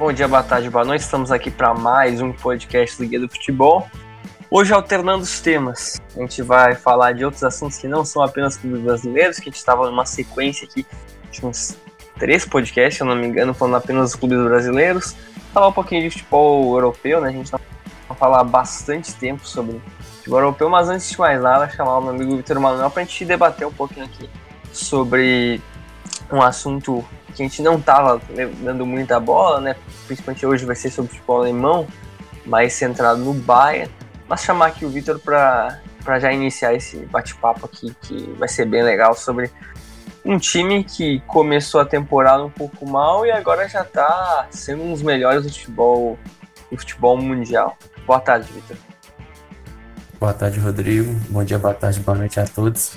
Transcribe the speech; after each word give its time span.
Bom 0.00 0.14
dia, 0.14 0.26
boa 0.26 0.42
tarde, 0.42 0.70
boa 0.70 0.82
noite. 0.82 1.02
Estamos 1.02 1.30
aqui 1.30 1.50
para 1.50 1.74
mais 1.74 2.22
um 2.22 2.32
podcast 2.32 2.96
do 2.96 3.06
Guia 3.06 3.20
do 3.20 3.28
Futebol. 3.28 3.86
Hoje, 4.50 4.72
alternando 4.72 5.22
os 5.22 5.40
temas, 5.40 6.00
a 6.16 6.20
gente 6.20 6.40
vai 6.40 6.74
falar 6.74 7.12
de 7.12 7.22
outros 7.22 7.44
assuntos 7.44 7.76
que 7.76 7.86
não 7.86 8.02
são 8.02 8.22
apenas 8.22 8.56
clubes 8.56 8.80
brasileiros, 8.80 9.36
que 9.36 9.42
a 9.42 9.52
gente 9.52 9.58
estava 9.58 9.84
numa 9.90 10.06
sequência 10.06 10.66
aqui 10.66 10.86
de 11.30 11.44
uns 11.44 11.76
três 12.18 12.46
podcasts, 12.46 12.96
se 12.96 13.02
eu 13.02 13.06
não 13.06 13.14
me 13.14 13.26
engano, 13.26 13.52
falando 13.52 13.76
apenas 13.76 14.12
dos 14.12 14.18
clubes 14.18 14.38
brasileiros. 14.38 15.14
Falar 15.52 15.68
um 15.68 15.72
pouquinho 15.72 16.00
de 16.00 16.08
futebol 16.08 16.72
europeu, 16.72 17.20
né? 17.20 17.28
A 17.28 17.32
gente 17.32 17.50
vai 17.50 17.60
falar 18.18 18.42
bastante 18.42 19.14
tempo 19.16 19.46
sobre 19.46 19.82
futebol 20.16 20.40
europeu, 20.40 20.70
mas 20.70 20.88
antes 20.88 21.10
de 21.10 21.20
mais 21.20 21.42
nada, 21.42 21.68
chamar 21.68 21.98
o 21.98 22.00
meu 22.00 22.14
amigo 22.14 22.38
Vitor 22.38 22.58
Manuel 22.58 22.90
para 22.90 23.02
a 23.02 23.04
gente 23.04 23.22
debater 23.26 23.66
um 23.66 23.72
pouquinho 23.72 24.06
aqui 24.06 24.30
sobre 24.72 25.60
um 26.32 26.40
assunto 26.40 27.04
a 27.32 27.36
gente 27.36 27.62
não 27.62 27.76
estava 27.76 28.20
dando 28.62 28.84
muita 28.84 29.18
bola, 29.20 29.60
né? 29.60 29.76
Principalmente 30.06 30.44
hoje 30.44 30.64
vai 30.64 30.76
ser 30.76 30.90
sobre 30.90 31.12
futebol 31.12 31.40
alemão, 31.40 31.86
mais 32.44 32.72
centrado 32.72 33.20
no 33.20 33.34
Bayern. 33.34 33.90
Mas 34.28 34.42
chamar 34.42 34.66
aqui 34.66 34.84
o 34.84 34.90
Vitor 34.90 35.18
para 35.18 35.80
já 36.18 36.32
iniciar 36.32 36.74
esse 36.74 36.98
bate-papo 37.06 37.66
aqui, 37.66 37.94
que 38.02 38.34
vai 38.38 38.48
ser 38.48 38.64
bem 38.64 38.82
legal, 38.82 39.14
sobre 39.14 39.50
um 40.24 40.38
time 40.38 40.84
que 40.84 41.20
começou 41.26 41.80
a 41.80 41.84
temporada 41.84 42.44
um 42.44 42.50
pouco 42.50 42.86
mal 42.86 43.24
e 43.24 43.30
agora 43.30 43.68
já 43.68 43.82
está 43.82 44.46
sendo 44.50 44.82
um 44.84 44.92
dos 44.92 45.02
melhores 45.02 45.42
do 45.42 45.50
futebol, 45.50 46.18
do 46.70 46.78
futebol 46.78 47.16
mundial. 47.16 47.76
Boa 48.06 48.20
tarde, 48.20 48.52
Vitor. 48.52 48.76
Boa 50.18 50.34
tarde, 50.34 50.60
Rodrigo. 50.60 51.12
Bom 51.30 51.42
dia, 51.42 51.58
boa 51.58 51.74
tarde, 51.74 52.00
boa 52.00 52.18
noite 52.18 52.38
a 52.38 52.46
todos. 52.46 52.92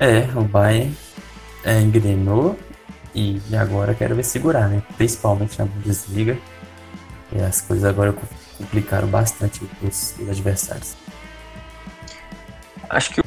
É, 0.00 0.20
o 0.34 0.42
Bayern 0.42 0.96
é, 1.64 1.80
engrenou 1.80 2.58
e 3.18 3.56
agora 3.56 3.94
quero 3.94 4.14
ver 4.14 4.24
segurar, 4.24 4.68
né? 4.68 4.82
Principalmente 4.96 5.58
na 5.58 5.64
Bundesliga. 5.64 6.38
E 7.32 7.40
as 7.40 7.60
coisas 7.60 7.84
agora 7.84 8.14
complicaram 8.56 9.08
bastante 9.08 9.60
os, 9.82 10.14
os 10.18 10.28
adversários. 10.28 10.94
Acho 12.88 13.10
que 13.10 13.22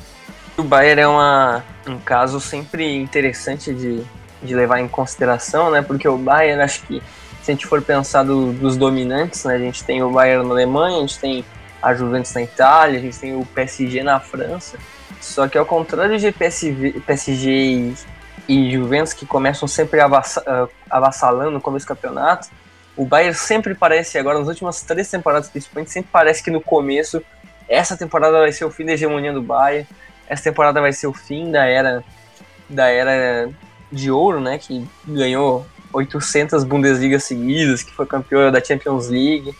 o 0.57 0.63
Bayern 0.63 1.01
é 1.01 1.07
uma, 1.07 1.63
um 1.87 1.99
caso 1.99 2.39
sempre 2.39 2.95
interessante 2.95 3.73
de, 3.73 4.03
de 4.41 4.55
levar 4.55 4.79
em 4.79 4.87
consideração, 4.87 5.69
né? 5.69 5.81
Porque 5.81 6.07
o 6.07 6.17
Bayern, 6.17 6.61
acho 6.61 6.83
que 6.83 7.01
se 7.43 7.51
a 7.51 7.53
gente 7.53 7.67
for 7.67 7.81
pensar 7.81 8.23
do, 8.23 8.53
dos 8.53 8.77
dominantes, 8.77 9.43
né? 9.43 9.55
A 9.55 9.59
gente 9.59 9.83
tem 9.83 10.01
o 10.01 10.09
Bayern 10.09 10.47
na 10.47 10.53
Alemanha, 10.53 10.97
a 10.97 11.01
gente 11.01 11.19
tem 11.19 11.45
a 11.81 11.93
Juventus 11.93 12.33
na 12.33 12.43
Itália, 12.43 12.99
a 12.99 13.01
gente 13.01 13.19
tem 13.19 13.35
o 13.35 13.45
PSG 13.45 14.03
na 14.03 14.19
França. 14.19 14.77
Só 15.19 15.47
que 15.47 15.57
ao 15.57 15.65
contrário 15.65 16.17
de 16.17 16.31
PSV, 16.31 17.01
PSG 17.05 17.49
e 17.49 17.93
Juventus 18.71 19.13
que 19.13 19.25
começam 19.25 19.67
sempre 19.67 19.99
avassalando 20.89 21.51
no 21.51 21.61
começo 21.61 21.85
do 21.85 21.89
campeonato, 21.89 22.49
o 22.95 23.05
Bayern 23.05 23.33
sempre 23.33 23.73
parece, 23.73 24.17
agora 24.17 24.39
nas 24.39 24.47
últimas 24.47 24.81
três 24.81 25.09
temporadas 25.09 25.49
principalmente, 25.49 25.91
sempre 25.91 26.09
parece 26.11 26.43
que 26.43 26.51
no 26.51 26.59
começo, 26.59 27.21
essa 27.67 27.95
temporada 27.95 28.39
vai 28.39 28.51
ser 28.51 28.65
o 28.65 28.71
fim 28.71 28.85
da 28.85 28.93
hegemonia 28.93 29.31
do 29.31 29.41
Bayern, 29.41 29.87
essa 30.27 30.43
temporada 30.43 30.81
vai 30.81 30.91
ser 30.91 31.07
o 31.07 31.13
fim 31.13 31.51
da 31.51 31.65
era 31.65 32.03
da 32.69 32.87
era 32.87 33.49
de 33.91 34.09
ouro, 34.09 34.39
né, 34.39 34.57
que 34.57 34.87
ganhou 35.05 35.65
800 35.93 36.63
Bundesliga 36.63 37.19
seguidas, 37.19 37.83
que 37.83 37.91
foi 37.91 38.05
campeão 38.05 38.51
da 38.51 38.63
Champions 38.63 39.09
League, 39.09 39.53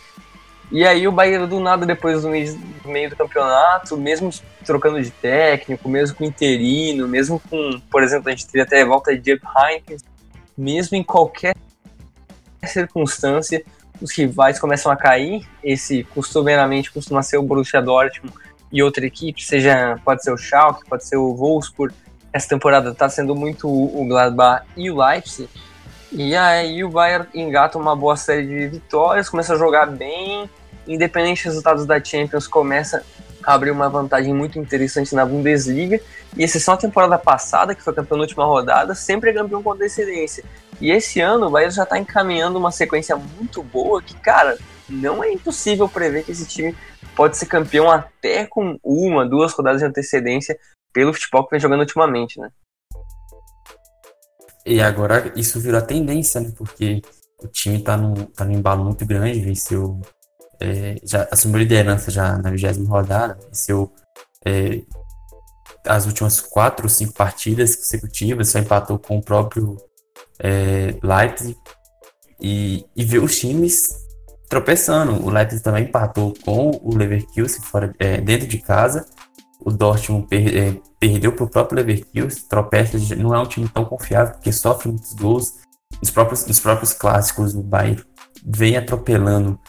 e 0.72 0.86
aí 0.86 1.08
o 1.08 1.12
Bayern 1.12 1.48
do 1.48 1.60
nada, 1.60 1.86
depois 1.86 2.22
do 2.22 2.30
meio, 2.30 3.10
do 3.10 3.16
campeonato, 3.16 3.98
mesmo 3.98 4.30
trocando 4.66 5.02
de 5.02 5.12
técnico, 5.12 5.90
mesmo 5.90 6.16
com 6.16 6.24
interino, 6.24 7.08
mesmo 7.08 7.42
com, 7.50 7.82
por 7.92 8.02
exemplo, 8.02 8.30
a 8.30 8.32
gente 8.32 8.48
teria 8.48 8.64
até 8.64 8.82
a 8.82 8.86
volta 8.86 9.14
de 9.14 9.22
Jeff 9.22 9.46
Heineken, 9.46 9.98
mesmo 10.58 10.96
em 10.96 11.04
qualquer 11.04 11.56
circunstância, 12.66 13.64
os 14.02 14.16
rivais 14.16 14.60
começam 14.60 14.92
a 14.92 14.96
cair. 14.96 15.46
Esse 15.64 16.04
costumeiramente 16.06 16.92
costuma 16.92 17.22
ser 17.22 17.38
o 17.38 17.44
Borussia 17.44 17.82
Dortmund 17.82 18.34
e 18.72 18.82
outra 18.82 19.06
equipe, 19.06 19.44
seja 19.44 20.00
pode 20.06 20.24
ser 20.24 20.32
o 20.32 20.38
Schalke, 20.38 20.88
pode 20.88 21.06
ser 21.06 21.18
o 21.18 21.36
Wolfsburg. 21.36 21.94
Essa 22.32 22.48
temporada 22.48 22.92
está 22.92 23.10
sendo 23.10 23.36
muito 23.36 23.68
o 23.68 24.06
Gladbach 24.08 24.66
e 24.78 24.90
o 24.90 24.98
Leipzig. 24.98 25.50
E 26.14 26.36
aí 26.36 26.84
o 26.84 26.90
Bayern 26.90 27.28
engata 27.34 27.78
uma 27.78 27.96
boa 27.96 28.16
série 28.16 28.48
de 28.48 28.68
vitórias, 28.68 29.30
começa 29.30 29.54
a 29.54 29.58
jogar 29.58 29.86
bem, 29.86 30.50
independente 30.88 31.38
dos 31.38 31.46
resultados 31.46 31.86
da 31.86 32.04
Champions, 32.04 32.48
começa 32.48 33.04
a 33.44 33.54
abrir 33.54 33.72
uma 33.72 33.90
vantagem 33.90 34.34
muito 34.34 34.60
interessante 34.60 35.14
na 35.16 35.26
Bundesliga. 35.26 36.00
E 36.38 36.44
exceção 36.44 36.74
a 36.74 36.78
temporada 36.78 37.18
passada, 37.18 37.76
que 37.76 37.82
foi 37.82 37.94
campeão 37.94 38.18
na 38.18 38.24
última 38.24 38.46
rodada, 38.46 38.96
sempre 38.96 39.32
é 39.32 39.34
campeão 39.34 39.62
com 39.62 39.72
antecedência. 39.72 40.44
E 40.80 40.92
esse 40.92 41.20
ano 41.20 41.48
o 41.48 41.50
Bayern 41.50 41.74
já 41.74 41.84
está 41.84 41.98
encaminhando 41.98 42.58
uma 42.58 42.72
sequência 42.72 43.16
muito 43.16 43.62
boa 43.62 44.02
que, 44.02 44.16
cara, 44.16 44.58
não 44.90 45.24
é 45.24 45.32
impossível 45.32 45.88
prever 45.88 46.24
que 46.24 46.32
esse 46.32 46.46
time 46.46 46.76
pode 47.16 47.38
ser 47.38 47.46
campeão 47.46 47.90
até 47.90 48.46
com 48.46 48.78
uma, 48.84 49.28
duas 49.28 49.54
rodadas 49.54 49.82
de 49.82 49.88
antecedência 49.88 50.58
pelo 50.94 51.14
futebol 51.14 51.46
que 51.46 51.52
vem 51.52 51.60
jogando 51.60 51.82
ultimamente, 51.82 52.40
né? 52.40 52.50
E 54.66 54.82
agora 54.82 55.32
isso 55.36 55.60
virou 55.60 55.80
a 55.80 55.84
tendência, 55.84 56.40
né? 56.42 56.52
Porque 56.56 57.02
o 57.42 57.48
time 57.48 57.82
tá 57.82 57.98
num, 57.98 58.14
tá 58.14 58.46
num 58.46 58.54
embalo 58.54 58.84
muito 58.84 59.06
grande, 59.06 59.40
venceu 59.40 60.00
é, 60.62 60.96
já 61.04 61.28
assumiu 61.32 61.60
liderança 61.60 62.12
já 62.12 62.38
na 62.38 62.52
vigésima 62.52 62.90
rodada, 62.90 63.38
venceu 63.48 63.92
é, 64.46 64.82
as 65.86 66.06
últimas 66.06 66.40
quatro 66.40 66.86
ou 66.86 66.90
cinco 66.90 67.14
partidas 67.14 67.76
consecutivas, 67.76 68.50
só 68.50 68.60
empatou 68.60 69.00
com 69.00 69.18
o 69.18 69.22
próprio 69.22 69.78
é, 70.40 70.96
Leipzig 71.02 71.58
e, 72.40 72.86
e 72.96 73.04
vê 73.04 73.20
os 73.20 73.38
times 73.38 73.90
tropeçando. 74.48 75.26
O 75.26 75.30
Leipzig 75.30 75.64
também 75.64 75.86
empatou 75.86 76.34
com 76.44 76.72
o 76.84 76.96
Leverkusen 76.96 77.62
fora, 77.62 77.94
é, 78.00 78.20
dentro 78.22 78.48
de 78.48 78.60
casa. 78.60 79.06
O 79.64 79.72
Dortmund 79.72 80.28
per, 80.28 80.58
é, 80.58 80.78
perdeu 81.00 81.34
para 81.34 81.46
o 81.46 81.50
próprio 81.50 81.78
Leverkusen. 81.78 82.44
Tropeça, 82.48 82.98
não 83.16 83.34
é 83.34 83.40
um 83.40 83.46
time 83.46 83.68
tão 83.70 83.86
confiável 83.86 84.34
porque 84.34 84.52
sofre 84.52 84.90
muitos 84.90 85.14
gols. 85.14 85.54
Nos 86.02 86.12
próprios, 86.12 86.46
nos 86.46 86.60
próprios 86.60 86.94
clássicos, 86.94 87.54
o 87.54 87.62
Bayern 87.62 88.04
vem 88.46 88.78
atropelando 88.78 89.60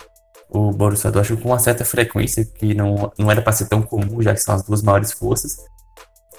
o 0.54 0.70
Borussia 0.70 1.10
Dortmund 1.10 1.42
com 1.42 1.48
uma 1.48 1.58
certa 1.58 1.84
frequência 1.84 2.44
que 2.44 2.74
não, 2.74 3.10
não 3.18 3.30
era 3.30 3.40
para 3.40 3.52
ser 3.52 3.66
tão 3.66 3.80
comum, 3.80 4.20
já 4.20 4.34
que 4.34 4.40
são 4.40 4.54
as 4.54 4.62
duas 4.62 4.82
maiores 4.82 5.12
forças. 5.12 5.56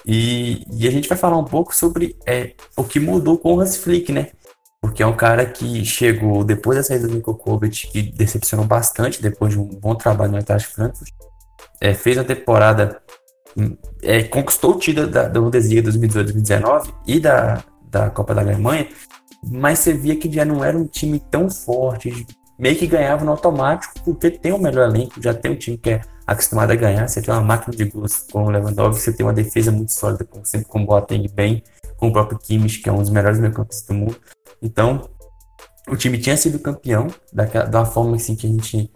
E, 0.06 0.64
e 0.72 0.86
a 0.86 0.90
gente 0.90 1.08
vai 1.08 1.18
falar 1.18 1.36
um 1.36 1.44
pouco 1.44 1.74
sobre 1.74 2.16
é, 2.24 2.54
o 2.76 2.84
que 2.84 3.00
mudou 3.00 3.38
com 3.38 3.54
o 3.54 3.60
Hans 3.60 3.76
Flick, 3.76 4.12
né? 4.12 4.28
Porque 4.80 5.02
é 5.02 5.06
um 5.06 5.16
cara 5.16 5.46
que 5.46 5.84
chegou 5.84 6.44
depois 6.44 6.76
da 6.76 6.84
saída 6.84 7.08
do 7.08 7.14
Niko 7.14 7.34
Kovac, 7.34 7.88
que 7.88 8.02
decepcionou 8.02 8.66
bastante 8.66 9.20
depois 9.20 9.52
de 9.52 9.58
um 9.58 9.64
bom 9.64 9.94
trabalho 9.94 10.32
no 10.32 10.38
Eintracht 10.38 10.68
Frankfurt. 10.68 11.10
É, 11.80 11.94
fez 11.94 12.18
a 12.18 12.24
temporada, 12.24 13.00
é, 14.02 14.22
conquistou 14.24 14.72
o 14.74 14.78
título 14.78 15.08
da, 15.08 15.26
da 15.26 15.40
Bundesliga 15.40 15.90
2018-2019 15.90 16.94
e 17.06 17.18
da, 17.18 17.64
da 17.90 18.10
Copa 18.10 18.34
da 18.34 18.42
Alemanha, 18.42 18.86
mas 19.42 19.78
você 19.80 19.94
via 19.94 20.16
que 20.16 20.30
já 20.30 20.44
não 20.44 20.62
era 20.62 20.76
um 20.76 20.86
time 20.86 21.18
tão 21.30 21.50
forte, 21.50 22.26
meio 22.58 22.76
que 22.76 22.86
ganhava 22.86 23.24
no 23.24 23.32
automático, 23.32 23.94
porque 24.04 24.30
tem 24.30 24.52
o 24.52 24.58
melhor 24.58 24.88
elenco, 24.88 25.20
já 25.20 25.34
tem 25.34 25.52
um 25.52 25.56
time 25.56 25.76
que 25.76 25.90
é 25.90 26.00
acostumado 26.26 26.70
a 26.70 26.76
ganhar, 26.76 27.08
você 27.08 27.20
tem 27.20 27.32
uma 27.34 27.42
máquina 27.42 27.76
de 27.76 27.84
gols 27.84 28.26
com 28.30 28.44
o 28.44 28.50
Lewandowski, 28.50 29.02
você 29.02 29.12
tem 29.12 29.26
uma 29.26 29.32
defesa 29.32 29.70
muito 29.70 29.92
sólida, 29.92 30.24
como 30.24 30.44
sempre 30.44 30.68
com 30.68 30.82
o 30.82 30.86
Boateng 30.86 31.28
bem, 31.28 31.62
com 31.96 32.08
o 32.08 32.12
próprio 32.12 32.38
Kimmich, 32.38 32.80
que 32.80 32.88
é 32.88 32.92
um 32.92 32.98
dos 32.98 33.10
melhores 33.10 33.38
meio-campistas 33.38 33.86
do 33.86 33.94
mundo. 33.94 34.16
Então, 34.62 35.08
o 35.88 35.96
time 35.96 36.18
tinha 36.18 36.36
sido 36.36 36.58
campeão, 36.58 37.08
daquela, 37.32 37.66
da 37.66 37.84
forma 37.84 38.16
assim 38.16 38.34
que 38.34 38.46
a 38.46 38.50
gente 38.50 38.90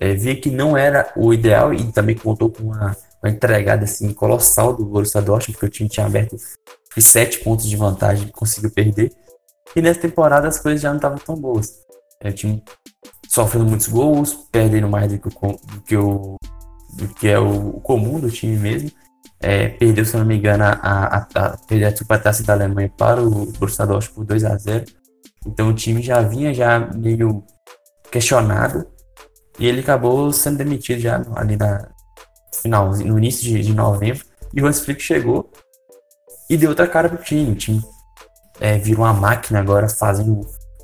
é, 0.00 0.14
via 0.14 0.34
que 0.34 0.50
não 0.50 0.76
era 0.76 1.12
o 1.16 1.32
ideal 1.32 1.72
e 1.72 1.92
também 1.92 2.16
contou 2.16 2.50
com 2.50 2.64
uma, 2.64 2.96
uma 3.22 3.30
entregada 3.30 3.84
assim, 3.84 4.12
colossal 4.12 4.74
do 4.74 4.84
Borussia 4.84 5.22
Dortmund, 5.22 5.52
porque 5.52 5.66
o 5.66 5.70
time 5.70 5.88
tinha 5.88 6.06
aberto 6.06 6.36
sete 6.98 7.38
pontos 7.38 7.66
de 7.66 7.76
vantagem 7.76 8.28
e 8.28 8.32
conseguiu 8.32 8.70
perder. 8.70 9.12
E 9.74 9.80
nessa 9.80 10.00
temporada 10.00 10.48
as 10.48 10.58
coisas 10.58 10.80
já 10.80 10.90
não 10.90 10.96
estavam 10.96 11.18
tão 11.18 11.36
boas. 11.36 11.81
É, 12.22 12.30
o 12.30 12.32
time 12.32 12.62
sofrendo 13.28 13.66
muitos 13.66 13.88
gols, 13.88 14.34
perdendo 14.50 14.88
mais 14.88 15.10
do 15.10 15.18
que 15.18 15.28
o, 15.28 15.30
do 15.30 15.80
que, 15.82 15.96
o, 15.96 16.36
do 16.94 17.08
que 17.08 17.28
é 17.28 17.38
o 17.38 17.80
comum 17.80 18.20
do 18.20 18.30
time 18.30 18.56
mesmo. 18.56 18.90
É, 19.40 19.70
perdeu, 19.70 20.04
se 20.04 20.16
não 20.16 20.24
me 20.24 20.36
engano, 20.36 20.64
a, 20.64 20.72
a, 20.72 21.26
a, 21.34 21.46
a 21.46 21.96
Supertaça 21.96 22.42
da 22.44 22.52
Alemanha 22.52 22.92
para 22.96 23.20
o 23.20 23.46
Borussia 23.52 23.86
Dortmund 23.86 24.14
por 24.14 24.24
2 24.24 24.44
a 24.44 24.56
0 24.56 24.84
Então 25.46 25.68
o 25.68 25.74
time 25.74 26.00
já 26.00 26.22
vinha 26.22 26.54
já 26.54 26.78
meio 26.78 27.42
questionado 28.10 28.86
e 29.58 29.66
ele 29.66 29.80
acabou 29.80 30.32
sendo 30.32 30.58
demitido 30.58 31.00
já 31.00 31.22
ali 31.34 31.56
na 31.56 31.88
final, 32.62 32.90
no 32.90 33.18
início 33.18 33.42
de, 33.42 33.62
de 33.62 33.74
novembro. 33.74 34.24
E 34.54 34.62
o 34.62 34.66
Hans 34.66 34.80
Flick 34.80 35.02
chegou 35.02 35.50
e 36.48 36.56
deu 36.56 36.70
outra 36.70 36.86
cara 36.86 37.08
pro 37.08 37.22
time. 37.24 37.52
O 37.52 37.56
time 37.56 37.82
é, 38.60 38.78
virou 38.78 39.04
uma 39.04 39.12
máquina 39.12 39.58
agora, 39.58 39.88
fazendo 39.88 40.40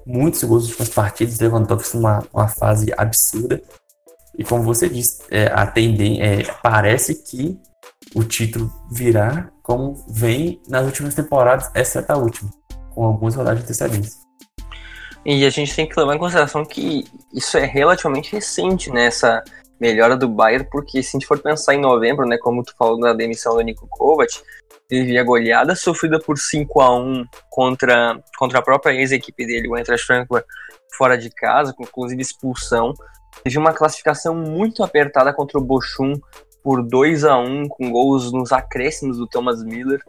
muitos 0.09 0.43
gols 0.43 0.63
nas 0.63 0.71
últimas 0.71 0.89
partidas, 0.89 1.39
Lewandowski 1.39 1.97
numa 1.97 2.25
uma 2.33 2.49
fase 2.49 2.93
absurda. 2.97 3.61
E 4.37 4.43
como 4.43 4.63
você 4.63 4.89
disse, 4.89 5.23
é, 5.31 5.47
a 5.49 5.65
é, 5.65 6.43
parece 6.63 7.15
que 7.15 7.59
o 8.15 8.25
título 8.25 8.73
virá 8.91 9.51
como 9.63 9.95
vem 10.09 10.63
nas 10.67 10.87
últimas 10.87 11.15
temporadas, 11.15 11.71
exceto 11.75 12.11
a 12.11 12.17
última, 12.17 12.51
com 12.95 13.05
algumas 13.05 13.35
rodadas 13.35 13.59
de 13.59 13.65
antecedência. 13.65 14.19
E 15.27 15.45
a 15.45 15.51
gente 15.51 15.75
tem 15.75 15.87
que 15.87 15.99
levar 15.99 16.15
em 16.15 16.19
consideração 16.19 16.65
que 16.65 17.05
isso 17.35 17.59
é 17.59 17.67
relativamente 17.67 18.33
recente, 18.33 18.91
né? 18.91 19.07
Essa 19.07 19.43
melhora 19.79 20.17
do 20.17 20.29
Bayern, 20.29 20.67
porque 20.71 21.03
se 21.03 21.11
a 21.11 21.19
gente 21.19 21.27
for 21.27 21.39
pensar 21.39 21.75
em 21.75 21.81
novembro, 21.81 22.27
né? 22.27 22.39
Como 22.39 22.63
tu 22.63 22.75
falou 22.79 22.99
na 22.99 23.13
demissão 23.13 23.55
do 23.55 23.61
Nico 23.61 23.87
Kovac, 23.91 24.33
teve 24.89 25.19
a 25.19 25.23
goleada 25.23 25.77
sofrida 25.77 26.19
por 26.19 26.39
5 26.39 26.81
a 26.81 26.99
1 26.99 27.25
contra, 27.51 28.21
contra 28.39 28.59
a 28.59 28.63
própria 28.63 28.95
ex-equipe 28.95 29.47
dele, 29.47 29.69
o 29.69 29.77
Eintracht 29.77 30.05
Frankfurt, 30.05 30.45
fora 30.97 31.17
de 31.17 31.31
casa, 31.31 31.73
com 31.75 31.85
inclusive 31.85 32.23
expulsão. 32.23 32.95
Teve 33.45 33.59
uma 33.59 33.75
classificação 33.75 34.35
muito 34.35 34.83
apertada 34.83 35.33
contra 35.33 35.59
o 35.59 35.63
Bochum 35.63 36.15
por 36.65 36.83
2 36.83 37.25
a 37.25 37.37
1 37.39 37.69
com 37.69 37.91
gols 37.91 38.33
nos 38.33 38.51
acréscimos 38.51 39.19
do 39.19 39.27
Thomas 39.27 39.63
Miller. 39.63 40.01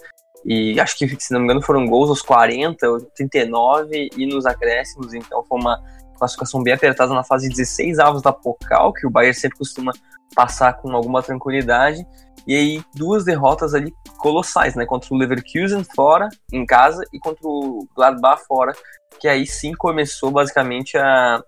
E 0.45 0.79
acho 0.79 0.97
que, 0.97 1.07
se 1.19 1.33
não 1.33 1.41
me 1.41 1.45
engano, 1.45 1.61
foram 1.61 1.85
gols 1.85 2.09
aos 2.09 2.21
40, 2.21 2.87
39 3.15 4.09
e 4.15 4.25
nos 4.25 4.45
acréscimos. 4.45 5.13
Então 5.13 5.43
foi 5.43 5.59
uma 5.59 5.77
classificação 6.17 6.63
bem 6.63 6.73
apertada 6.73 7.13
na 7.13 7.23
fase 7.23 7.49
16 7.49 7.99
avos 7.99 8.21
da 8.21 8.31
Pokal, 8.31 8.93
que 8.93 9.05
o 9.05 9.09
Bayern 9.09 9.37
sempre 9.37 9.57
costuma 9.57 9.91
passar 10.35 10.73
com 10.73 10.95
alguma 10.95 11.21
tranquilidade. 11.21 12.05
E 12.47 12.55
aí, 12.55 12.83
duas 12.95 13.25
derrotas 13.25 13.73
ali 13.73 13.93
colossais, 14.17 14.75
né? 14.75 14.85
Contra 14.85 15.13
o 15.13 15.17
Leverkusen 15.17 15.83
fora, 15.95 16.29
em 16.51 16.65
casa, 16.65 17.03
e 17.13 17.19
contra 17.19 17.47
o 17.47 17.87
Gladbach 17.95 18.43
fora, 18.47 18.73
que 19.19 19.27
aí 19.27 19.45
sim 19.45 19.73
começou 19.73 20.31
basicamente 20.31 20.97
a, 20.97 21.43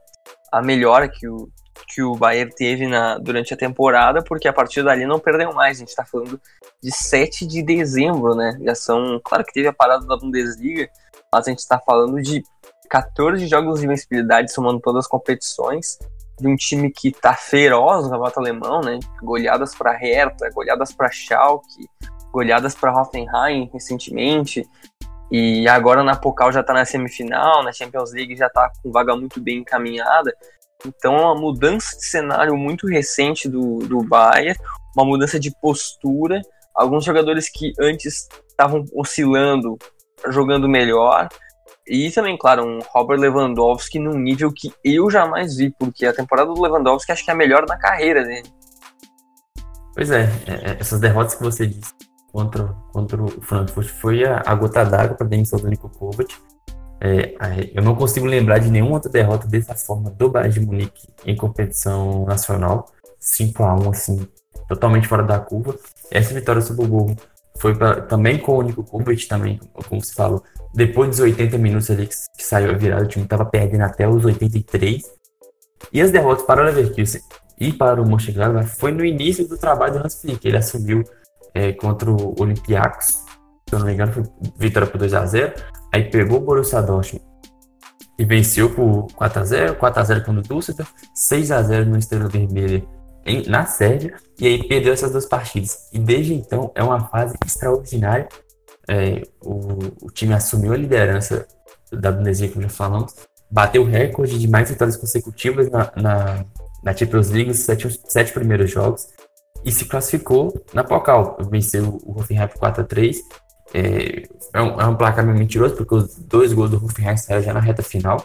a 0.52 0.62
melhora 0.62 1.08
que 1.08 1.28
o, 1.28 1.50
que 1.88 2.02
o 2.02 2.16
Bayern 2.16 2.54
teve 2.54 2.88
na, 2.88 3.18
durante 3.18 3.54
a 3.54 3.58
temporada, 3.58 4.24
porque 4.24 4.48
a 4.48 4.54
partir 4.54 4.84
dali 4.84 5.06
não 5.06 5.20
perdeu 5.20 5.54
mais. 5.54 5.78
A 5.78 5.80
gente 5.80 5.90
está 5.90 6.06
falando 6.06 6.40
de 6.82 6.92
7 6.92 7.46
de 7.46 7.64
dezembro, 7.64 8.36
né? 8.36 8.58
Já 8.62 8.76
são. 8.76 9.20
Claro 9.24 9.44
que 9.46 9.54
teve 9.54 9.68
a 9.68 9.74
parada 9.74 10.06
da 10.06 10.18
Bundesliga, 10.18 10.90
mas 11.34 11.48
a 11.48 11.50
gente 11.50 11.60
está 11.60 11.80
falando 11.80 12.22
de 12.22 12.44
14 12.90 13.48
jogos 13.48 13.80
de 13.80 13.86
invencibilidade, 13.86 14.52
somando 14.52 14.80
todas 14.80 15.06
as 15.06 15.08
competições, 15.08 15.98
de 16.42 16.48
um 16.48 16.56
time 16.56 16.92
que 16.92 17.10
está 17.10 17.34
feroz 17.34 18.04
no 18.04 18.10
campeonato 18.10 18.40
alemão, 18.40 18.82
né? 18.82 19.00
Goleadas 19.22 19.76
para 19.76 19.94
Hertha, 19.94 20.50
goleadas 20.54 20.92
para 20.92 21.12
Schalke, 21.12 21.88
goleadas 22.32 22.76
para 22.76 22.94
Hoffenheim 22.94 23.70
recentemente. 23.72 24.68
E 25.32 25.68
agora 25.68 26.04
na 26.04 26.16
Pokal 26.16 26.52
já 26.52 26.60
está 26.60 26.74
na 26.74 26.84
semifinal, 26.84 27.64
na 27.64 27.72
Champions 27.72 28.12
League 28.12 28.36
já 28.36 28.48
está 28.48 28.70
com 28.82 28.92
vaga 28.92 29.16
muito 29.16 29.40
bem 29.40 29.60
encaminhada. 29.60 30.36
Então, 30.86 31.16
é 31.16 31.22
uma 31.22 31.36
mudança 31.36 31.96
de 31.96 32.06
cenário 32.06 32.58
muito 32.58 32.88
recente 32.88 33.48
do, 33.48 33.78
do 33.80 34.04
Bayern, 34.04 34.60
uma 34.96 35.06
mudança 35.06 35.40
de 35.40 35.52
postura. 35.62 36.42
Alguns 36.74 37.06
jogadores 37.06 37.50
que 37.50 37.72
antes 37.80 38.28
estavam 38.50 38.84
oscilando, 38.94 39.78
jogando 40.30 40.68
melhor. 40.68 41.30
E 41.94 42.10
também, 42.10 42.38
claro, 42.38 42.64
um 42.64 42.80
Robert 42.94 43.20
Lewandowski 43.20 44.00
num 44.00 44.18
nível 44.18 44.50
que 44.50 44.74
eu 44.82 45.12
jamais 45.12 45.58
vi, 45.58 45.76
porque 45.78 46.06
a 46.06 46.14
temporada 46.14 46.54
do 46.54 46.62
Lewandowski 46.62 47.12
acho 47.12 47.26
que 47.26 47.30
é 47.30 47.34
a 47.34 47.36
melhor 47.36 47.66
na 47.68 47.78
carreira 47.78 48.24
dele. 48.24 48.48
Pois 49.94 50.10
é, 50.10 50.30
é, 50.48 50.54
é 50.54 50.78
essas 50.80 51.02
derrotas 51.02 51.36
que 51.36 51.44
você 51.44 51.68
disse 51.68 51.94
contra, 52.32 52.64
contra 52.94 53.22
o 53.22 53.28
Frankfurt 53.42 53.90
foi 53.90 54.24
a, 54.24 54.42
a 54.46 54.56
gota 54.56 54.86
d'água 54.86 55.18
para 55.18 55.28
a 55.28 55.30
demissão 55.30 55.60
do 55.60 55.68
Nico 55.68 55.90
Kovac. 55.90 56.34
É, 57.02 57.36
eu 57.74 57.84
não 57.84 57.94
consigo 57.94 58.26
lembrar 58.26 58.60
de 58.60 58.72
nenhuma 58.72 58.94
outra 58.94 59.12
derrota 59.12 59.46
dessa 59.46 59.76
forma 59.76 60.10
do 60.12 60.30
Bayern 60.30 60.54
de 60.54 60.66
Munique 60.66 61.10
em 61.26 61.36
competição 61.36 62.24
nacional. 62.24 62.90
5 63.20 63.64
a 63.64 63.76
1 63.76 63.90
assim, 63.90 64.28
totalmente 64.70 65.10
fora 65.10 65.24
da 65.24 65.40
curva. 65.40 65.76
Essa 66.10 66.34
vitória 66.34 66.62
sobre 66.62 66.86
o 66.86 66.88
Burro 66.88 67.18
foi 67.62 67.76
pra, 67.76 68.02
também 68.02 68.40
com 68.40 68.58
o 68.58 68.62
Nico 68.64 68.84
Kovac, 68.84 69.28
também, 69.28 69.60
como 69.88 70.04
você 70.04 70.16
falou, 70.16 70.44
depois 70.74 71.12
dos 71.12 71.20
80 71.20 71.60
minutos 71.60 71.92
ali 71.92 72.08
que, 72.08 72.16
que 72.36 72.44
saiu 72.44 72.72
a 72.72 72.74
virada, 72.74 73.04
o 73.04 73.08
time 73.08 73.24
estava 73.24 73.46
perdendo 73.46 73.84
até 73.84 74.10
os 74.10 74.26
83. 74.26 75.04
E 75.94 76.02
as 76.02 76.10
derrotas 76.10 76.44
para 76.44 76.64
o 76.64 76.66
Leverkusen 76.66 77.22
e 77.60 77.72
para 77.72 78.02
o 78.02 78.10
Mönchengladbach 78.10 78.68
foi 78.68 78.92
no 78.92 79.06
início 79.06 79.48
do 79.48 79.60
trabalho 79.60 79.94
do 79.94 80.06
Hans 80.06 80.20
Flick. 80.20 80.48
Ele 80.48 80.58
assumiu 80.58 81.04
é, 81.54 81.72
contra 81.74 82.10
o 82.10 82.34
Olympiacos, 82.40 83.06
se 83.06 83.74
eu 83.74 83.80
não 83.80 83.86
me 83.86 83.94
engano, 83.94 84.12
foi 84.12 84.24
vitória 84.58 84.88
por 84.88 84.98
2 84.98 85.14
a 85.14 85.26
0 85.26 85.54
Aí 85.94 86.06
pegou 86.10 86.40
o 86.40 86.42
Borussia 86.42 86.82
Dortmund 86.82 87.24
e 88.18 88.26
venceu 88.26 88.74
por 88.74 89.06
4x0, 89.14 89.78
4x0 89.78 90.26
contra 90.26 90.56
o 90.56 90.58
Düsseldorf, 90.58 90.92
6x0 91.16 91.86
no 91.86 91.98
Estrela 91.98 92.28
Vermelha 92.28 92.84
em, 93.26 93.48
na 93.48 93.66
Sérvia, 93.66 94.16
e 94.40 94.48
aí 94.48 94.68
perdeu 94.68 94.94
essas 94.94 95.12
duas 95.12 95.26
partidas. 95.26 95.90
E 95.94 96.00
desde 96.00 96.34
então 96.34 96.72
é 96.76 96.84
uma 96.84 97.08
fase 97.08 97.36
extraordinária. 97.46 98.28
É, 98.88 99.22
o, 99.42 100.06
o, 100.06 100.12
time 100.12 100.34
assumiu 100.34 100.74
a 100.74 100.78
liderança 100.78 101.48
da 101.92 102.12
Bundesliga, 102.12 102.54
como 102.54 102.64
já 102.64 102.70
falamos, 102.70 103.14
bateu 103.50 103.84
o 103.84 103.86
recorde 103.86 104.40
de 104.40 104.48
mais 104.48 104.70
vitórias 104.70 104.98
consecutivas 104.98 105.70
na, 105.70 105.92
na, 105.96 106.46
na 106.84 106.96
Champions 106.96 107.30
League, 107.30 107.52
os 107.52 107.60
sete, 107.60 107.88
sete 108.08 108.34
primeiros 108.34 108.72
jogos, 108.72 109.08
e 109.64 109.72
se 109.72 109.86
classificou 109.86 110.66
na 110.74 110.84
Pokal. 110.84 111.38
Venceu 111.50 112.02
o 112.04 112.20
Hoffenheim 112.20 112.48
por 112.48 112.60
4x3 112.60 113.18
é, 113.74 114.24
é, 114.54 114.62
um, 114.62 114.82
é 114.82 114.86
um 114.86 114.96
placar 114.96 115.26
meio 115.26 115.38
mentiroso, 115.38 115.76
porque 115.76 115.96
os 115.96 116.16
dois 116.18 116.54
gols 116.54 116.72
do 116.72 116.84
Hoffenheim 116.84 117.18
saíram 117.18 117.44
já 117.44 117.54
na 117.54 117.60
reta 117.60 117.82
final. 117.82 118.24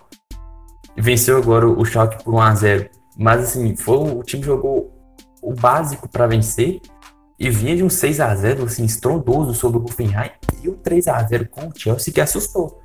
Venceu 0.96 1.36
agora 1.36 1.68
o 1.68 1.84
Schalke 1.84 2.22
por 2.24 2.34
1x0. 2.34 2.88
Mas 3.16 3.44
assim, 3.44 3.74
foi, 3.74 3.96
o 3.96 4.22
time 4.22 4.42
jogou 4.42 4.92
o 5.42 5.54
básico 5.54 6.08
para 6.08 6.26
vencer 6.26 6.80
e 7.38 7.50
vinha 7.50 7.76
de 7.76 7.82
um 7.82 7.90
6 7.90 8.20
a 8.20 8.34
0 8.34 8.64
assim, 8.64 8.84
estrondoso 8.84 9.54
sobre 9.54 9.78
o 9.78 9.84
Hoffenheim 9.84 10.30
e 10.62 10.68
o 10.68 10.74
3 10.74 11.08
a 11.08 11.22
0 11.22 11.48
com 11.48 11.68
o 11.68 11.72
Chelsea 11.74 12.12
que 12.12 12.20
assustou. 12.20 12.80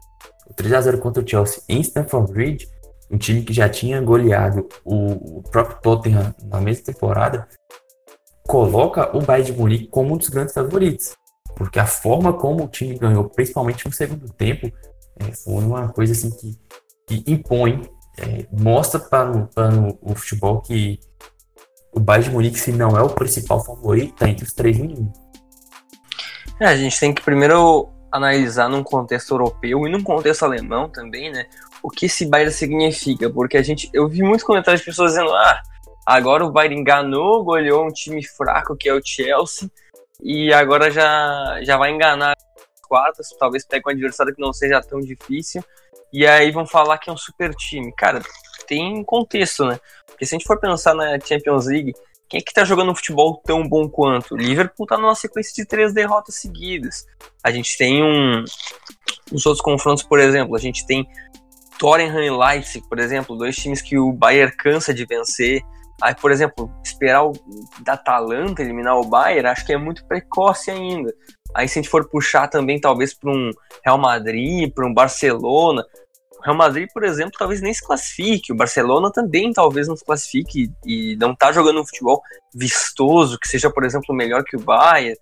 O 0.47 0.53
3 0.53 0.73
a 0.73 0.81
0 0.81 0.97
contra 0.99 1.23
o 1.23 1.27
Chelsea 1.27 1.63
em 1.67 1.81
Stamford 1.81 2.31
Bridge, 2.31 2.69
um 3.09 3.17
time 3.17 3.41
que 3.41 3.53
já 3.53 3.67
tinha 3.67 4.01
goleado 4.01 4.67
o, 4.85 5.39
o 5.39 5.43
próprio 5.43 5.79
Tottenham 5.81 6.33
na 6.43 6.61
mesma 6.61 6.85
temporada, 6.85 7.47
coloca 8.47 9.15
o 9.15 9.21
Bayern 9.21 9.51
de 9.51 9.57
Munique 9.57 9.87
como 9.87 10.13
um 10.13 10.17
dos 10.17 10.29
grandes 10.29 10.53
favoritos 10.53 11.13
porque 11.55 11.79
a 11.79 11.85
forma 11.85 12.33
como 12.33 12.63
o 12.63 12.67
time 12.67 12.97
ganhou, 12.97 13.29
principalmente 13.29 13.85
no 13.85 13.93
segundo 13.93 14.31
tempo, 14.33 14.71
é, 15.19 15.31
foi 15.31 15.63
uma 15.63 15.89
coisa 15.89 16.13
assim 16.13 16.31
que, 16.31 16.57
que 17.05 17.31
impõe, 17.31 17.81
é, 18.21 18.45
mostra 18.51 18.99
para 18.99 19.31
o, 19.31 19.47
para 19.47 19.69
o 20.01 20.15
futebol 20.15 20.61
que 20.61 20.99
o 21.91 21.99
Bayern 21.99 22.29
de 22.29 22.33
Munique, 22.33 22.59
se 22.59 22.71
não 22.71 22.97
é 22.97 23.01
o 23.01 23.09
principal 23.09 23.63
favorito, 23.63 24.13
está 24.13 24.29
entre 24.29 24.45
os 24.45 24.53
três. 24.53 24.77
É, 26.59 26.65
a 26.65 26.75
gente 26.75 26.99
tem 26.99 27.13
que 27.13 27.21
primeiro 27.21 27.89
analisar 28.11 28.69
num 28.69 28.83
contexto 28.83 29.31
europeu 29.31 29.87
e 29.87 29.91
num 29.91 30.03
contexto 30.03 30.43
alemão 30.43 30.89
também, 30.89 31.31
né? 31.31 31.45
O 31.81 31.89
que 31.89 32.05
esse 32.05 32.25
Bayern 32.25 32.53
significa, 32.53 33.29
porque 33.29 33.57
a 33.57 33.63
gente, 33.63 33.89
eu 33.93 34.07
vi 34.07 34.21
muitos 34.21 34.45
comentários 34.45 34.81
de 34.81 34.85
pessoas 34.85 35.11
dizendo, 35.11 35.33
ah, 35.33 35.61
agora 36.05 36.45
o 36.45 36.51
Bayern 36.51 36.79
enganou, 36.79 37.43
goleou 37.43 37.85
um 37.85 37.91
time 37.91 38.23
fraco 38.23 38.75
que 38.75 38.87
é 38.87 38.93
o 38.93 39.01
Chelsea, 39.03 39.69
e 40.21 40.53
agora 40.53 40.91
já, 40.91 41.59
já 41.63 41.77
vai 41.77 41.91
enganar 41.91 42.33
as 42.33 42.87
quartas, 42.87 43.29
talvez 43.39 43.65
pegue 43.65 43.87
um 43.87 43.91
adversário 43.91 44.35
que 44.35 44.41
não 44.41 44.53
seja 44.53 44.81
tão 44.81 44.99
difícil, 44.99 45.63
e 46.13 46.25
aí 46.25 46.51
vão 46.51 46.65
falar 46.65 46.97
que 46.97 47.09
é 47.09 47.13
um 47.13 47.17
super 47.17 47.53
time. 47.55 47.93
Cara, 47.95 48.21
tem 48.67 49.03
contexto, 49.03 49.65
né? 49.65 49.79
Porque 50.05 50.25
se 50.25 50.35
a 50.35 50.37
gente 50.37 50.47
for 50.47 50.59
pensar 50.59 50.93
na 50.93 51.19
Champions 51.19 51.67
League, 51.67 51.93
quem 52.31 52.39
é 52.39 52.41
que 52.41 52.53
tá 52.53 52.63
jogando 52.63 52.91
um 52.91 52.95
futebol 52.95 53.41
tão 53.45 53.67
bom 53.67 53.89
quanto? 53.89 54.35
O 54.35 54.37
Liverpool 54.37 54.85
tá 54.85 54.97
numa 54.97 55.15
sequência 55.15 55.53
de 55.53 55.67
três 55.67 55.93
derrotas 55.93 56.35
seguidas. 56.35 57.05
A 57.43 57.51
gente 57.51 57.77
tem 57.77 58.01
um. 58.01 58.43
Os 59.31 59.45
outros 59.45 59.61
confrontos, 59.61 60.03
por 60.03 60.19
exemplo, 60.19 60.55
a 60.55 60.59
gente 60.59 60.85
tem 60.85 61.05
Tottenham 61.77 62.23
e 62.23 62.29
Leipzig, 62.29 62.87
por 62.87 62.99
exemplo, 62.99 63.35
dois 63.35 63.55
times 63.55 63.81
que 63.81 63.97
o 63.97 64.13
Bayern 64.13 64.55
cansa 64.55 64.93
de 64.93 65.05
vencer. 65.05 65.61
Aí, 66.01 66.15
por 66.15 66.31
exemplo, 66.31 66.71
esperar 66.83 67.25
o 67.25 67.33
da 67.81 67.93
Atalanta 67.93 68.61
eliminar 68.61 68.97
o 68.97 69.05
Bayern, 69.05 69.49
acho 69.49 69.65
que 69.65 69.73
é 69.73 69.77
muito 69.77 70.05
precoce 70.05 70.71
ainda. 70.71 71.13
Aí, 71.53 71.67
se 71.67 71.79
a 71.79 71.81
gente 71.81 71.91
for 71.91 72.07
puxar 72.07 72.47
também, 72.47 72.79
talvez, 72.79 73.13
para 73.13 73.29
um 73.29 73.51
Real 73.83 73.97
Madrid, 73.97 74.73
para 74.73 74.87
um 74.87 74.93
Barcelona. 74.93 75.85
O 76.41 76.43
Real 76.43 76.57
Madrid, 76.57 76.89
por 76.91 77.03
exemplo, 77.03 77.33
talvez 77.37 77.61
nem 77.61 77.71
se 77.71 77.85
classifique. 77.85 78.51
O 78.51 78.55
Barcelona 78.55 79.11
também 79.11 79.53
talvez 79.53 79.87
não 79.87 79.95
se 79.95 80.03
classifique 80.03 80.71
e 80.83 81.15
não 81.17 81.35
tá 81.35 81.51
jogando 81.51 81.79
um 81.79 81.85
futebol 81.85 82.19
vistoso, 82.53 83.37
que 83.39 83.47
seja, 83.47 83.69
por 83.69 83.83
exemplo, 83.83 84.15
melhor 84.15 84.43
que 84.43 84.57
o 84.57 84.59
Bayern. 84.59 85.15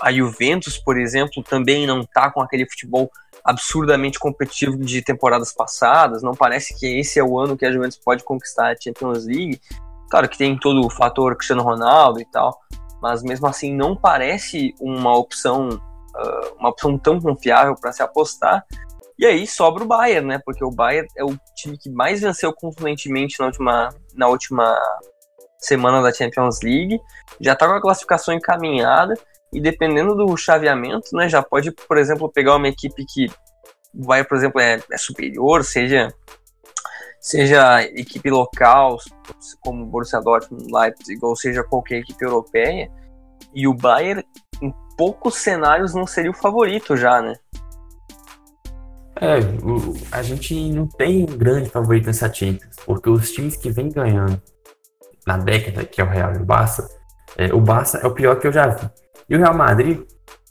A 0.00 0.12
Juventus, 0.12 0.76
por 0.76 0.98
exemplo, 0.98 1.42
também 1.42 1.86
não 1.86 2.04
tá 2.04 2.30
com 2.32 2.42
aquele 2.42 2.68
futebol 2.68 3.08
absurdamente 3.44 4.18
competitivo 4.18 4.76
de 4.76 5.02
temporadas 5.02 5.52
passadas. 5.52 6.20
Não 6.20 6.34
parece 6.34 6.76
que 6.76 6.98
esse 6.98 7.20
é 7.20 7.22
o 7.22 7.38
ano 7.38 7.56
que 7.56 7.64
a 7.64 7.70
Juventus 7.70 7.98
pode 8.04 8.24
conquistar 8.24 8.72
a 8.72 8.76
Champions 8.76 9.24
League. 9.24 9.60
Claro 10.10 10.28
que 10.28 10.36
tem 10.36 10.58
todo 10.58 10.84
o 10.84 10.90
fator 10.90 11.36
Cristiano 11.36 11.62
Ronaldo 11.62 12.20
e 12.20 12.24
tal, 12.24 12.58
mas 13.00 13.22
mesmo 13.22 13.46
assim 13.46 13.72
não 13.72 13.94
parece 13.94 14.74
uma 14.80 15.16
opção, 15.16 15.68
uh, 15.68 16.56
uma 16.58 16.70
opção 16.70 16.98
tão 16.98 17.20
confiável 17.20 17.76
para 17.80 17.92
se 17.92 18.02
apostar. 18.02 18.64
E 19.18 19.24
aí 19.24 19.46
sobra 19.46 19.82
o 19.82 19.86
Bayern, 19.86 20.26
né? 20.26 20.40
Porque 20.44 20.64
o 20.64 20.70
Bayern 20.70 21.08
é 21.16 21.24
o 21.24 21.36
time 21.54 21.78
que 21.78 21.90
mais 21.90 22.20
venceu 22.20 22.52
contundentemente 22.52 23.38
na 23.38 23.46
última, 23.46 23.88
na 24.14 24.28
última 24.28 24.78
semana 25.58 26.02
da 26.02 26.12
Champions 26.12 26.60
League, 26.62 27.00
já 27.40 27.54
está 27.54 27.66
com 27.66 27.74
a 27.74 27.80
classificação 27.80 28.34
encaminhada 28.34 29.14
e 29.52 29.60
dependendo 29.60 30.14
do 30.14 30.36
chaveamento, 30.36 31.14
né, 31.14 31.28
já 31.28 31.42
pode, 31.42 31.72
por 31.72 31.96
exemplo, 31.96 32.30
pegar 32.30 32.56
uma 32.56 32.68
equipe 32.68 33.04
que 33.06 33.26
vai, 33.94 34.22
por 34.22 34.36
exemplo, 34.36 34.60
é, 34.60 34.80
é 34.90 34.98
superior, 34.98 35.64
seja 35.64 36.12
seja 37.18 37.82
equipe 37.82 38.30
local, 38.30 38.98
como 39.60 39.84
Borussia 39.86 40.20
Dortmund, 40.20 40.72
Leipzig, 40.72 41.18
ou 41.24 41.34
seja 41.34 41.64
qualquer 41.64 41.96
equipe 41.96 42.24
europeia, 42.24 42.88
e 43.52 43.66
o 43.66 43.74
Bayern 43.74 44.22
em 44.62 44.72
poucos 44.96 45.34
cenários 45.34 45.92
não 45.92 46.06
seria 46.06 46.30
o 46.30 46.34
favorito 46.34 46.96
já, 46.96 47.20
né? 47.20 47.34
É, 49.20 49.38
o, 49.64 49.96
a 50.12 50.22
gente 50.22 50.54
não 50.72 50.86
tem 50.86 51.22
um 51.22 51.36
grande 51.38 51.70
favorito 51.70 52.06
nessa 52.06 52.32
Champions, 52.32 52.76
porque 52.84 53.08
os 53.08 53.30
times 53.32 53.56
que 53.56 53.70
vêm 53.70 53.90
ganhando 53.90 54.40
na 55.26 55.38
década, 55.38 55.84
que 55.84 56.00
é 56.00 56.04
o 56.04 56.08
Real 56.08 56.34
e 56.34 56.38
o 56.38 56.44
Barça, 56.44 56.88
é, 57.36 57.52
o 57.52 57.60
Barça 57.60 57.98
é 57.98 58.06
o 58.06 58.12
pior 58.12 58.38
que 58.38 58.46
eu 58.46 58.52
já 58.52 58.68
vi. 58.68 58.88
E 59.28 59.34
o 59.34 59.38
Real 59.38 59.54
Madrid, 59.54 60.00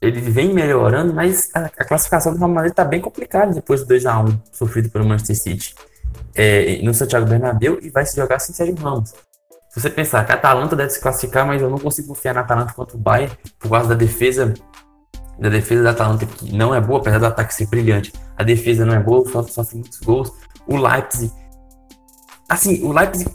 ele 0.01 0.19
vem 0.19 0.53
melhorando, 0.53 1.13
mas 1.13 1.49
a, 1.53 1.65
a 1.65 1.85
classificação 1.85 2.33
do 2.33 2.39
Real 2.39 2.49
Madrid 2.49 2.71
está 2.71 2.83
bem 2.83 2.99
complicada 2.99 3.53
depois 3.53 3.83
do 3.83 3.93
2x1 3.93 4.41
sofrido 4.51 4.89
pelo 4.89 5.05
Manchester 5.05 5.35
City 5.35 5.75
é, 6.35 6.81
no 6.81 6.93
Santiago 6.93 7.27
Bernabéu 7.27 7.79
e 7.81 7.89
vai 7.89 8.05
se 8.05 8.15
jogar 8.15 8.39
sem 8.39 8.53
Sérgio 8.53 8.75
Ramos. 8.75 9.13
Se 9.69 9.81
você 9.81 9.89
pensar 9.89 10.25
que 10.25 10.31
a 10.31 10.35
Atalanta 10.35 10.75
deve 10.75 10.89
se 10.89 11.01
classificar, 11.01 11.45
mas 11.45 11.61
eu 11.61 11.69
não 11.69 11.77
consigo 11.77 12.07
confiar 12.07 12.33
na 12.33 12.41
Atalanta 12.41 12.73
contra 12.73 12.95
o 12.95 12.99
Bayern 12.99 13.37
por 13.59 13.69
causa 13.69 13.89
da 13.89 13.95
defesa 13.95 14.53
da 15.37 15.49
defesa 15.49 15.83
da 15.83 15.89
Atalanta 15.89 16.25
que 16.25 16.55
não 16.55 16.73
é 16.73 16.79
boa, 16.79 16.99
apesar 16.99 17.19
do 17.19 17.25
ataque 17.25 17.53
ser 17.53 17.67
brilhante. 17.67 18.13
A 18.37 18.43
defesa 18.43 18.85
não 18.85 18.93
é 18.93 18.99
boa, 18.99 19.27
só 19.29 19.43
sofre 19.43 19.77
muitos 19.77 19.99
gols. 19.99 20.31
O 20.67 20.77
Leipzig, 20.77 21.31
assim, 22.49 22.83
o 22.83 22.91
Leipzig 22.91 23.29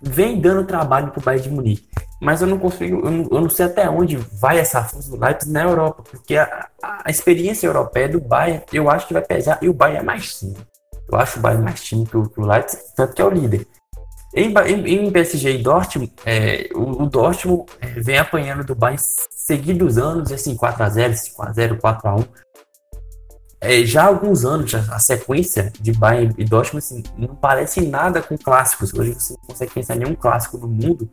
vem 0.00 0.40
dando 0.40 0.66
trabalho 0.66 1.10
pro 1.10 1.22
Bayern 1.22 1.48
de 1.48 1.54
Munique, 1.54 1.88
mas 2.20 2.40
eu 2.40 2.46
não 2.46 2.58
consigo, 2.58 3.06
eu 3.06 3.10
não, 3.10 3.28
eu 3.30 3.40
não 3.42 3.50
sei 3.50 3.66
até 3.66 3.88
onde 3.88 4.16
vai 4.16 4.58
essa 4.58 4.82
força 4.82 5.10
do 5.10 5.22
Leipzig 5.22 5.52
na 5.52 5.64
Europa, 5.64 6.02
porque 6.02 6.36
a, 6.36 6.68
a, 6.82 7.10
experiência 7.10 7.66
europeia 7.66 8.08
do 8.08 8.20
Bayern, 8.20 8.62
eu 8.72 8.90
acho 8.90 9.06
que 9.06 9.12
vai 9.12 9.22
pesar 9.22 9.58
e 9.62 9.68
o 9.68 9.74
Bayern 9.74 10.00
é 10.00 10.02
mais 10.02 10.38
time. 10.38 10.56
Eu 11.10 11.18
acho 11.18 11.38
o 11.38 11.42
Bayern 11.42 11.64
mais 11.64 11.82
time 11.82 12.06
que 12.06 12.16
o, 12.16 12.28
que 12.28 12.40
o 12.40 12.46
Leipzig, 12.46 12.82
tanto 12.96 13.14
que 13.14 13.22
é 13.22 13.24
o 13.24 13.30
líder. 13.30 13.66
Em, 14.34 14.52
em, 14.52 15.06
em 15.06 15.10
PSG 15.10 15.58
e 15.58 15.62
Dortmund, 15.62 16.12
é, 16.24 16.68
o, 16.74 17.04
o, 17.04 17.06
Dortmund 17.06 17.64
é, 17.80 17.86
vem 18.00 18.18
apanhando 18.18 18.64
do 18.64 18.74
Bayern 18.74 19.02
seguidos 19.30 19.96
anos, 19.96 20.32
assim, 20.32 20.56
4x0, 20.56 21.12
5x0, 21.12 21.80
4x1. 21.80 22.28
É, 23.66 23.84
já 23.84 24.04
há 24.04 24.06
alguns 24.06 24.44
anos, 24.44 24.72
a 24.74 24.98
sequência 25.00 25.72
de 25.80 25.92
Bayern 25.92 26.32
e 26.38 26.44
Dortmund 26.44 26.78
assim, 26.78 27.02
não 27.18 27.34
parece 27.34 27.80
nada 27.80 28.22
com 28.22 28.38
clássicos. 28.38 28.94
Hoje 28.94 29.12
você 29.12 29.32
não 29.32 29.48
consegue 29.48 29.74
pensar 29.74 29.96
em 29.96 29.98
nenhum 29.98 30.14
clássico 30.14 30.56
no 30.56 30.68
mundo 30.68 31.10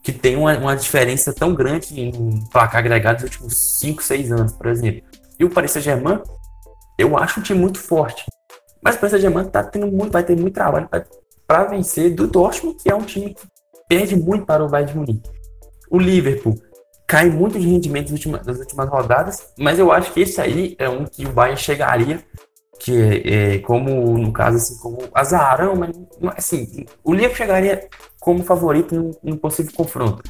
que 0.00 0.12
tenha 0.12 0.38
uma, 0.38 0.56
uma 0.56 0.76
diferença 0.76 1.32
tão 1.32 1.52
grande 1.52 2.12
no 2.12 2.48
placar 2.50 2.78
agregado 2.78 3.22
nos 3.22 3.24
últimos 3.24 3.78
5, 3.80 4.00
6 4.00 4.30
anos, 4.30 4.52
por 4.52 4.68
exemplo. 4.68 5.02
E 5.40 5.44
o 5.44 5.50
Paris 5.50 5.72
Saint-Germain, 5.72 6.22
eu 6.96 7.18
acho 7.18 7.40
um 7.40 7.42
time 7.42 7.58
muito 7.58 7.80
forte. 7.80 8.24
Mas 8.80 8.94
o 8.94 9.00
Paris 9.00 9.10
Saint-Germain 9.10 9.46
tá 9.46 9.64
tendo 9.64 9.88
muito, 9.88 10.12
vai 10.12 10.22
ter 10.22 10.36
muito 10.36 10.54
trabalho 10.54 10.88
para 11.48 11.64
vencer 11.64 12.14
do 12.14 12.28
Dortmund, 12.28 12.78
que 12.80 12.88
é 12.88 12.94
um 12.94 13.02
time 13.02 13.34
que 13.34 13.44
perde 13.88 14.14
muito 14.14 14.46
para 14.46 14.64
o 14.64 14.68
Bayern 14.68 14.92
de 14.92 14.98
Munique. 14.98 15.30
O 15.90 15.98
Liverpool 15.98 16.54
cai 17.08 17.30
muito 17.30 17.58
de 17.58 17.66
rendimento 17.66 18.10
nas 18.10 18.58
últimas, 18.58 18.88
rodadas, 18.90 19.54
mas 19.58 19.78
eu 19.78 19.90
acho 19.90 20.12
que 20.12 20.20
esse 20.20 20.38
aí 20.42 20.76
é 20.78 20.90
um 20.90 21.06
que 21.06 21.24
o 21.24 21.32
Bayern 21.32 21.58
chegaria, 21.58 22.22
que 22.78 23.22
é, 23.24 23.58
como, 23.60 24.18
no 24.18 24.30
caso, 24.30 24.58
assim, 24.58 24.76
como 24.76 24.98
azarão, 25.14 25.74
mas 25.74 25.96
assim, 26.36 26.84
o 27.02 27.14
Liverpool 27.14 27.36
chegaria 27.38 27.88
como 28.20 28.44
favorito 28.44 28.94
num, 28.94 29.10
num 29.22 29.36
possível 29.38 29.72
confronto. 29.74 30.22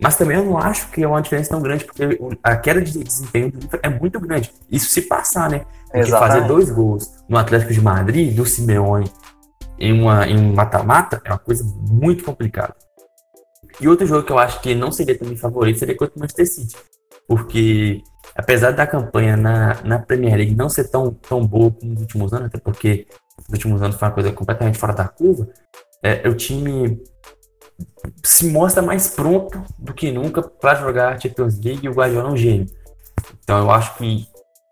Mas 0.00 0.16
também 0.16 0.38
eu 0.38 0.44
não 0.44 0.56
acho 0.56 0.90
que 0.90 1.04
é 1.04 1.06
uma 1.06 1.20
diferença 1.20 1.50
tão 1.50 1.60
grande, 1.60 1.84
porque 1.84 2.18
a 2.42 2.56
queda 2.56 2.80
de 2.80 3.04
desempenho 3.04 3.52
do 3.52 3.60
Liverpool 3.60 3.80
é 3.82 3.98
muito 4.00 4.18
grande. 4.18 4.50
Isso 4.70 4.88
se 4.88 5.02
passar, 5.02 5.50
né? 5.50 5.66
Porque 5.92 6.10
fazer 6.10 6.46
dois 6.46 6.70
gols 6.70 7.08
no 7.28 7.36
Atlético 7.36 7.74
de 7.74 7.80
Madrid, 7.82 8.34
do 8.34 8.46
Simeone, 8.46 9.12
em 9.78 10.00
uma 10.00 10.26
em 10.26 10.52
mata-mata, 10.54 11.20
é 11.24 11.28
uma 11.30 11.38
coisa 11.38 11.62
muito 11.90 12.24
complicada. 12.24 12.74
E 13.80 13.88
outro 13.88 14.06
jogo 14.06 14.24
que 14.24 14.32
eu 14.32 14.38
acho 14.38 14.60
que 14.60 14.74
não 14.74 14.92
seria 14.92 15.18
também 15.18 15.36
favorito 15.36 15.78
seria 15.78 15.96
contra 15.96 16.14
o 16.16 16.20
Manchester 16.20 16.46
City. 16.46 16.76
Porque, 17.26 18.02
apesar 18.34 18.72
da 18.72 18.86
campanha 18.86 19.36
na, 19.36 19.82
na 19.82 19.98
Premier 19.98 20.36
League 20.36 20.54
não 20.54 20.68
ser 20.68 20.88
tão, 20.88 21.12
tão 21.12 21.46
boa 21.46 21.70
como 21.70 21.92
nos 21.92 22.02
últimos 22.02 22.32
anos, 22.32 22.46
até 22.46 22.58
porque 22.58 23.06
nos 23.38 23.48
últimos 23.50 23.82
anos 23.82 23.96
foi 23.96 24.08
uma 24.08 24.14
coisa 24.14 24.32
completamente 24.32 24.78
fora 24.78 24.92
da 24.92 25.08
curva, 25.08 25.48
é, 26.02 26.28
o 26.28 26.34
time 26.34 27.02
se 28.22 28.46
mostra 28.46 28.82
mais 28.82 29.08
pronto 29.08 29.62
do 29.78 29.94
que 29.94 30.10
nunca 30.10 30.42
para 30.42 30.74
jogar 30.74 31.12
a 31.12 31.18
Champions 31.18 31.58
League 31.60 31.84
e 31.84 31.88
o 31.88 31.92
Guardiola 31.92 32.28
é 32.28 32.32
um 32.32 32.36
gênio. 32.36 32.66
Então 33.42 33.58
eu 33.58 33.70
acho 33.70 33.96
que 33.96 34.26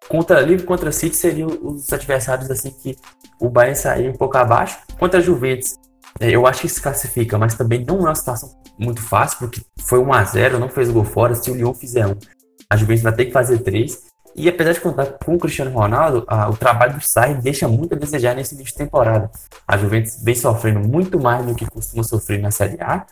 contra 0.08 0.40
Liverpool 0.40 0.66
contra 0.66 0.92
City 0.92 1.16
seriam 1.16 1.48
os 1.62 1.92
adversários 1.92 2.50
assim 2.50 2.70
que 2.70 2.96
o 3.40 3.48
Bayern 3.48 3.76
sairia 3.76 4.10
um 4.10 4.16
pouco 4.16 4.36
abaixo. 4.36 4.78
Contra 4.98 5.18
a 5.18 5.22
Juventus, 5.22 5.74
é, 5.74 5.79
eu 6.18 6.46
acho 6.46 6.62
que 6.62 6.68
se 6.68 6.80
classifica, 6.80 7.38
mas 7.38 7.54
também 7.54 7.84
não 7.84 7.98
é 7.98 8.00
uma 8.00 8.14
situação 8.14 8.60
muito 8.78 9.02
fácil, 9.02 9.38
porque 9.38 9.60
foi 9.78 9.98
1 9.98 10.12
a 10.12 10.24
0 10.24 10.58
não 10.58 10.68
fez 10.68 10.90
gol 10.90 11.04
fora. 11.04 11.34
Se 11.34 11.50
o 11.50 11.54
Lyon 11.54 11.74
fizer 11.74 12.06
um, 12.06 12.16
a 12.68 12.76
Juventus 12.76 13.02
vai 13.02 13.12
ter 13.12 13.26
que 13.26 13.32
fazer 13.32 13.58
três. 13.58 14.10
E 14.34 14.48
apesar 14.48 14.72
de 14.72 14.80
contar 14.80 15.06
com 15.24 15.34
o 15.34 15.38
Cristiano 15.38 15.70
Ronaldo, 15.72 16.24
a, 16.28 16.48
o 16.48 16.56
trabalho 16.56 16.94
do 16.94 17.00
Sarri 17.00 17.34
deixa 17.34 17.66
muito 17.66 17.94
a 17.94 17.98
desejar 17.98 18.34
nesse 18.34 18.54
início 18.54 18.72
de 18.72 18.78
temporada. 18.78 19.30
A 19.66 19.76
Juventus 19.76 20.22
vem 20.22 20.34
sofrendo 20.34 20.80
muito 20.88 21.18
mais 21.18 21.44
do 21.44 21.54
que 21.54 21.66
costuma 21.66 22.02
sofrer 22.04 22.40
na 22.40 22.50
Série 22.50 22.80
A, 22.80 23.04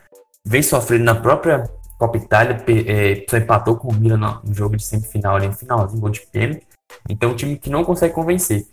vem 0.46 0.62
sofrendo 0.62 1.04
na 1.04 1.14
própria 1.14 1.68
Copa 1.98 2.16
Itália, 2.16 2.64
é, 2.86 3.26
só 3.28 3.36
empatou 3.36 3.76
com 3.76 3.88
o 3.88 3.94
Milan 3.94 4.40
no 4.44 4.54
jogo 4.54 4.76
de 4.76 4.84
semifinal 4.84 5.34
ali 5.34 5.48
no 5.48 5.52
finalzinho, 5.52 6.00
gol 6.00 6.10
de 6.10 6.20
pênalti. 6.20 6.66
Então, 7.08 7.30
é 7.30 7.32
um 7.32 7.36
time 7.36 7.58
que 7.58 7.68
não 7.68 7.84
consegue 7.84 8.14
convencer. 8.14 8.64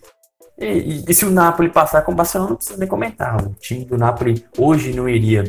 E, 0.58 0.66
e, 0.66 1.06
e, 1.08 1.14
se 1.14 1.26
o 1.26 1.30
Napoli 1.30 1.70
passar 1.70 2.02
com 2.04 2.12
o 2.12 2.16
Barcelona, 2.16 2.52
não 2.52 2.58
precisa 2.58 2.78
nem 2.78 2.88
comentar. 2.88 3.36
O 3.46 3.54
time 3.56 3.86
do 3.86 3.98
Napoli 3.98 4.46
hoje 4.58 4.94
não 4.94 5.08
iria 5.10 5.44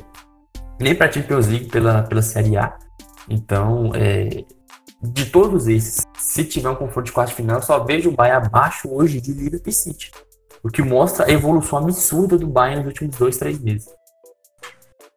nem 0.81 0.95
para 0.95 1.09
a 1.09 1.13
Champions 1.13 1.47
League 1.47 1.67
pela, 1.67 2.03
pela 2.03 2.23
Série 2.23 2.57
A. 2.57 2.77
Então, 3.29 3.93
é, 3.95 4.45
de 5.03 5.27
todos 5.27 5.69
esses, 5.69 6.05
se 6.19 6.45
tiver 6.45 6.69
um 6.69 6.75
confronto 6.75 7.07
de 7.07 7.13
quarto 7.13 7.35
final, 7.35 7.63
só 7.63 7.83
vejo 7.85 8.11
o 8.11 8.13
Bayern 8.13 8.47
abaixo 8.47 8.93
hoje 8.93 9.21
de 9.21 9.33
Liverpool 9.33 9.73
City. 9.73 10.11
O 10.63 10.69
que 10.69 10.83
mostra 10.83 11.27
a 11.27 11.31
evolução 11.31 11.79
absurda 11.79 12.37
do 12.37 12.47
Bayern 12.47 12.83
nos 12.83 12.89
últimos 12.89 13.17
dois, 13.17 13.37
três 13.37 13.61
meses. 13.61 13.89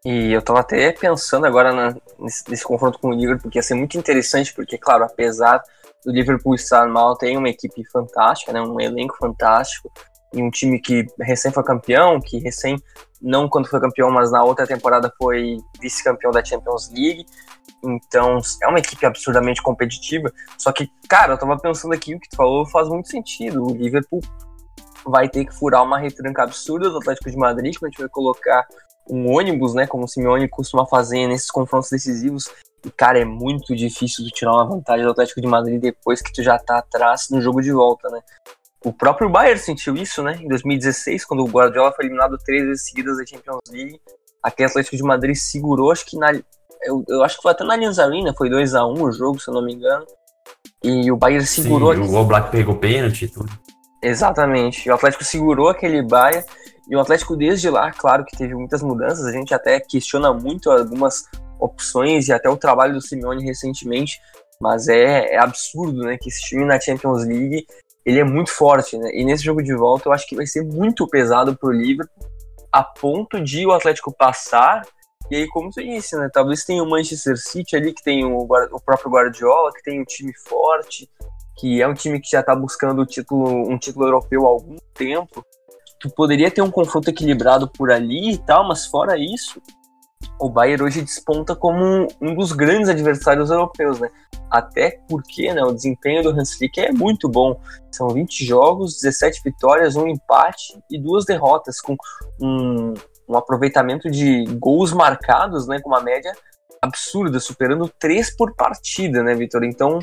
E 0.06 0.32
eu 0.32 0.42
tava 0.42 0.60
até 0.60 0.92
pensando 0.92 1.46
agora 1.46 1.74
na, 1.74 1.96
nesse, 2.20 2.50
nesse, 2.50 2.64
confronto 2.64 3.00
com 3.00 3.10
o 3.10 3.14
Liverpool, 3.14 3.44
porque 3.44 3.58
ia 3.58 3.64
ser 3.64 3.74
muito 3.74 3.98
interessante, 3.98 4.54
porque, 4.54 4.78
claro, 4.78 5.04
apesar 5.04 5.62
do 6.06 6.12
Liverpool 6.12 6.56
estar 6.56 6.88
mal, 6.88 7.18
tem 7.18 7.38
uma 7.38 7.50
equipe 7.50 7.84
fantástica, 7.92 8.54
né, 8.54 8.62
um 8.62 8.80
elenco 8.80 9.18
fantástico, 9.18 9.92
e 10.34 10.42
um 10.42 10.50
time 10.50 10.80
que 10.80 11.06
recém 11.20 11.52
foi 11.52 11.64
campeão, 11.64 12.20
que 12.22 12.38
recém, 12.40 12.82
não 13.22 13.50
quando 13.50 13.68
foi 13.68 13.80
campeão, 13.80 14.12
mas 14.12 14.32
na 14.32 14.44
outra 14.44 14.66
temporada 14.66 15.12
foi 15.18 15.58
vice-campeão 15.82 16.32
da 16.32 16.44
Champions 16.44 16.90
League. 16.92 17.26
Então, 17.84 18.40
é 18.62 18.68
uma 18.68 18.80
equipe 18.80 19.06
absurdamente 19.06 19.62
competitiva. 19.62 20.32
Só 20.58 20.72
que, 20.72 20.88
cara, 21.10 21.34
eu 21.34 21.38
tava 21.38 21.58
pensando 21.58 21.94
aqui, 21.94 22.14
o 22.14 22.20
que 22.20 22.30
tu 22.30 22.36
falou 22.36 22.66
faz 22.68 22.88
muito 22.88 23.10
sentido. 23.10 23.66
O 23.66 23.76
Liverpool 23.76 24.22
vai 25.06 25.28
ter 25.28 25.46
que 25.46 25.56
furar 25.56 25.84
uma 25.84 25.98
retranca 25.98 26.44
absurda 26.44 26.90
do 26.90 26.98
Atlético 26.98 27.32
de 27.32 27.38
Madrid, 27.38 27.76
quando 27.78 27.88
a 27.88 27.90
gente 27.90 28.02
vai 28.02 28.10
colocar 28.10 28.68
um 29.10 29.32
ônibus, 29.32 29.74
né, 29.74 29.88
como 29.88 30.06
o 30.06 30.08
Simeone 30.08 30.48
costuma 30.48 30.86
fazer 30.86 31.28
nesses 31.28 31.50
confrontos 31.50 31.90
decisivos. 31.90 32.50
E, 32.86 32.92
cara, 32.92 33.20
é 33.20 33.26
muito 33.26 33.76
difícil 33.76 34.24
tu 34.26 34.32
tirar 34.32 34.54
uma 34.54 34.66
vantagem 34.66 35.06
do 35.06 35.12
Atlético 35.12 35.42
de 35.42 35.48
Madrid 35.48 35.82
depois 35.82 36.22
que 36.22 36.32
tu 36.32 36.42
já 36.42 36.58
tá 36.58 36.78
atrás 36.78 37.28
no 37.30 37.42
jogo 37.42 37.62
de 37.62 37.72
volta, 37.72 38.10
né? 38.10 38.22
O 38.84 38.94
próprio 38.94 39.30
Bayern 39.30 39.60
sentiu 39.60 39.96
isso, 39.96 40.24
né? 40.24 40.40
Em 40.42 40.48
2016, 40.48 41.26
quando 41.26 41.44
o 41.44 41.50
Guardiola 41.50 41.92
foi 41.92 42.06
eliminado 42.06 42.38
três 42.46 42.66
vezes 42.66 42.88
seguidas 42.88 43.18
da 43.18 43.26
Champions 43.26 43.60
League, 43.70 44.00
aquele 44.42 44.70
Atlético 44.70 44.96
de 44.96 45.04
Madrid 45.04 45.36
segurou, 45.36 45.92
acho 45.92 46.06
que 46.06 46.18
na, 46.18 46.32
eu, 46.82 47.04
eu 47.08 47.24
acho 47.24 47.36
que 47.36 47.44
foi 47.44 47.52
até 47.52 47.64
na 47.66 47.74
Allianz 47.74 48.00
Arena, 48.00 48.34
foi 48.38 48.50
2 48.50 48.76
a 48.76 48.86
1 48.86 49.04
o 49.04 49.12
jogo, 49.12 49.40
se 49.40 49.50
eu 49.50 49.54
não 49.54 49.62
me 49.62 49.74
engano. 49.74 50.06
E 50.82 51.12
o 51.12 51.18
Bayern 51.18 51.46
segurou. 51.46 51.94
Sim, 51.94 52.16
o 52.16 52.24
Black 52.24 52.52
pegou 52.52 52.76
pênalti 52.76 53.26
e 53.26 53.28
tudo. 53.28 53.52
Exatamente. 54.02 54.88
E 54.88 54.92
o 54.92 54.96
Atlético 54.96 55.24
segurou 55.24 55.68
aquele 55.68 56.02
Bayern. 56.02 56.46
E 56.90 56.96
o 56.96 57.00
Atlético, 57.00 57.38
desde 57.38 57.70
lá, 57.70 57.92
claro 57.92 58.26
que 58.26 58.36
teve 58.36 58.56
muitas 58.56 58.82
mudanças. 58.82 59.26
A 59.26 59.32
gente 59.32 59.54
até 59.54 59.80
questiona 59.80 60.34
muito 60.34 60.72
algumas 60.72 61.26
opções 61.60 62.28
e 62.28 62.34
até 62.34 62.50
o 62.50 62.58
trabalho 62.58 62.96
do 62.96 63.02
Simeone 63.02 63.46
recentemente. 63.46 64.20
Mas 64.60 64.88
é, 64.88 65.36
é 65.36 65.38
absurdo, 65.38 66.02
né? 66.02 66.18
Que 66.18 66.30
esse 66.30 66.42
time 66.42 66.66
na 66.66 66.80
Champions 66.80 67.26
League 67.26 67.66
ele 68.06 68.20
é 68.20 68.24
muito 68.24 68.50
forte, 68.50 68.98
né? 68.98 69.12
E 69.14 69.24
nesse 69.24 69.44
jogo 69.44 69.62
de 69.62 69.74
volta 69.76 70.10
eu 70.10 70.14
acho 70.14 70.28
que 70.28 70.36
vai 70.36 70.48
ser 70.48 70.64
muito 70.64 71.08
pesado 71.08 71.56
pro 71.56 71.72
Liverpool, 71.72 72.28
a 72.72 72.84
ponto 72.84 73.40
de 73.40 73.68
o 73.68 73.72
Atlético 73.72 74.12
passar. 74.12 74.82
E 75.30 75.36
aí, 75.36 75.48
como 75.48 75.70
tu 75.70 75.82
disse, 75.82 76.18
né? 76.18 76.28
Talvez 76.34 76.66
tenha 76.66 76.82
o 76.82 76.90
Manchester 76.90 77.38
City 77.38 77.76
ali, 77.76 77.94
que 77.94 78.04
tem 78.04 78.26
o, 78.26 78.40
o 78.40 78.82
próprio 78.82 79.12
Guardiola, 79.12 79.72
que 79.72 79.84
tem 79.84 80.02
um 80.02 80.06
time 80.06 80.34
forte, 80.48 81.08
que 81.60 81.82
é 81.82 81.88
um 81.88 81.94
time 81.94 82.20
que 82.20 82.32
já 82.32 82.42
tá 82.42 82.56
buscando 82.56 83.04
o 83.04 83.06
título, 83.06 83.70
um 83.70 83.78
título 83.78 84.08
europeu 84.08 84.46
há 84.48 84.50
algum 84.50 84.78
tempo. 84.96 85.46
Tu 86.00 86.10
poderia 86.10 86.50
ter 86.50 86.62
um 86.62 86.72
confronto 86.72 87.10
equilibrado 87.10 87.68
por 87.68 87.92
ali 87.92 88.34
e 88.34 88.38
tal, 88.38 88.68
mas 88.68 88.86
fora 88.86 89.18
isso, 89.18 89.62
o 90.40 90.50
Bayern 90.50 90.84
hoje 90.84 91.02
desponta 91.02 91.56
como 91.56 92.08
um 92.22 92.36
dos 92.36 92.52
grandes 92.52 92.90
adversários 92.90 93.50
europeus, 93.50 94.00
né? 94.00 94.10
Até 94.50 95.00
porque 95.08 95.54
né, 95.54 95.62
o 95.64 95.74
desempenho 95.74 96.24
do 96.24 96.30
Hans 96.30 96.54
Flick 96.54 96.80
é 96.80 96.92
muito 96.92 97.28
bom. 97.28 97.60
São 97.92 98.10
20 98.10 98.46
jogos, 98.46 98.96
17 99.02 99.42
vitórias, 99.44 99.96
um 99.96 100.08
empate 100.08 100.80
e 100.90 101.00
duas 101.00 101.26
derrotas, 101.26 101.82
com 101.82 101.96
um, 102.42 102.94
um 103.28 103.38
aproveitamento 103.38 104.10
de 104.10 104.46
gols 104.58 104.94
marcados, 104.94 105.68
né, 105.68 105.80
com 105.82 105.90
uma 105.90 106.02
média 106.02 106.32
absurda, 106.82 107.40
superando 107.40 107.92
três 108.00 108.36
por 108.36 108.56
partida, 108.56 109.22
né, 109.22 109.36
Vitor? 109.36 109.64
Então 109.64 110.00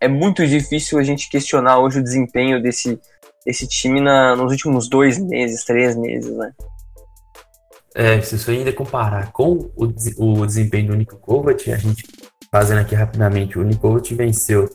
é 0.00 0.08
muito 0.08 0.46
difícil 0.46 0.98
a 0.98 1.02
gente 1.02 1.30
questionar 1.30 1.78
hoje 1.78 2.00
o 2.00 2.02
desempenho 2.02 2.62
desse, 2.62 3.00
desse 3.48 3.66
time 3.66 3.98
na, 3.98 4.36
nos 4.36 4.52
últimos 4.52 4.90
dois 4.90 5.18
meses, 5.18 5.64
três 5.64 5.96
meses, 5.96 6.30
né? 6.36 6.52
É, 7.94 8.20
se 8.20 8.38
você 8.38 8.50
ainda 8.50 8.70
comparar 8.74 9.32
com 9.32 9.70
o, 9.74 9.86
o 10.18 10.46
desempenho 10.46 10.88
do 10.88 10.94
Nico 10.94 11.16
Kovac, 11.16 11.72
a 11.72 11.78
gente 11.78 12.04
fazendo 12.52 12.80
aqui 12.80 12.94
rapidamente, 12.94 13.58
o 13.58 13.64
Nico 13.64 13.80
Kovac 13.80 14.14
venceu 14.14 14.68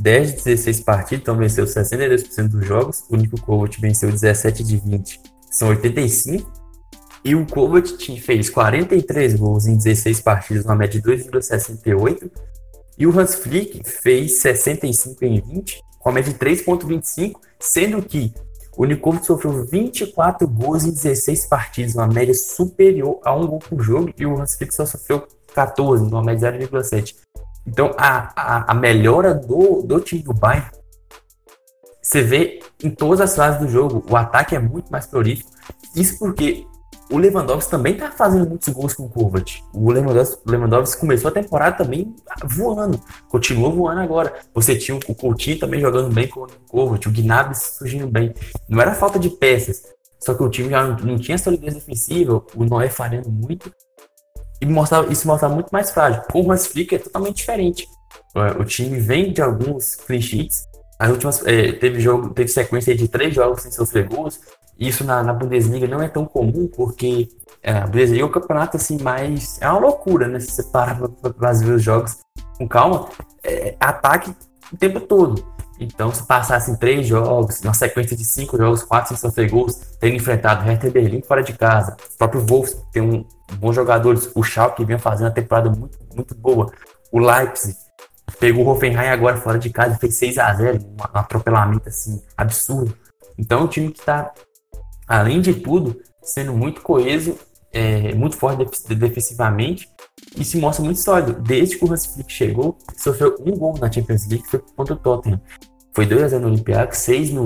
10 0.00 0.30
de 0.30 0.36
16 0.36 0.80
partidas, 0.80 1.20
então 1.20 1.36
venceu 1.36 1.66
62% 1.66 2.48
dos 2.48 2.66
jogos, 2.66 3.04
o 3.10 3.16
Nico 3.16 3.38
Kovac 3.42 3.78
venceu 3.78 4.10
17 4.10 4.64
de 4.64 4.78
20, 4.78 5.20
são 5.50 5.68
85, 5.68 6.50
e 7.26 7.34
o 7.34 7.46
Kovac 7.46 7.86
fez 8.20 8.48
43 8.48 9.34
gols 9.34 9.66
em 9.66 9.76
16 9.76 10.20
partidas, 10.22 10.64
uma 10.64 10.74
média 10.74 10.98
de 10.98 11.06
2,68, 11.06 12.30
e 12.96 13.06
o 13.06 13.18
Hans 13.18 13.34
Flick 13.34 13.82
fez 13.84 14.38
65 14.38 15.24
em 15.26 15.42
20, 15.42 15.82
com 16.04 16.10
a 16.10 16.12
média 16.12 16.30
de 16.30 16.38
3,25, 16.38 17.40
sendo 17.58 18.02
que 18.02 18.30
o 18.76 18.84
Nikovic 18.84 19.24
sofreu 19.24 19.64
24 19.64 20.46
gols 20.46 20.84
em 20.84 20.90
16 20.90 21.46
partidas, 21.46 21.94
uma 21.94 22.06
média 22.06 22.34
superior 22.34 23.20
a 23.24 23.34
um 23.34 23.46
gol 23.46 23.58
por 23.58 23.80
jogo, 23.80 24.12
e 24.18 24.26
o 24.26 24.38
Hans 24.38 24.54
Flick 24.54 24.74
só 24.74 24.84
sofreu 24.84 25.26
14, 25.54 26.04
uma 26.04 26.22
média 26.22 26.52
de 26.52 26.66
0,7. 26.66 27.14
Então, 27.66 27.94
a, 27.96 28.32
a, 28.36 28.72
a, 28.72 28.74
melhora 28.74 29.32
do, 29.32 29.80
do 29.80 29.98
time 29.98 30.22
do 30.22 30.34
Bayern, 30.34 30.68
você 32.02 32.20
vê 32.20 32.60
em 32.82 32.90
todas 32.90 33.22
as 33.22 33.34
fases 33.34 33.58
do 33.58 33.66
jogo, 33.66 34.04
o 34.06 34.14
ataque 34.14 34.54
é 34.54 34.58
muito 34.58 34.92
mais 34.92 35.06
prolífico. 35.06 35.50
Isso 35.96 36.18
porque 36.18 36.66
o 37.14 37.18
Lewandowski 37.18 37.70
também 37.70 37.96
tá 37.96 38.10
fazendo 38.10 38.48
muitos 38.48 38.68
gols 38.68 38.92
com 38.92 39.04
o 39.04 39.08
Kovac. 39.08 39.62
O 39.72 39.90
Lewandowski, 39.92 40.42
Lewandowski 40.46 41.00
começou 41.00 41.28
a 41.28 41.32
temporada 41.32 41.76
também 41.76 42.14
voando, 42.44 43.00
continua 43.28 43.70
voando 43.70 44.00
agora. 44.00 44.34
Você 44.52 44.76
tinha 44.76 44.96
o 44.96 45.14
Coutinho 45.14 45.58
também 45.58 45.80
jogando 45.80 46.12
bem 46.12 46.26
com 46.26 46.40
o 46.40 46.48
Kovac, 46.68 47.06
o 47.06 47.12
Gnabry 47.12 47.54
surgindo 47.56 48.08
bem. 48.08 48.34
Não 48.68 48.80
era 48.80 48.94
falta 48.94 49.18
de 49.18 49.30
peças, 49.30 49.82
só 50.18 50.34
que 50.34 50.42
o 50.42 50.48
time 50.48 50.70
já 50.70 50.84
não, 50.84 51.18
tinha 51.18 51.38
solidez 51.38 51.74
defensiva, 51.74 52.42
o 52.54 52.64
Noé 52.64 52.88
falhando 52.88 53.30
muito. 53.30 53.72
E 54.60 54.66
mostrava, 54.66 55.12
isso 55.12 55.26
mostrava 55.28 55.54
muito 55.54 55.70
mais 55.70 55.90
frágil. 55.90 56.22
Com 56.32 56.42
o 56.42 56.50
Hans 56.50 56.66
Flick 56.66 56.94
é 56.94 56.98
totalmente 56.98 57.36
diferente. 57.36 57.86
É, 58.34 58.60
o 58.60 58.64
time 58.64 58.98
vem 58.98 59.32
de 59.32 59.40
alguns 59.40 59.94
clean. 59.94 60.20
As 60.98 61.10
últimas, 61.10 61.46
é, 61.46 61.72
teve, 61.72 62.00
jogo, 62.00 62.30
teve 62.30 62.48
sequência 62.48 62.94
de 62.94 63.06
três 63.06 63.34
jogos 63.34 63.62
sem 63.62 63.70
sofrer 63.70 64.08
gols. 64.08 64.40
Isso 64.78 65.04
na, 65.04 65.22
na 65.22 65.32
Bundesliga 65.32 65.86
não 65.86 66.02
é 66.02 66.08
tão 66.08 66.24
comum, 66.24 66.68
porque 66.68 67.28
é, 67.62 67.72
a 67.72 67.86
Bundesliga 67.86 68.22
é 68.22 68.26
um 68.26 68.30
campeonato 68.30 68.76
assim 68.76 69.00
mais. 69.00 69.58
É 69.60 69.68
uma 69.68 69.80
loucura, 69.80 70.28
né? 70.28 70.40
Se 70.40 70.50
você 70.50 70.62
parar 70.64 70.96
para 70.96 71.52
ver 71.52 71.72
os 71.72 71.82
jogos 71.82 72.18
com 72.58 72.68
calma, 72.68 73.08
é, 73.42 73.76
ataque 73.80 74.34
o 74.72 74.76
tempo 74.76 75.00
todo. 75.00 75.54
Então, 75.78 76.12
se 76.12 76.24
passassem 76.24 76.76
três 76.76 77.06
jogos, 77.06 77.60
uma 77.62 77.74
sequência 77.74 78.16
de 78.16 78.24
cinco 78.24 78.56
jogos, 78.56 78.84
quatro 78.84 79.08
sem 79.08 79.16
sofrer 79.16 79.50
gols, 79.50 79.74
tendo 79.98 80.14
enfrentado 80.14 80.62
o 80.62 80.64
Hertha 80.64 80.88
Berlim 80.88 81.20
fora 81.22 81.42
de 81.42 81.52
casa, 81.52 81.96
o 82.14 82.18
próprio 82.18 82.46
Wolves 82.46 82.76
tem 82.92 83.02
um 83.02 83.26
bons 83.54 83.74
jogadores, 83.74 84.30
o 84.34 84.42
Schalke 84.42 84.84
vinha 84.84 84.98
fazendo 84.98 85.26
uma 85.26 85.32
temporada 85.32 85.68
muito, 85.70 85.98
muito 86.14 86.34
boa, 86.34 86.70
o 87.10 87.18
Leipzig 87.18 87.76
pegou 88.38 88.64
o 88.64 88.68
Hoffenheim 88.68 89.08
agora 89.08 89.36
fora 89.36 89.58
de 89.58 89.68
casa 89.70 89.96
fez 89.96 90.14
6 90.14 90.38
a 90.38 90.54
0 90.54 90.78
um, 90.78 90.92
um 90.92 91.18
atropelamento 91.18 91.88
assim 91.88 92.22
absurdo. 92.36 92.96
Então, 93.36 93.60
é 93.60 93.62
um 93.64 93.68
time 93.68 93.90
que 93.90 93.98
está 93.98 94.32
além 95.06 95.40
de 95.40 95.54
tudo, 95.54 96.00
sendo 96.22 96.52
muito 96.52 96.80
coeso, 96.80 97.38
é, 97.72 98.14
muito 98.14 98.36
forte 98.36 98.64
defensivamente 98.94 99.88
e 100.36 100.44
se 100.44 100.56
mostra 100.58 100.84
muito 100.84 101.00
sólido. 101.00 101.40
Desde 101.42 101.76
que 101.76 101.84
o 101.84 101.92
Hans 101.92 102.06
Flick 102.06 102.32
chegou, 102.32 102.78
sofreu 102.96 103.36
um 103.40 103.56
gol 103.56 103.74
na 103.78 103.90
Champions 103.90 104.26
League, 104.28 104.46
foi 104.48 104.62
contra 104.76 104.94
o 104.94 104.98
Tottenham. 104.98 105.40
Foi 105.92 106.06
2x0 106.06 106.38
no 106.38 106.48
Olympiacos, 106.48 106.98
6 106.98 107.30
no, 107.30 107.44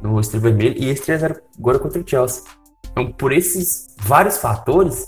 no 0.00 0.20
Estrela 0.20 0.44
Vermelho 0.44 0.76
e 0.78 0.88
esse 0.88 1.02
3x0 1.02 1.40
agora 1.58 1.78
contra 1.78 2.00
o 2.00 2.08
Chelsea. 2.08 2.42
Então, 2.90 3.10
por 3.12 3.32
esses 3.32 3.86
vários 4.00 4.36
fatores, 4.36 5.06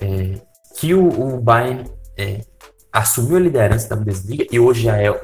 é, 0.00 0.40
que 0.78 0.92
o, 0.94 1.08
o 1.08 1.40
Bayern 1.40 1.88
é, 2.18 2.40
assumiu 2.92 3.36
a 3.36 3.40
liderança 3.40 3.88
da 3.88 3.96
Bundesliga 3.96 4.46
e 4.50 4.58
hoje 4.58 4.82
já 4.82 5.00
é, 5.00 5.20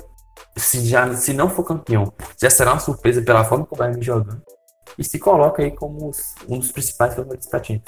se, 0.56 0.86
já, 0.86 1.12
se 1.14 1.32
não 1.32 1.48
for 1.48 1.64
campeão, 1.64 2.12
já 2.40 2.48
será 2.48 2.72
uma 2.72 2.80
surpresa 2.80 3.22
pela 3.22 3.44
forma 3.44 3.66
que 3.66 3.74
o 3.74 3.76
Bayern 3.76 3.96
vem 3.96 4.04
jogando 4.04 4.42
e 4.98 5.04
se 5.04 5.18
coloca 5.18 5.62
aí 5.62 5.70
como 5.70 6.10
um 6.48 6.58
dos 6.58 6.72
principais 6.72 7.14
favoritos 7.14 7.48
para 7.48 7.60
time. 7.60 7.82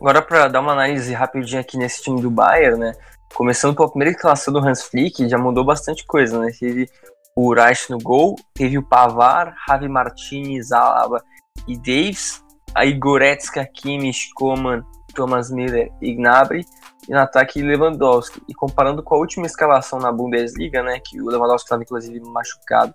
Agora, 0.00 0.20
para 0.20 0.48
dar 0.48 0.60
uma 0.60 0.72
análise 0.72 1.12
rapidinha 1.14 1.60
aqui 1.60 1.78
nesse 1.78 2.02
time 2.02 2.20
do 2.20 2.30
Bayern, 2.30 2.78
né? 2.78 2.92
Começando 3.34 3.74
pela 3.74 3.88
primeira 3.88 4.14
escalação 4.14 4.52
do 4.52 4.60
Hans 4.60 4.82
Flick, 4.82 5.28
já 5.28 5.38
mudou 5.38 5.64
bastante 5.64 6.04
coisa, 6.06 6.38
né? 6.38 6.50
Teve 6.58 6.88
o 7.34 7.52
Reich 7.52 7.90
no 7.90 7.98
gol, 7.98 8.36
teve 8.54 8.78
o 8.78 8.82
Pavar, 8.82 9.54
Javi 9.68 9.88
Martinez, 9.88 10.72
Alaba 10.72 11.22
e 11.66 11.76
Davis, 11.76 12.42
aí 12.74 12.92
Goretzka, 12.92 13.66
Kimmich, 13.66 14.30
Coman, 14.34 14.84
Thomas 15.14 15.50
Miller 15.50 15.90
e 16.00 16.14
Gnabry, 16.14 16.64
e 17.08 17.12
no 17.12 17.18
ataque 17.18 17.62
Lewandowski. 17.62 18.42
E 18.48 18.54
comparando 18.54 19.02
com 19.02 19.14
a 19.14 19.18
última 19.18 19.46
escalação 19.46 19.98
na 19.98 20.12
Bundesliga, 20.12 20.82
né, 20.82 21.00
que 21.00 21.20
o 21.20 21.26
Lewandowski 21.26 21.66
estava 21.66 21.82
inclusive 21.82 22.20
machucado, 22.20 22.94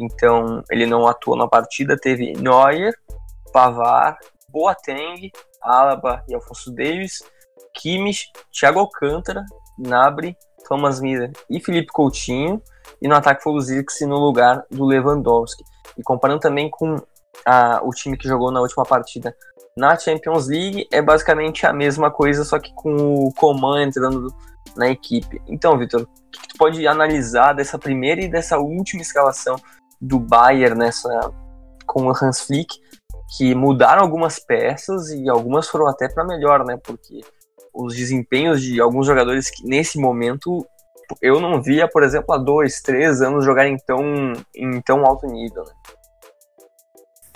então 0.00 0.62
ele 0.70 0.86
não 0.86 1.06
atuou 1.06 1.36
na 1.36 1.46
partida. 1.46 1.96
Teve 1.96 2.32
Neuer, 2.32 2.94
Pavar, 3.52 4.18
Boateng, 4.48 5.30
Alaba 5.62 6.24
e 6.28 6.34
Alfonso 6.34 6.72
Davis, 6.72 7.22
Kimmich, 7.74 8.30
Thiago 8.50 8.80
Alcântara, 8.80 9.44
Nabri, 9.78 10.36
Thomas 10.66 11.00
Miller 11.00 11.32
e 11.48 11.60
Felipe 11.60 11.92
Coutinho. 11.92 12.62
E 13.00 13.08
no 13.08 13.14
ataque 13.14 13.42
foi 13.42 13.52
o 13.52 13.60
Zirkzee 13.60 14.06
no 14.06 14.18
lugar 14.18 14.64
do 14.70 14.84
Lewandowski. 14.84 15.64
E 15.96 16.02
comparando 16.02 16.40
também 16.40 16.70
com 16.70 16.96
a, 17.46 17.80
o 17.82 17.90
time 17.90 18.16
que 18.16 18.28
jogou 18.28 18.50
na 18.50 18.60
última 18.60 18.84
partida 18.84 19.34
na 19.76 19.96
Champions 19.96 20.48
League, 20.48 20.86
é 20.92 21.00
basicamente 21.00 21.64
a 21.64 21.72
mesma 21.72 22.10
coisa, 22.10 22.44
só 22.44 22.58
que 22.58 22.72
com 22.74 22.94
o 22.94 23.32
Coman 23.34 23.82
entrando 23.82 24.34
na 24.76 24.88
equipe. 24.88 25.40
Então, 25.46 25.78
Vitor, 25.78 26.02
o 26.02 26.06
que, 26.30 26.40
que 26.40 26.48
tu 26.48 26.58
pode 26.58 26.86
analisar 26.86 27.54
dessa 27.54 27.78
primeira 27.78 28.20
e 28.20 28.28
dessa 28.28 28.58
última 28.58 29.02
escalação 29.02 29.56
do 30.00 30.18
Bayern 30.18 30.78
nessa 30.78 31.08
com 31.86 32.06
o 32.06 32.10
Hans 32.10 32.42
Flick, 32.42 32.78
que 33.36 33.54
mudaram 33.54 34.02
algumas 34.02 34.38
peças 34.38 35.10
e 35.10 35.28
algumas 35.28 35.68
foram 35.68 35.88
até 35.88 36.08
para 36.08 36.24
melhor, 36.24 36.64
né? 36.64 36.78
Porque 36.82 37.20
os 37.74 37.94
desempenhos 37.94 38.62
de 38.62 38.80
alguns 38.80 39.06
jogadores 39.06 39.50
que 39.50 39.64
nesse 39.64 39.98
momento 39.98 40.66
eu 41.20 41.40
não 41.40 41.60
via, 41.60 41.88
por 41.88 42.02
exemplo, 42.02 42.34
há 42.34 42.38
dois, 42.38 42.80
três 42.80 43.20
anos 43.20 43.44
jogarem 43.44 43.76
tão, 43.84 44.32
em 44.54 44.80
tão 44.80 45.04
alto 45.04 45.26
nível. 45.26 45.64
Né? 45.64 45.72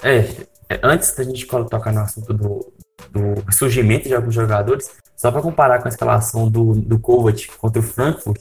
É, 0.03 0.75
é 0.75 0.81
antes 0.83 1.15
da 1.17 1.25
gente 1.25 1.47
tocar 1.47 1.93
no 1.93 2.01
assunto 2.01 2.33
do, 2.33 2.73
do 3.11 3.53
surgimento 3.53 4.09
de 4.09 4.15
alguns 4.15 4.35
jogadores, 4.35 4.91
só 5.17 5.31
para 5.31 5.43
comparar 5.43 5.81
com 5.81 5.89
a 5.89 5.91
escalação 5.91 6.49
do, 6.49 6.75
do 6.75 6.99
Kovac 6.99 7.49
contra 7.59 7.81
o 7.81 7.85
Frankfurt, 7.85 8.41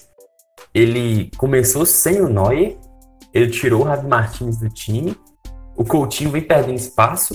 ele 0.74 1.32
começou 1.38 1.86
sem 1.86 2.22
o 2.22 2.30
Neuer, 2.30 2.78
ele 3.34 3.50
tirou 3.50 3.82
o 3.82 3.84
Ravi 3.84 4.08
Martins 4.08 4.58
do 4.58 4.70
time. 4.70 5.18
O 5.76 5.84
Coutinho 5.84 6.32
vem 6.32 6.42
perdendo 6.42 6.78
espaço. 6.78 7.34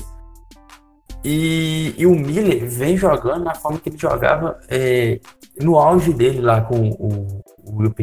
E, 1.24 1.94
e 1.98 2.06
o 2.06 2.14
Miller 2.14 2.68
vem 2.68 2.96
jogando 2.96 3.44
na 3.44 3.54
forma 3.54 3.80
que 3.80 3.88
ele 3.88 3.98
jogava 3.98 4.58
é, 4.68 5.20
no 5.60 5.76
auge 5.76 6.12
dele 6.12 6.40
lá 6.40 6.60
com 6.60 6.90
o, 6.90 7.42
o 7.64 7.78
Wilp 7.80 7.98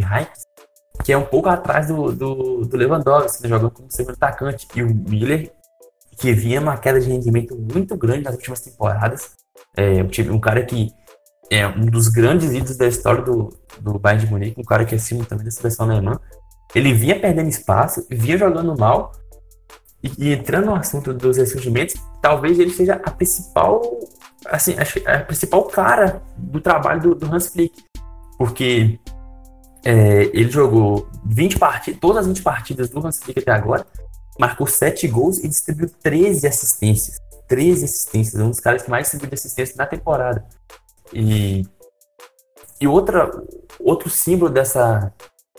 que 1.03 1.13
é 1.13 1.17
um 1.17 1.25
pouco 1.25 1.47
atrás 1.49 1.87
do, 1.87 2.11
do, 2.11 2.65
do 2.65 2.77
Lewandowski, 2.77 3.43
né, 3.43 3.49
jogando 3.49 3.71
como 3.71 3.91
segundo 3.91 4.15
atacante. 4.15 4.67
E 4.75 4.81
o 4.81 4.93
Miller, 4.93 5.51
que 6.17 6.33
vinha 6.33 6.59
uma 6.59 6.77
queda 6.77 6.99
de 6.99 7.09
rendimento 7.09 7.55
muito 7.55 7.95
grande 7.95 8.23
nas 8.23 8.35
últimas 8.35 8.61
temporadas, 8.61 9.31
é, 9.77 10.01
um 10.31 10.39
cara 10.39 10.63
que 10.65 10.91
é 11.51 11.67
um 11.67 11.85
dos 11.85 12.07
grandes 12.07 12.51
ídolos 12.51 12.77
da 12.77 12.87
história 12.87 13.21
do, 13.21 13.49
do 13.79 13.99
Bayern 13.99 14.25
de 14.25 14.31
Munique, 14.31 14.59
um 14.59 14.63
cara 14.63 14.83
que 14.83 14.95
é 14.95 14.97
acima 14.97 15.23
também 15.25 15.45
da 15.45 15.51
seleção 15.51 15.89
alemã, 15.89 16.19
ele 16.75 16.93
vinha 16.93 17.17
perdendo 17.17 17.47
espaço, 17.47 18.05
vinha 18.09 18.37
jogando 18.37 18.77
mal. 18.77 19.13
E, 20.03 20.11
e 20.19 20.33
entrando 20.33 20.65
no 20.65 20.75
assunto 20.75 21.13
dos 21.13 21.37
ressurgimentos, 21.37 21.95
talvez 22.21 22.59
ele 22.59 22.69
seja 22.69 23.01
a 23.03 23.09
principal, 23.09 23.81
assim, 24.47 24.75
a, 25.07 25.19
principal 25.21 25.63
cara 25.63 26.21
do 26.37 26.59
trabalho 26.59 27.01
do, 27.01 27.15
do 27.15 27.33
Hans 27.33 27.47
Flick. 27.47 27.83
Porque 28.37 28.99
é, 29.85 30.23
ele 30.33 30.51
jogou 30.51 31.07
20 31.25 31.57
partidas, 31.57 31.99
todas 31.99 32.17
as 32.17 32.27
20 32.27 32.43
partidas 32.43 32.89
do 32.89 33.05
Hans 33.05 33.19
Flick 33.19 33.39
até 33.39 33.51
agora, 33.51 33.87
marcou 34.37 34.67
7 34.67 35.07
gols 35.07 35.37
e 35.39 35.47
distribuiu 35.47 35.89
13 36.03 36.45
assistências. 36.45 37.17
13 37.47 37.85
assistências, 37.85 38.41
um 38.41 38.49
dos 38.49 38.59
caras 38.59 38.83
que 38.83 38.89
mais 38.89 39.03
distribuiu 39.05 39.33
assistências 39.33 39.77
na 39.77 39.85
temporada. 39.85 40.45
E 41.13 41.63
E 42.81 42.87
outra, 42.87 43.31
outro 43.79 44.09
símbolo 44.09 44.51
dessa, 44.51 45.13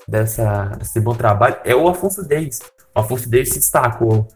dessa, 0.08 0.66
desse 0.78 1.00
bom 1.00 1.14
trabalho 1.14 1.56
é 1.64 1.74
o 1.74 1.88
Afonso 1.88 2.26
Davis. 2.26 2.60
O 2.94 3.00
Afonso 3.00 3.28
Davis 3.28 3.50
se 3.50 3.58
destacou 3.58 4.26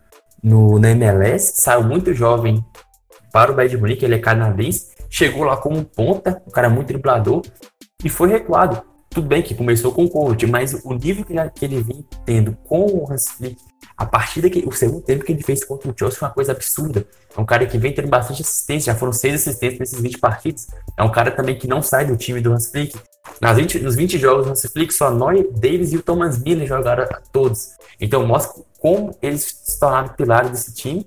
no, 0.43 0.79
na 0.79 0.91
MLS, 0.91 1.55
saiu 1.57 1.83
muito 1.83 2.15
jovem 2.15 2.65
para 3.33 3.53
o 3.53 3.55
Bayern 3.55 3.77
de 3.77 3.81
Munique, 3.81 4.05
ele 4.05 4.17
é 4.17 4.19
canadense, 4.19 4.89
chegou 5.09 5.45
lá 5.45 5.57
como 5.57 5.85
ponta, 5.85 6.43
um 6.47 6.51
cara 6.51 6.69
muito 6.69 6.89
driblador, 6.89 7.43
e 8.05 8.09
foi 8.09 8.29
recuado. 8.29 8.83
Tudo 9.09 9.27
bem 9.27 9.43
que 9.43 9.55
começou 9.55 9.93
com 9.93 10.05
o 10.05 10.11
Coach, 10.11 10.47
mas 10.47 10.73
o 10.85 10.95
nível 10.95 11.25
que 11.25 11.33
ele, 11.33 11.51
que 11.51 11.65
ele 11.65 11.83
vem 11.83 12.05
tendo 12.25 12.57
com 12.65 12.87
o 12.87 13.13
Hans 13.13 13.29
Flick, 13.31 13.61
a 14.01 14.07
partir 14.07 14.41
daqui, 14.41 14.65
o 14.67 14.73
segundo 14.73 15.03
tempo 15.03 15.23
que 15.23 15.31
ele 15.31 15.43
fez 15.43 15.63
contra 15.63 15.91
o 15.91 15.95
Chelsea 15.95 16.19
foi 16.19 16.27
uma 16.27 16.33
coisa 16.33 16.53
absurda. 16.53 17.07
É 17.37 17.39
um 17.39 17.45
cara 17.45 17.67
que 17.67 17.77
vem 17.77 17.93
tendo 17.93 18.09
bastante 18.09 18.41
assistência, 18.41 18.95
já 18.95 18.99
foram 18.99 19.13
seis 19.13 19.35
assistências 19.35 19.79
nesses 19.79 20.01
20 20.01 20.19
partidos. 20.19 20.69
É 20.97 21.03
um 21.03 21.13
cara 21.13 21.31
também 21.31 21.55
que 21.59 21.69
não 21.69 21.83
sai 21.83 22.07
do 22.07 22.17
time 22.17 22.41
do 22.41 22.51
Hans 22.51 22.71
Flick. 22.71 22.99
Nas 23.43 23.59
20, 23.59 23.81
nos 23.81 23.95
20 23.97 24.19
jogos 24.19 24.47
do 24.47 24.53
Hans 24.53 24.63
Flick, 24.73 24.95
só 24.95 25.11
Noy, 25.11 25.51
Davis 25.53 25.93
e 25.93 25.99
o 25.99 26.03
Thomas 26.03 26.39
Miller 26.39 26.67
jogaram 26.67 27.07
todos. 27.31 27.73
Então 28.01 28.27
mostra 28.27 28.65
como 28.79 29.15
eles 29.21 29.61
se 29.65 29.79
tornaram 29.79 30.09
pilares 30.15 30.51
desse 30.51 30.73
time, 30.73 31.07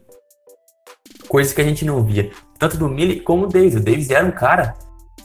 coisa 1.28 1.52
que 1.52 1.62
a 1.62 1.66
gente 1.66 1.84
não 1.84 2.04
via. 2.04 2.30
Tanto 2.60 2.78
do 2.78 2.88
Miller 2.88 3.24
como 3.24 3.48
do 3.48 3.54
Davis. 3.54 3.74
O 3.74 3.80
Davis 3.80 4.12
era 4.12 4.24
um 4.24 4.32
cara 4.32 4.76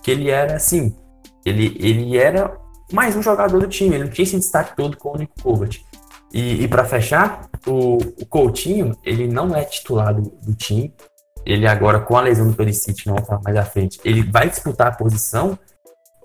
que 0.02 0.10
ele 0.10 0.30
era 0.30 0.56
assim, 0.56 0.96
ele, 1.44 1.76
ele 1.78 2.16
era 2.16 2.56
mais 2.90 3.14
um 3.14 3.22
jogador 3.22 3.60
do 3.60 3.68
time, 3.68 3.94
ele 3.94 4.04
não 4.04 4.10
tinha 4.10 4.24
esse 4.24 4.36
destaque 4.36 4.74
todo 4.74 4.96
com 4.96 5.12
o 5.12 5.18
Nico 5.18 5.34
Kovac. 5.42 5.86
E, 6.32 6.64
e 6.64 6.68
para 6.68 6.84
fechar, 6.84 7.48
o, 7.66 7.96
o, 7.96 8.26
Coutinho, 8.26 8.96
ele 9.04 9.26
não 9.26 9.54
é 9.54 9.64
titular 9.64 10.14
do, 10.14 10.30
do, 10.42 10.54
time. 10.54 10.92
Ele 11.44 11.66
agora, 11.66 12.00
com 12.00 12.16
a 12.16 12.20
lesão 12.20 12.46
do 12.46 12.54
Perisic, 12.54 13.06
não 13.06 13.16
vai 13.16 13.38
mais 13.42 13.56
à 13.56 13.64
frente, 13.64 13.98
ele 14.04 14.22
vai 14.22 14.48
disputar 14.48 14.88
a 14.88 14.94
posição, 14.94 15.58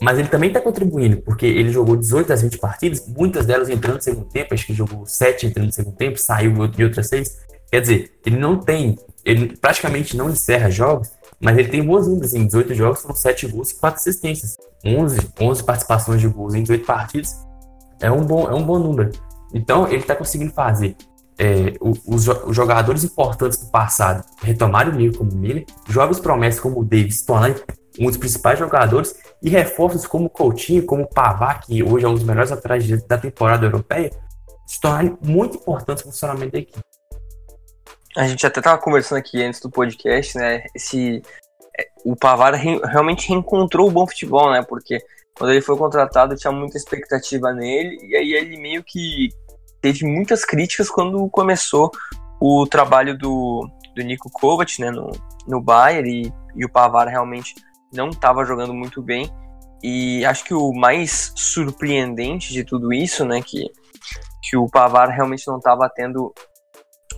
mas 0.02 0.20
ele 0.20 0.28
também 0.28 0.50
está 0.50 0.60
contribuindo, 0.60 1.22
porque 1.22 1.46
ele 1.46 1.70
jogou 1.70 1.96
18 1.96 2.28
das 2.28 2.42
20 2.42 2.58
partidas, 2.58 3.08
muitas 3.08 3.46
delas 3.46 3.70
entrando 3.70 3.96
no 3.96 4.02
segundo 4.02 4.28
tempo, 4.28 4.54
acho 4.54 4.66
que 4.66 4.74
jogou 4.74 5.06
7 5.06 5.48
entrando 5.48 5.68
no 5.68 5.72
segundo 5.72 5.96
tempo, 5.96 6.18
saiu 6.18 6.68
de 6.68 6.84
outras 6.84 7.08
6. 7.08 7.38
Quer 7.72 7.82
dizer, 7.82 8.12
ele 8.26 8.38
não 8.38 8.60
tem, 8.60 8.98
ele 9.24 9.56
praticamente 9.56 10.18
não 10.18 10.30
encerra 10.30 10.70
jogos, 10.70 11.10
mas 11.40 11.58
ele 11.58 11.70
tem 11.70 11.84
boas 11.84 12.08
números, 12.08 12.34
em 12.34 12.46
18 12.46 12.74
jogos 12.74 13.02
foram 13.02 13.16
7 13.16 13.48
gols 13.48 13.72
e 13.72 13.76
4 13.76 14.00
assistências. 14.00 14.58
11, 14.86 15.30
11 15.40 15.64
participações 15.64 16.20
de 16.20 16.28
gols 16.28 16.54
em 16.54 16.64
18 16.64 16.86
partidas 16.86 17.38
é 18.02 18.12
um 18.12 18.26
bom, 18.26 18.50
é 18.50 18.54
um 18.54 18.64
bom 18.64 18.78
número. 18.78 19.12
Então, 19.54 19.88
ele 19.88 19.98
está 19.98 20.16
conseguindo 20.16 20.52
fazer 20.52 20.96
é, 21.38 21.74
os, 21.82 22.28
os, 22.28 22.56
jogadores 22.56 23.04
importantes 23.04 23.58
do 23.58 23.72
passado 23.72 24.24
retomarem 24.42 24.94
o 24.94 24.96
nível 24.96 25.20
como 25.20 25.32
o 25.32 25.36
Miller, 25.36 25.66
jovens 25.88 26.20
promessas 26.20 26.60
como 26.60 26.80
o 26.80 26.86
Davis 26.86 27.24
tornarem 27.24 27.56
um 28.00 28.08
dos 28.08 28.18
principais 28.18 28.58
jogadores 28.58 29.16
e 29.42 29.50
reforços 29.50 30.06
como 30.08 30.26
o 30.26 30.30
Coutinho, 30.30 30.86
como 30.86 31.04
o 31.04 31.08
Pavá, 31.08 31.56
que 31.56 31.84
hoje 31.84 32.06
é 32.06 32.08
um 32.08 32.14
dos 32.16 32.24
melhores 32.24 32.52
atrás 32.52 32.88
da 33.06 33.18
temporada 33.18 33.66
europeia, 33.66 34.12
se 34.66 34.80
tornarem 34.80 35.18
muito 35.22 35.58
importantes 35.58 36.04
no 36.04 36.12
funcionamento 36.12 36.52
da 36.52 36.60
equipe. 36.60 36.80
A 38.16 38.28
gente 38.28 38.46
até 38.46 38.60
estava 38.60 38.80
conversando 38.80 39.18
aqui 39.18 39.44
antes 39.44 39.60
do 39.60 39.70
podcast, 39.70 40.38
né? 40.38 40.64
Esse, 40.76 41.22
é, 41.78 41.88
o 42.06 42.16
Pavar 42.16 42.54
re, 42.54 42.80
realmente 42.86 43.28
reencontrou 43.28 43.88
o 43.88 43.92
bom 43.92 44.08
futebol, 44.08 44.52
né? 44.52 44.64
Porque 44.64 45.00
quando 45.36 45.52
ele 45.52 45.62
foi 45.62 45.76
contratado 45.76 46.36
tinha 46.36 46.52
muita 46.52 46.78
expectativa 46.78 47.52
nele 47.52 47.98
e 48.08 48.16
aí 48.16 48.34
ele 48.34 48.58
meio 48.58 48.84
que 48.84 49.30
teve 49.84 50.06
muitas 50.06 50.46
críticas 50.46 50.90
quando 50.90 51.30
começou 51.30 51.92
o 52.40 52.66
trabalho 52.66 53.18
do, 53.18 53.70
do 53.94 54.02
Nico 54.02 54.32
Kovac 54.32 54.80
né, 54.80 54.90
no, 54.90 55.12
no 55.46 55.62
Bayern 55.62 56.10
e, 56.10 56.34
e 56.56 56.66
o 56.66 56.72
Pavar 56.72 57.10
realmente 57.10 57.54
não 57.94 58.10
estava 58.10 58.46
jogando 58.46 58.74
muito 58.74 59.02
bem. 59.02 59.30
E 59.84 60.26
acho 60.26 60.46
que 60.46 60.54
o 60.54 60.72
mais 60.72 61.34
surpreendente 61.36 62.54
de 62.54 62.64
tudo 62.64 62.94
isso, 62.94 63.26
né, 63.26 63.42
que, 63.42 63.70
que 64.42 64.56
o 64.56 64.70
Pavar 64.70 65.10
realmente 65.10 65.46
não 65.48 65.58
estava 65.58 65.92
tendo 65.94 66.34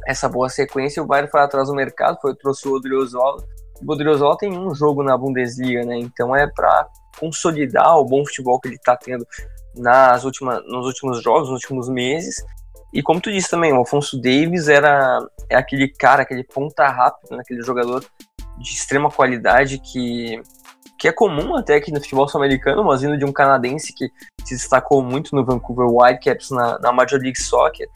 essa 0.07 0.27
boa 0.27 0.49
sequência, 0.49 1.03
o 1.03 1.05
Bayern 1.05 1.29
foi 1.29 1.41
atrás 1.41 1.67
do 1.67 1.75
mercado, 1.75 2.17
foi 2.19 2.35
trouxe 2.35 2.67
o 2.67 2.73
Odriozola. 2.73 3.43
O 3.79 3.93
Odriozola 3.93 4.37
tem 4.39 4.57
um 4.57 4.73
jogo 4.73 5.03
na 5.03 5.15
Bundesliga, 5.15 5.85
né, 5.85 5.99
então 5.99 6.35
é 6.35 6.47
para 6.47 6.87
consolidar 7.19 7.95
o 7.99 8.05
bom 8.05 8.25
futebol 8.25 8.59
que 8.59 8.69
ele 8.69 8.75
está 8.75 8.97
tendo 8.97 9.23
nas 9.77 10.23
últimas, 10.23 10.63
nos 10.65 10.85
últimos 10.85 11.21
jogos, 11.21 11.49
nos 11.49 11.61
últimos 11.63 11.89
meses. 11.89 12.43
E 12.93 13.01
como 13.03 13.19
tu 13.19 13.31
disse 13.31 13.49
também, 13.49 13.73
o 13.73 13.77
Alfonso 13.77 14.19
Davis 14.19 14.67
era 14.67 15.19
é 15.49 15.55
aquele 15.55 15.87
cara, 15.89 16.23
aquele 16.23 16.43
ponta 16.43 16.87
rápido, 16.87 17.35
né, 17.35 17.41
aquele 17.41 17.61
jogador 17.61 18.03
de 18.57 18.69
extrema 18.69 19.11
qualidade 19.11 19.79
que, 19.79 20.41
que 20.97 21.07
é 21.07 21.11
comum 21.11 21.55
até 21.55 21.75
aqui 21.75 21.91
no 21.91 21.99
futebol 21.99 22.27
sul-americano, 22.27 22.83
mas 22.83 23.01
vindo 23.01 23.17
de 23.17 23.25
um 23.25 23.33
canadense 23.33 23.93
que 23.93 24.09
se 24.45 24.55
destacou 24.55 25.03
muito 25.03 25.35
no 25.35 25.45
Vancouver 25.45 25.87
Whitecaps 25.87 26.51
na, 26.51 26.79
na 26.79 26.91
Major 26.93 27.19
League 27.19 27.41
Soccer. 27.41 27.89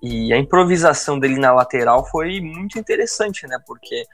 E 0.00 0.32
a 0.32 0.38
improvisação 0.38 1.18
dele 1.18 1.38
na 1.38 1.52
lateral 1.52 2.06
foi 2.06 2.40
muito 2.40 2.78
interessante, 2.78 3.46
né? 3.46 3.58
Porque, 3.66 4.04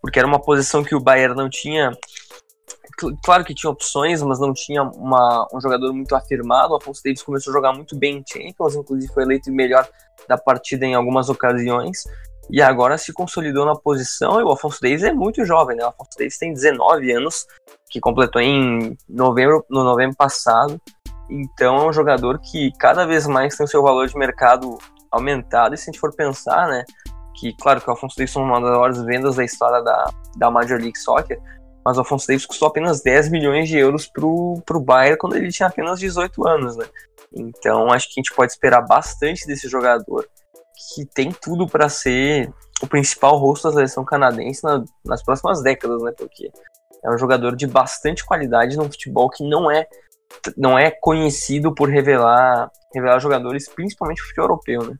porque 0.00 0.18
era 0.18 0.26
uma 0.26 0.40
posição 0.40 0.82
que 0.82 0.94
o 0.94 1.00
Bayern 1.00 1.36
não 1.36 1.50
tinha 1.50 1.92
claro 3.24 3.44
que 3.44 3.54
tinha 3.54 3.70
opções, 3.70 4.22
mas 4.22 4.38
não 4.38 4.52
tinha 4.52 4.82
uma, 4.82 5.46
um 5.52 5.60
jogador 5.60 5.92
muito 5.92 6.14
afirmado. 6.14 6.72
O 6.72 6.76
Afonso 6.76 7.02
Davis 7.04 7.22
começou 7.22 7.50
a 7.50 7.54
jogar 7.54 7.72
muito 7.72 7.96
bem 7.96 8.18
em 8.18 8.24
Champions, 8.26 8.74
inclusive 8.74 9.12
foi 9.12 9.22
eleito 9.22 9.52
melhor 9.52 9.88
da 10.28 10.38
partida 10.38 10.84
em 10.86 10.94
algumas 10.94 11.28
ocasiões. 11.28 12.04
E 12.50 12.60
agora 12.60 12.98
se 12.98 13.12
consolidou 13.12 13.64
na 13.64 13.74
posição. 13.74 14.40
E 14.40 14.42
o 14.42 14.50
Afonso 14.50 14.80
Davis 14.80 15.02
é 15.02 15.12
muito 15.12 15.44
jovem, 15.44 15.76
né? 15.76 15.84
O 15.84 15.88
Afonso 15.88 16.10
Davis 16.18 16.38
tem 16.38 16.52
19 16.52 17.12
anos, 17.12 17.46
que 17.88 18.00
completou 18.00 18.40
em 18.42 18.96
novembro, 19.08 19.64
no 19.70 19.84
novembro 19.84 20.16
passado. 20.16 20.80
Então 21.30 21.76
é 21.76 21.88
um 21.88 21.92
jogador 21.92 22.38
que 22.40 22.70
cada 22.78 23.06
vez 23.06 23.26
mais 23.26 23.56
tem 23.56 23.64
o 23.64 23.68
seu 23.68 23.82
valor 23.82 24.06
de 24.06 24.16
mercado 24.16 24.76
aumentado. 25.10 25.74
E 25.74 25.78
se 25.78 25.84
a 25.84 25.92
gente 25.92 26.00
for 26.00 26.14
pensar, 26.14 26.68
né? 26.68 26.84
Que 27.34 27.56
claro 27.56 27.80
que 27.80 27.88
o 27.88 27.92
Afonso 27.92 28.16
Davis 28.16 28.36
é 28.36 28.38
uma 28.38 28.60
das 28.60 28.70
maiores 28.70 29.02
vendas 29.02 29.36
da 29.36 29.44
história 29.44 29.82
da, 29.82 30.10
da 30.36 30.50
Major 30.50 30.78
League 30.78 30.98
Soccer, 30.98 31.40
mas 31.84 31.96
o 31.96 32.00
Alfonso 32.00 32.26
Davis 32.26 32.46
custou 32.46 32.68
apenas 32.68 33.02
10 33.02 33.30
milhões 33.30 33.68
de 33.68 33.78
euros 33.78 34.06
pro, 34.06 34.62
pro 34.64 34.80
Bayern 34.80 35.18
quando 35.18 35.36
ele 35.36 35.50
tinha 35.50 35.68
apenas 35.68 35.98
18 35.98 36.46
anos, 36.46 36.76
né? 36.76 36.86
Então 37.34 37.90
acho 37.92 38.08
que 38.08 38.20
a 38.20 38.22
gente 38.22 38.34
pode 38.34 38.52
esperar 38.52 38.82
bastante 38.82 39.46
desse 39.46 39.68
jogador, 39.68 40.28
que 40.94 41.04
tem 41.06 41.32
tudo 41.32 41.66
para 41.66 41.88
ser 41.88 42.52
o 42.82 42.86
principal 42.86 43.36
rosto 43.36 43.68
da 43.68 43.74
seleção 43.74 44.04
canadense 44.04 44.62
na, 44.64 44.84
nas 45.04 45.22
próximas 45.22 45.62
décadas, 45.62 46.02
né? 46.02 46.12
Porque 46.16 46.50
é 47.04 47.10
um 47.10 47.18
jogador 47.18 47.56
de 47.56 47.66
bastante 47.66 48.24
qualidade 48.24 48.76
num 48.76 48.90
futebol 48.90 49.28
que 49.28 49.48
não 49.48 49.70
é 49.70 49.86
não 50.56 50.78
é 50.78 50.90
conhecido 50.90 51.74
por 51.74 51.88
revelar 51.90 52.70
revelar 52.94 53.18
jogadores, 53.18 53.68
principalmente 53.68 54.22
o 54.22 54.24
futebol 54.26 54.44
europeu, 54.44 54.82
né? 54.82 54.96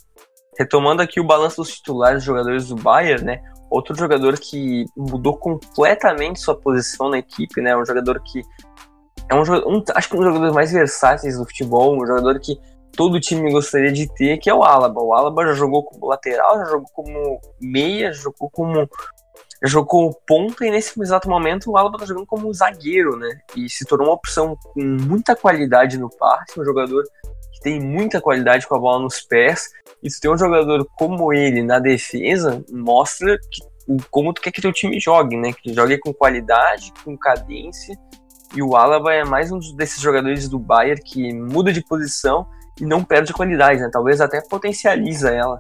Retomando 0.58 1.02
aqui 1.02 1.20
o 1.20 1.24
balanço 1.24 1.56
dos 1.62 1.74
titulares 1.74 2.22
jogadores 2.22 2.68
do 2.68 2.76
Bayern, 2.76 3.24
né? 3.24 3.42
Outro 3.70 3.94
jogador 3.94 4.38
que 4.38 4.84
mudou 4.96 5.36
completamente 5.36 6.40
sua 6.40 6.54
posição 6.54 7.08
na 7.08 7.18
equipe, 7.18 7.60
né? 7.60 7.76
Um 7.76 7.86
jogador 7.86 8.20
que 8.22 8.42
é 9.28 9.34
um, 9.34 9.40
um 9.40 9.82
acho 9.94 10.08
que 10.08 10.14
um 10.14 10.18
dos 10.18 10.26
jogadores 10.26 10.54
mais 10.54 10.72
versáteis 10.72 11.38
do 11.38 11.46
futebol, 11.46 11.96
um 11.96 12.06
jogador 12.06 12.38
que 12.38 12.58
todo 12.92 13.20
time 13.20 13.50
gostaria 13.50 13.90
de 13.90 14.06
ter, 14.14 14.38
que 14.38 14.50
é 14.50 14.54
o 14.54 14.62
Alaba. 14.62 15.00
O 15.00 15.14
Alaba 15.14 15.46
já 15.46 15.54
jogou 15.54 15.82
como 15.84 16.06
lateral, 16.06 16.58
já 16.58 16.64
jogou 16.66 16.88
como 16.92 17.40
meia, 17.60 18.12
já 18.12 18.22
jogou 18.22 18.50
como 18.50 18.88
já 19.62 19.68
jogou 19.68 20.12
ponta 20.26 20.66
e 20.66 20.70
nesse 20.70 21.00
exato 21.00 21.28
momento 21.28 21.70
o 21.70 21.76
Alaba 21.76 21.96
tá 21.96 22.04
jogando 22.04 22.26
como 22.26 22.52
zagueiro, 22.52 23.16
né? 23.16 23.40
E 23.56 23.70
se 23.70 23.84
tornou 23.84 24.08
uma 24.08 24.14
opção 24.14 24.56
com 24.56 24.82
muita 24.82 25.36
qualidade 25.36 25.98
no 25.98 26.10
passe, 26.10 26.60
um 26.60 26.64
jogador 26.64 27.04
tem 27.62 27.80
muita 27.80 28.20
qualidade 28.20 28.66
com 28.66 28.74
a 28.74 28.78
bola 28.78 29.02
nos 29.02 29.20
pés 29.20 29.68
e 30.02 30.10
se 30.10 30.20
tem 30.20 30.30
um 30.30 30.36
jogador 30.36 30.86
como 30.96 31.32
ele 31.32 31.62
na 31.62 31.78
defesa, 31.78 32.64
mostra 32.70 33.38
que, 33.38 33.62
como 34.10 34.32
tu 34.32 34.42
quer 34.42 34.50
que 34.50 34.60
teu 34.60 34.72
time 34.72 34.98
jogue, 34.98 35.36
né? 35.36 35.52
Que 35.52 35.72
jogue 35.72 35.98
com 35.98 36.12
qualidade, 36.12 36.92
com 37.04 37.16
cadência. 37.16 37.96
E 38.54 38.62
o 38.62 38.76
Alaba 38.76 39.14
é 39.14 39.24
mais 39.24 39.50
um 39.50 39.58
desses 39.76 40.00
jogadores 40.00 40.48
do 40.48 40.58
Bayern 40.58 41.00
que 41.02 41.32
muda 41.32 41.72
de 41.72 41.82
posição 41.82 42.46
e 42.80 42.84
não 42.84 43.04
perde 43.04 43.32
qualidade, 43.32 43.80
né? 43.80 43.88
Talvez 43.92 44.20
até 44.20 44.40
potencializa 44.40 45.30
ela. 45.30 45.58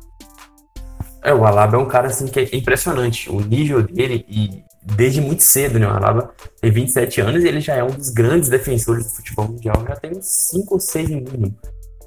É, 1.22 1.32
o 1.32 1.44
Alaba 1.44 1.76
é 1.76 1.78
um 1.78 1.86
cara 1.86 2.08
assim 2.08 2.26
que 2.26 2.40
é 2.40 2.56
impressionante. 2.56 3.30
O 3.30 3.40
nível 3.40 3.82
dele 3.82 4.26
e 4.28 4.64
desde 4.82 5.20
muito 5.20 5.42
cedo, 5.42 5.78
né? 5.78 5.86
O 5.86 5.90
Alaba 5.90 6.34
tem 6.60 6.70
27 6.70 7.20
anos 7.20 7.44
e 7.44 7.48
ele 7.48 7.60
já 7.60 7.76
é 7.76 7.84
um 7.84 7.90
dos 7.90 8.10
grandes 8.10 8.48
defensores 8.48 9.04
do 9.04 9.16
futebol 9.16 9.46
mundial, 9.46 9.84
já 9.86 9.96
tem 9.96 10.10
uns 10.10 10.26
5 10.50 10.74
ou 10.74 10.80
6 10.80 11.10
no 11.10 11.16
mínimo. 11.16 11.56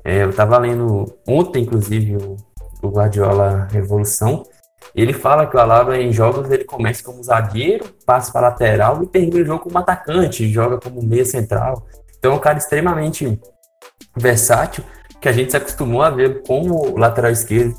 É, 0.06 0.22
eu 0.22 0.30
estava 0.30 0.60
lendo 0.60 1.18
ontem, 1.28 1.64
inclusive, 1.64 2.16
o, 2.16 2.38
o 2.84 2.90
Guardiola 2.90 3.68
Revolução. 3.72 4.44
Ele 4.94 5.12
fala 5.14 5.48
que 5.48 5.58
o 5.58 5.60
Alaba 5.60 5.98
em 5.98 6.12
jogos 6.12 6.50
ele 6.52 6.64
começa 6.64 7.04
como 7.04 7.24
zagueiro, 7.24 7.86
passa 8.06 8.32
para 8.32 8.50
lateral 8.50 9.02
e 9.02 9.08
termina 9.08 9.42
o 9.42 9.46
jogo 9.46 9.64
como 9.64 9.80
atacante, 9.80 10.48
joga 10.48 10.78
como 10.78 11.02
meia 11.02 11.26
central. 11.26 11.88
Então 12.20 12.34
é 12.34 12.36
um 12.36 12.40
cara 12.40 12.60
extremamente 12.60 13.42
versátil 14.16 14.84
que 15.20 15.28
a 15.28 15.32
gente 15.32 15.50
se 15.50 15.58
acostumou 15.58 16.04
a 16.04 16.12
ver 16.12 16.44
como 16.44 16.96
lateral 16.98 17.32
esquerdo 17.32 17.74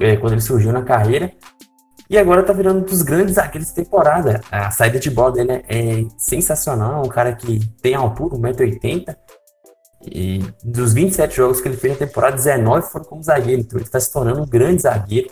é, 0.00 0.16
quando 0.16 0.34
ele 0.34 0.42
surgiu 0.42 0.70
na 0.70 0.82
carreira. 0.82 1.32
E 2.10 2.18
agora 2.18 2.42
tá 2.42 2.52
virando 2.52 2.80
um 2.80 2.84
dos 2.84 3.00
grandes 3.00 3.36
zagueiros 3.36 3.70
da 3.70 3.82
temporada. 3.82 4.40
A 4.50 4.70
saída 4.70 4.98
de 4.98 5.10
bola 5.10 5.32
dele 5.32 5.64
é 5.66 6.04
sensacional. 6.18 7.02
Um 7.04 7.08
cara 7.08 7.34
que 7.34 7.66
tem 7.80 7.94
altura, 7.94 8.36
1,80m. 8.36 9.16
E 10.06 10.40
dos 10.62 10.92
27 10.92 11.36
jogos 11.36 11.60
que 11.60 11.68
ele 11.68 11.76
fez 11.76 11.94
na 11.94 12.06
temporada, 12.06 12.36
19 12.36 12.90
foram 12.90 13.04
como 13.04 13.22
zagueiro. 13.22 13.62
Então 13.62 13.78
ele 13.78 13.86
está 13.86 13.98
se 13.98 14.12
tornando 14.12 14.42
um 14.42 14.46
grande 14.46 14.82
zagueiro. 14.82 15.30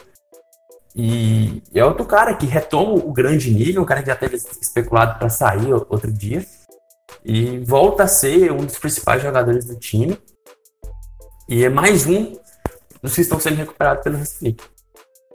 E 0.95 1.63
é 1.75 1.85
outro 1.85 2.05
cara 2.05 2.35
que 2.35 2.47
retoma 2.47 2.93
o 2.93 3.13
grande 3.13 3.53
nível, 3.53 3.83
um 3.83 3.87
cara 3.87 4.03
que 4.03 4.09
já 4.09 4.17
teve 4.17 4.37
especulado 4.37 5.19
para 5.19 5.29
sair 5.29 5.73
outro 5.73 6.13
dia. 6.13 6.45
E 7.25 7.59
volta 7.61 8.05
a 8.05 8.09
ser 8.09 8.53
um 8.53 8.65
dos 8.65 8.79
principais 8.79 9.23
jogadores 9.23 9.65
do 9.65 9.77
time. 9.77 10.19
E 11.49 11.65
é 11.65 11.69
mais 11.69 12.07
um 12.07 12.37
dos 13.03 13.15
que 13.15 13.21
estão 13.21 13.41
sendo 13.41 13.57
recuperados 13.57 14.03
pelo 14.03 14.17
Recife. 14.17 14.57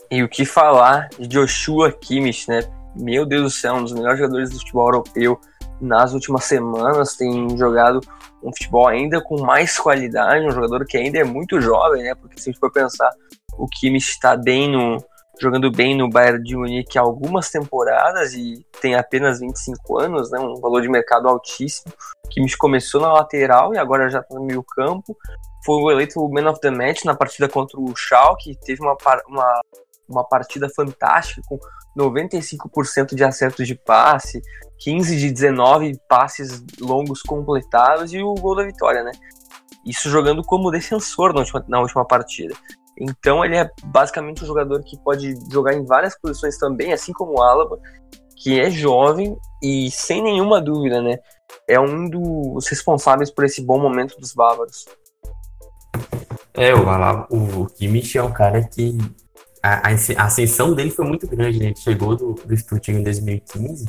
E 0.10 0.24
o 0.24 0.30
que 0.30 0.46
falar 0.46 1.10
de 1.20 1.28
Joshua 1.28 1.92
Kimmich, 1.92 2.50
né? 2.50 2.62
Meu 2.96 3.26
Deus 3.26 3.44
do 3.44 3.50
céu, 3.50 3.76
um 3.76 3.84
dos 3.84 3.94
melhores 3.94 4.20
jogadores 4.20 4.50
do 4.50 4.58
futebol 4.60 4.88
europeu 4.88 5.40
nas 5.80 6.14
últimas 6.14 6.44
semanas, 6.46 7.16
tem 7.16 7.58
jogado 7.58 8.02
um 8.44 8.52
futebol 8.52 8.88
ainda 8.88 9.22
com 9.22 9.42
mais 9.42 9.78
qualidade, 9.78 10.46
um 10.46 10.52
jogador 10.52 10.86
que 10.86 10.98
ainda 10.98 11.20
é 11.20 11.24
muito 11.24 11.62
jovem, 11.62 12.04
né? 12.04 12.16
Porque 12.16 12.40
se 12.40 12.50
a 12.50 12.52
gente 12.52 12.60
for 12.60 12.72
pensar, 12.72 13.12
o 13.58 13.68
Kimmich 13.68 14.10
está 14.10 14.36
bem 14.36 14.70
no 14.70 14.98
jogando 15.40 15.72
bem 15.72 15.96
no 15.96 16.10
Bayern 16.10 16.44
de 16.44 16.56
Munique 16.56 16.98
há 16.98 17.02
algumas 17.02 17.50
temporadas 17.52 18.34
e 18.34 18.66
tem 18.82 18.96
apenas 18.96 19.40
25 19.40 20.00
anos, 20.00 20.32
né? 20.32 20.40
Um 20.40 20.60
valor 20.60 20.82
de 20.82 20.90
mercado 20.90 21.28
altíssimo. 21.28 21.94
O 22.26 22.30
Kimmich 22.30 22.58
começou 22.58 23.00
na 23.02 23.14
lateral 23.14 23.74
e 23.74 23.78
agora 23.78 24.10
já 24.10 24.20
está 24.20 24.36
no 24.36 24.44
meio 24.44 24.64
campo. 24.64 25.16
Foi 25.64 25.94
eleito 25.94 26.20
o 26.20 26.32
Man 26.32 26.50
of 26.50 26.60
the 26.60 26.72
Match 26.72 27.04
na 27.04 27.16
partida 27.16 27.48
contra 27.48 27.80
o 27.80 27.96
Schalke, 27.96 28.58
teve 28.64 28.82
uma, 28.82 28.96
uma, 29.28 29.62
uma 30.08 30.24
partida 30.24 30.70
fantástica 30.70 31.42
com 31.48 31.60
95% 31.98 33.16
de 33.16 33.24
acertos 33.24 33.68
de 33.68 33.76
passe, 33.76 34.42
15 34.80 35.18
de 35.18 35.32
19 35.32 36.00
passes 36.08 36.64
longos 36.80 37.22
completados 37.22 38.14
e 38.14 38.22
o 38.22 38.34
gol 38.36 38.56
da 38.56 38.64
vitória, 38.64 39.04
né? 39.04 39.12
Isso 39.86 40.10
jogando 40.10 40.44
como 40.44 40.72
defensor 40.72 41.34
na 41.34 41.40
última, 41.40 41.66
na 41.68 41.80
última 41.80 42.06
partida. 42.06 42.56
Então 43.00 43.46
ele 43.46 43.56
é 43.56 43.70
basicamente 43.86 44.44
um 44.44 44.48
jogador 44.48 44.84
que 44.84 44.98
pode 44.98 45.36
jogar 45.52 45.74
em 45.74 45.86
várias 45.86 46.20
posições 46.20 46.58
também, 46.58 46.94
assim 46.94 47.14
como 47.14 47.34
o 47.34 47.42
Alaba, 47.42 47.80
que 48.36 48.60
é 48.60 48.70
jovem 48.70 49.38
e 49.62 49.90
sem 49.92 50.22
nenhuma 50.22 50.60
dúvida, 50.62 51.02
né? 51.02 51.18
É 51.68 51.80
um 51.80 52.10
dos 52.10 52.68
responsáveis 52.68 53.32
por 53.32 53.46
esse 53.46 53.62
bom 53.62 53.80
momento 53.80 54.18
dos 54.20 54.34
bávaros. 54.34 54.86
É, 56.54 56.74
o, 56.74 56.90
Alaba, 56.90 57.28
o 57.30 57.68
Kimmich 57.68 58.18
é 58.18 58.24
um 58.24 58.34
cara 58.34 58.64
que 58.64 58.98
a, 59.62 59.90
a, 59.90 60.26
ascensão 60.26 60.74
dele 60.74 60.92
foi 60.92 61.06
muito 61.06 61.28
grande, 61.28 61.60
né? 61.60 61.66
Ele 61.68 61.76
chegou 61.76 62.16
do, 62.16 62.34
do 62.34 62.58
Stuttgart 62.58 63.00
em 63.00 63.04
2015 63.04 63.86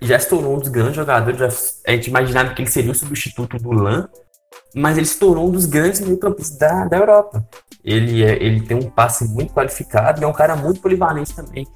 já 0.00 0.18
se 0.18 0.28
tornou 0.28 0.56
um 0.56 0.58
dos 0.58 0.68
grandes 0.68 0.96
jogadores. 0.96 1.38
Já, 1.38 1.48
a 1.86 1.94
gente 1.94 2.08
imaginava 2.08 2.54
que 2.54 2.62
ele 2.62 2.70
seria 2.70 2.90
o 2.90 2.94
substituto 2.94 3.58
do 3.58 3.70
Lan, 3.70 4.08
mas 4.74 4.96
ele 4.96 5.06
se 5.06 5.18
tornou 5.18 5.48
um 5.48 5.50
dos 5.50 5.66
grandes 5.66 6.00
meio-campistas 6.00 6.56
da, 6.56 6.86
da 6.86 6.96
Europa. 6.96 7.46
Ele, 7.84 8.24
é, 8.24 8.42
ele 8.42 8.62
tem 8.62 8.76
um 8.76 8.90
passe 8.90 9.24
muito 9.24 9.52
qualificado 9.52 10.20
e 10.20 10.24
é 10.24 10.26
um 10.26 10.32
cara 10.32 10.56
muito 10.56 10.80
polivalente 10.80 11.34
também. 11.34 11.66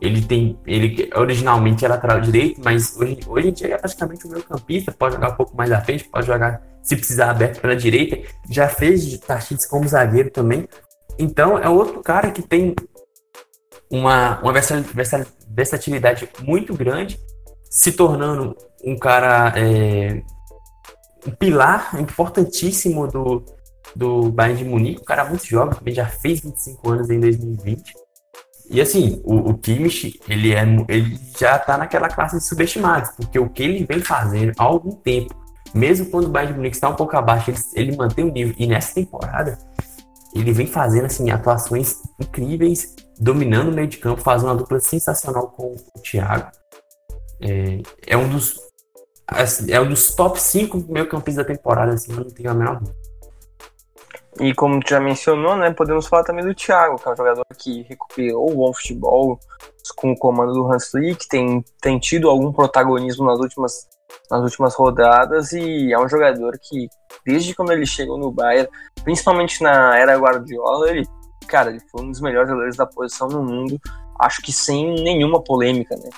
Ele 0.00 0.20
tem. 0.20 0.58
Ele 0.66 1.10
originalmente 1.14 1.84
era 1.84 1.94
lateral 1.94 2.20
direito, 2.20 2.60
mas 2.64 2.96
hoje, 2.96 3.20
hoje 3.26 3.48
em 3.48 3.52
dia 3.52 3.74
é 3.74 3.78
praticamente 3.78 4.26
um 4.26 4.30
meio-campista, 4.30 4.92
pode 4.92 5.14
jogar 5.14 5.30
um 5.30 5.36
pouco 5.36 5.56
mais 5.56 5.70
à 5.70 5.80
frente, 5.80 6.04
pode 6.04 6.26
jogar, 6.26 6.60
se 6.82 6.96
precisar, 6.96 7.30
aberto 7.30 7.60
pela 7.60 7.76
direita. 7.76 8.18
Já 8.50 8.68
fez 8.68 9.16
Tachits 9.18 9.66
como 9.66 9.86
zagueiro 9.86 10.30
também. 10.30 10.68
Então 11.18 11.58
é 11.58 11.68
outro 11.68 12.02
cara 12.02 12.30
que 12.30 12.42
tem 12.42 12.74
uma, 13.90 14.40
uma 14.40 14.52
versatilidade 15.48 16.28
muito 16.40 16.74
grande, 16.74 17.18
se 17.70 17.92
tornando 17.92 18.56
um 18.84 18.96
cara. 18.98 19.52
É, 19.56 20.22
um 21.26 21.30
pilar 21.30 22.00
importantíssimo 22.00 23.06
do, 23.06 23.44
do 23.94 24.30
Bayern 24.30 24.64
de 24.64 24.68
Munique, 24.68 25.02
um 25.02 25.04
cara 25.04 25.24
muito 25.24 25.46
jovem, 25.46 25.74
também 25.74 25.94
já 25.94 26.06
fez 26.06 26.40
25 26.40 26.90
anos 26.90 27.10
em 27.10 27.20
2020. 27.20 27.94
E 28.70 28.80
assim, 28.80 29.20
o, 29.24 29.50
o 29.50 29.58
Kimmich, 29.58 30.18
ele, 30.28 30.54
é, 30.54 30.64
ele 30.88 31.18
já 31.38 31.58
tá 31.58 31.76
naquela 31.76 32.08
classe 32.08 32.38
de 32.38 32.44
subestimados, 32.44 33.10
porque 33.16 33.38
o 33.38 33.48
que 33.48 33.62
ele 33.62 33.84
vem 33.84 34.00
fazendo 34.00 34.52
há 34.58 34.64
algum 34.64 34.92
tempo, 34.92 35.34
mesmo 35.74 36.06
quando 36.06 36.26
o 36.26 36.30
Bayern 36.30 36.52
de 36.52 36.58
Munique 36.58 36.76
está 36.76 36.88
um 36.88 36.96
pouco 36.96 37.16
abaixo, 37.16 37.50
ele, 37.50 37.58
ele 37.74 37.96
mantém 37.96 38.24
o 38.24 38.32
nível. 38.32 38.54
E 38.58 38.66
nessa 38.66 38.94
temporada, 38.94 39.58
ele 40.34 40.52
vem 40.52 40.66
fazendo 40.66 41.06
assim, 41.06 41.30
atuações 41.30 41.96
incríveis, 42.20 42.94
dominando 43.18 43.68
o 43.68 43.74
meio 43.74 43.88
de 43.88 43.98
campo, 43.98 44.20
fazendo 44.20 44.48
uma 44.48 44.56
dupla 44.56 44.80
sensacional 44.80 45.48
com 45.48 45.74
o 45.74 46.00
Thiago. 46.00 46.50
É, 47.40 47.82
é 48.06 48.16
um 48.16 48.28
dos 48.28 48.60
assim, 49.26 49.70
é 49.72 49.80
um 49.80 49.88
dos 49.88 50.14
top 50.14 50.40
5 50.40 50.86
meio 50.88 51.08
campistas 51.08 51.46
da 51.46 51.52
temporada, 51.52 51.92
assim, 51.92 52.12
não 52.12 52.24
tenho 52.24 52.50
a 52.50 52.54
menor 52.54 52.78
dúvida. 52.78 53.02
E 54.40 54.54
como 54.54 54.80
tu 54.80 54.88
já 54.88 55.00
mencionou, 55.00 55.56
né, 55.56 55.70
podemos 55.72 56.06
falar 56.06 56.24
também 56.24 56.44
do 56.44 56.54
Thiago, 56.54 56.96
que 56.96 57.06
é 57.06 57.12
um 57.12 57.16
jogador 57.16 57.44
que 57.58 57.82
recuperou 57.82 58.50
o 58.50 58.56
bom 58.56 58.72
futebol 58.72 59.38
com 59.96 60.12
o 60.12 60.16
comando 60.16 60.54
do 60.54 60.66
Hans 60.72 60.90
Flick, 60.90 61.28
tem, 61.28 61.62
tem 61.80 61.98
tido 61.98 62.30
algum 62.30 62.52
protagonismo 62.52 63.26
nas 63.26 63.38
últimas, 63.38 63.86
nas 64.30 64.42
últimas 64.42 64.74
rodadas 64.74 65.52
e 65.52 65.92
é 65.92 65.98
um 65.98 66.08
jogador 66.08 66.58
que, 66.60 66.88
desde 67.24 67.54
quando 67.54 67.72
ele 67.72 67.86
chegou 67.86 68.18
no 68.18 68.30
Bayern, 68.30 68.68
principalmente 69.04 69.62
na 69.62 69.96
era 69.96 70.16
Guardiola, 70.16 70.90
ele, 70.90 71.06
cara, 71.46 71.70
ele 71.70 71.80
foi 71.90 72.02
um 72.04 72.10
dos 72.10 72.20
melhores 72.20 72.48
jogadores 72.48 72.76
da 72.76 72.86
posição 72.86 73.28
no 73.28 73.42
mundo, 73.42 73.78
acho 74.20 74.40
que 74.42 74.52
sem 74.52 75.02
nenhuma 75.02 75.42
polêmica, 75.42 75.94
né? 75.96 76.10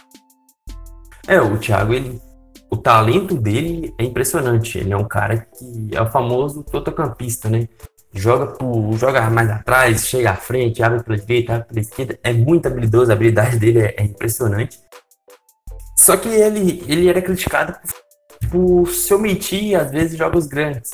É, 1.26 1.40
o 1.40 1.56
Thiago, 1.58 1.94
ele 1.94 2.20
o 2.74 2.76
talento 2.76 3.36
dele 3.36 3.94
é 3.98 4.04
impressionante. 4.04 4.78
Ele 4.78 4.92
é 4.92 4.96
um 4.96 5.06
cara 5.06 5.38
que 5.38 5.90
é 5.92 6.02
o 6.02 6.10
famoso 6.10 6.64
totocampista, 6.64 7.48
né? 7.48 7.68
Joga 8.12 8.46
por, 8.46 8.92
joga 8.96 9.28
mais 9.30 9.48
atrás, 9.50 10.06
chega 10.06 10.32
à 10.32 10.36
frente, 10.36 10.82
abre 10.82 11.02
pela 11.02 11.16
direita, 11.16 11.54
abre 11.54 11.68
pela 11.68 11.80
esquerda. 11.80 12.18
É 12.22 12.32
muito 12.32 12.66
habilidoso, 12.66 13.10
a 13.10 13.14
habilidade 13.14 13.58
dele 13.58 13.80
é, 13.80 13.94
é 13.96 14.04
impressionante. 14.04 14.78
Só 16.04 16.16
que 16.16 16.28
ele, 16.28 16.84
ele 16.86 17.08
era 17.08 17.22
criticado 17.22 17.74
por, 18.50 18.84
por 18.84 18.88
se 18.88 19.14
omitir, 19.14 19.78
às 19.80 19.90
vezes, 19.90 20.18
jogos 20.18 20.46
grandes. 20.46 20.90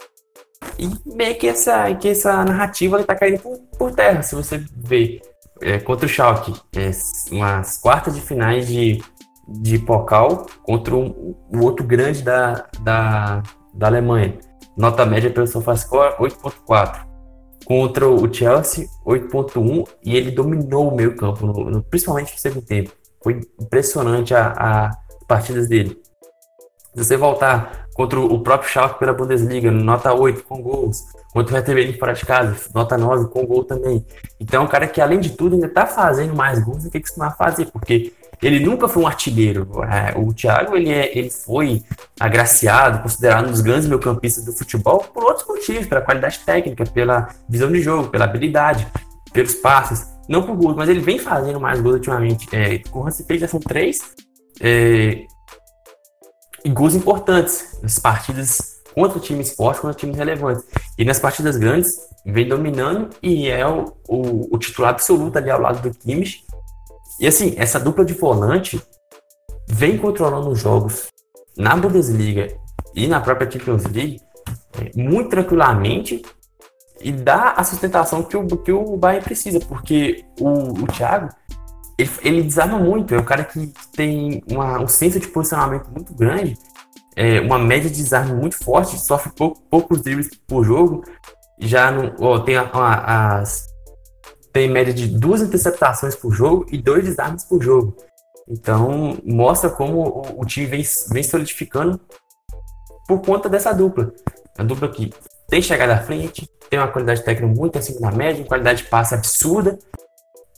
E 0.78 0.88
meio 1.14 1.38
que 1.38 1.48
essa, 1.48 1.92
que 1.94 2.08
essa 2.08 2.44
narrativa 2.44 2.96
ele 2.96 3.04
tá 3.04 3.14
caindo 3.14 3.40
por, 3.40 3.58
por 3.78 3.92
terra, 3.92 4.22
se 4.22 4.34
você 4.34 4.64
ver. 4.76 5.20
É, 5.62 5.78
contra 5.78 6.06
o 6.06 6.08
Schalke, 6.08 6.54
é, 6.74 6.90
umas 7.30 7.76
quartas 7.76 8.14
de 8.14 8.22
finais 8.22 8.66
de 8.66 9.02
de 9.50 9.78
Pokal 9.78 10.46
contra 10.62 10.94
o 10.94 11.36
um, 11.52 11.60
outro 11.60 11.84
grande 11.84 12.22
da, 12.22 12.66
da, 12.80 13.42
da 13.74 13.86
Alemanha. 13.88 14.38
Nota 14.76 15.04
média 15.04 15.30
pelo 15.30 15.46
SofaScore 15.46 16.14
8.4. 16.18 17.08
Contra 17.64 18.08
o 18.08 18.32
Chelsea 18.32 18.86
8.1 19.04 19.86
e 20.04 20.16
ele 20.16 20.30
dominou 20.30 20.88
o 20.88 20.96
meio 20.96 21.16
campo, 21.16 21.46
no, 21.46 21.70
no, 21.70 21.82
principalmente 21.82 22.32
no 22.32 22.38
segundo 22.38 22.64
tempo. 22.64 22.92
Foi 23.22 23.40
impressionante 23.60 24.34
a, 24.34 24.52
a 24.52 24.90
partidas 25.30 25.68
dele. 25.68 25.96
Se 26.92 27.04
você 27.04 27.16
voltar 27.16 27.86
contra 27.94 28.18
o 28.18 28.40
próprio 28.40 28.68
Schalke 28.68 28.98
pela 28.98 29.12
Bundesliga, 29.12 29.70
nota 29.70 30.12
8 30.12 30.42
com 30.42 30.60
gols. 30.60 31.04
Contra 31.32 31.52
o 31.52 31.56
Hertha 31.56 31.72
Berlin 31.72 31.96
fora 31.96 32.12
de 32.12 32.26
casa, 32.26 32.56
nota 32.74 32.98
9 32.98 33.28
com 33.28 33.46
gol 33.46 33.62
também. 33.62 34.04
Então 34.40 34.62
é 34.62 34.64
um 34.64 34.68
cara 34.68 34.88
que, 34.88 35.00
além 35.00 35.20
de 35.20 35.30
tudo, 35.30 35.54
ainda 35.54 35.68
está 35.68 35.86
fazendo 35.86 36.34
mais 36.34 36.58
gols 36.58 36.82
do 36.82 36.90
que 36.90 36.98
costumava 36.98 37.36
fazer, 37.36 37.66
porque 37.66 38.12
ele 38.42 38.58
nunca 38.58 38.88
foi 38.88 39.04
um 39.04 39.06
artilheiro. 39.06 39.68
É, 39.84 40.18
o 40.18 40.34
Thiago 40.34 40.76
ele, 40.76 40.90
é, 40.90 41.16
ele 41.16 41.30
foi 41.30 41.84
agraciado, 42.18 43.02
considerado 43.04 43.46
um 43.46 43.52
dos 43.52 43.60
grandes 43.60 43.86
meio-campistas 43.86 44.44
do 44.44 44.52
futebol 44.52 44.98
por 45.14 45.22
outros 45.22 45.46
motivos, 45.46 45.86
pela 45.86 46.00
qualidade 46.00 46.40
técnica, 46.40 46.84
pela 46.86 47.28
visão 47.48 47.70
de 47.70 47.80
jogo, 47.80 48.08
pela 48.08 48.24
habilidade, 48.24 48.88
pelos 49.32 49.54
passes, 49.54 50.08
não 50.28 50.42
por 50.42 50.56
gols, 50.56 50.74
mas 50.74 50.88
ele 50.88 51.00
vem 51.00 51.20
fazendo 51.20 51.60
mais 51.60 51.80
gols 51.80 51.94
ultimamente. 51.94 52.48
É, 52.50 52.78
com 52.90 53.02
o 53.02 53.06
Hansi 53.06 53.24
já 53.38 53.46
são 53.46 53.60
três 53.60 54.00
é, 54.60 55.24
e 56.64 56.70
gols 56.70 56.94
importantes 56.94 57.78
nas 57.82 57.98
partidas 57.98 58.80
contra 58.94 59.18
times 59.20 59.52
fortes, 59.52 59.80
contra 59.80 59.96
times 59.96 60.16
relevantes. 60.16 60.64
E 60.98 61.04
nas 61.04 61.18
partidas 61.18 61.56
grandes, 61.56 61.96
vem 62.24 62.46
dominando 62.46 63.10
e 63.22 63.48
é 63.48 63.66
o, 63.66 63.92
o, 64.08 64.54
o 64.54 64.58
titular 64.58 64.90
absoluto 64.90 65.38
ali 65.38 65.50
ao 65.50 65.60
lado 65.60 65.80
do 65.80 65.96
Kimmich 65.96 66.44
e 67.18 67.26
assim, 67.26 67.54
essa 67.56 67.78
dupla 67.78 68.04
de 68.04 68.14
volante 68.14 68.82
vem 69.68 69.98
controlando 69.98 70.48
os 70.50 70.60
jogos 70.60 71.08
na 71.56 71.76
Bundesliga 71.76 72.48
e 72.94 73.06
na 73.06 73.20
própria 73.20 73.50
Champions 73.50 73.84
League 73.84 74.20
é, 74.78 74.98
muito 74.98 75.28
tranquilamente 75.30 76.22
e 77.00 77.12
dá 77.12 77.52
a 77.52 77.64
sustentação 77.64 78.22
que 78.22 78.36
o, 78.36 78.46
que 78.46 78.72
o 78.72 78.96
Bayern 78.96 79.24
precisa, 79.24 79.60
porque 79.60 80.24
o, 80.38 80.82
o 80.82 80.86
Thiago 80.86 81.28
ele, 82.00 82.10
ele 82.22 82.42
desarma 82.42 82.78
muito, 82.78 83.14
é 83.14 83.18
um 83.18 83.24
cara 83.24 83.44
que 83.44 83.72
tem 83.94 84.42
uma, 84.50 84.80
um 84.80 84.88
senso 84.88 85.20
de 85.20 85.28
posicionamento 85.28 85.88
muito 85.90 86.14
grande, 86.14 86.56
é, 87.16 87.40
uma 87.40 87.58
média 87.58 87.90
de 87.90 87.96
desarme 87.96 88.32
muito 88.32 88.56
forte, 88.56 88.98
sofre 88.98 89.32
pouco, 89.36 89.60
poucos 89.70 90.00
dribles 90.02 90.30
por 90.46 90.64
jogo, 90.64 91.04
já 91.58 91.90
não, 91.90 92.14
ó, 92.20 92.38
tem 92.38 92.56
a, 92.56 92.62
a, 92.62 93.38
as, 93.38 93.66
tem 94.52 94.68
média 94.70 94.94
de 94.94 95.06
duas 95.06 95.42
interceptações 95.42 96.14
por 96.14 96.32
jogo 96.32 96.66
e 96.70 96.78
dois 96.78 97.04
desarmes 97.04 97.44
por 97.44 97.62
jogo. 97.62 97.96
Então, 98.48 99.18
mostra 99.24 99.70
como 99.70 100.00
o, 100.00 100.40
o 100.40 100.44
time 100.46 100.66
vem, 100.66 100.82
vem 101.10 101.22
solidificando 101.22 102.00
por 103.06 103.20
conta 103.20 103.48
dessa 103.48 103.72
dupla. 103.72 104.12
A 104.58 104.62
dupla 104.62 104.88
que 104.88 105.12
tem 105.48 105.60
chegada 105.60 105.94
à 105.94 105.98
frente, 105.98 106.48
tem 106.68 106.78
uma 106.78 106.88
qualidade 106.88 107.22
técnica 107.22 107.54
muito 107.54 107.78
acima 107.78 108.00
da 108.00 108.10
média, 108.10 108.44
qualidade 108.44 108.82
de 108.82 108.88
passe 108.88 109.14
absurda 109.14 109.78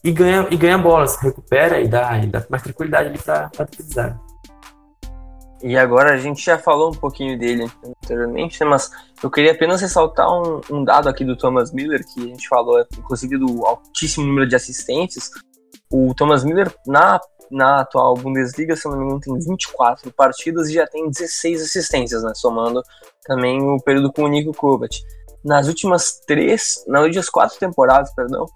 e 0.04 0.10
ganha, 0.10 0.48
e 0.50 0.56
ganha 0.56 0.78
bolas, 0.78 1.16
recupera 1.16 1.80
e 1.80 1.86
dá, 1.86 2.18
e 2.18 2.26
dá 2.26 2.44
mais 2.50 2.62
tranquilidade 2.62 3.08
ali 3.08 3.18
para 3.18 3.50
utilizar. 3.60 4.20
E 5.62 5.76
agora 5.76 6.12
a 6.12 6.16
gente 6.16 6.44
já 6.44 6.58
falou 6.58 6.90
um 6.90 6.94
pouquinho 6.94 7.38
dele 7.38 7.70
anteriormente, 7.84 8.60
né, 8.60 8.66
mas 8.68 8.90
eu 9.22 9.30
queria 9.30 9.52
apenas 9.52 9.80
ressaltar 9.80 10.28
um, 10.28 10.60
um, 10.68 10.84
dado 10.84 11.08
aqui 11.08 11.24
do 11.24 11.36
Thomas 11.36 11.72
Miller, 11.72 12.04
que 12.04 12.20
a 12.20 12.26
gente 12.26 12.48
falou, 12.48 12.84
inclusive, 12.98 13.38
do 13.38 13.64
altíssimo 13.64 14.26
número 14.26 14.48
de 14.48 14.56
assistências. 14.56 15.30
O 15.88 16.12
Thomas 16.16 16.42
Miller, 16.42 16.74
na, 16.84 17.20
na 17.48 17.82
atual 17.82 18.14
Bundesliga, 18.14 18.74
se 18.74 18.88
não 18.88 18.98
me 18.98 19.04
engano, 19.04 19.20
tem 19.20 19.38
24 19.38 20.12
partidas 20.12 20.68
e 20.68 20.74
já 20.74 20.86
tem 20.86 21.08
16 21.08 21.62
assistências, 21.62 22.24
né, 22.24 22.32
somando 22.34 22.82
também 23.24 23.62
o 23.62 23.78
período 23.78 24.12
com 24.12 24.24
o 24.24 24.28
Nico 24.28 24.52
Kovac. 24.52 24.98
Nas 25.44 25.68
últimas 25.68 26.20
três, 26.26 26.84
nas 26.88 27.04
últimas 27.04 27.28
quatro 27.28 27.56
temporadas, 27.56 28.12
perdão, 28.14 28.46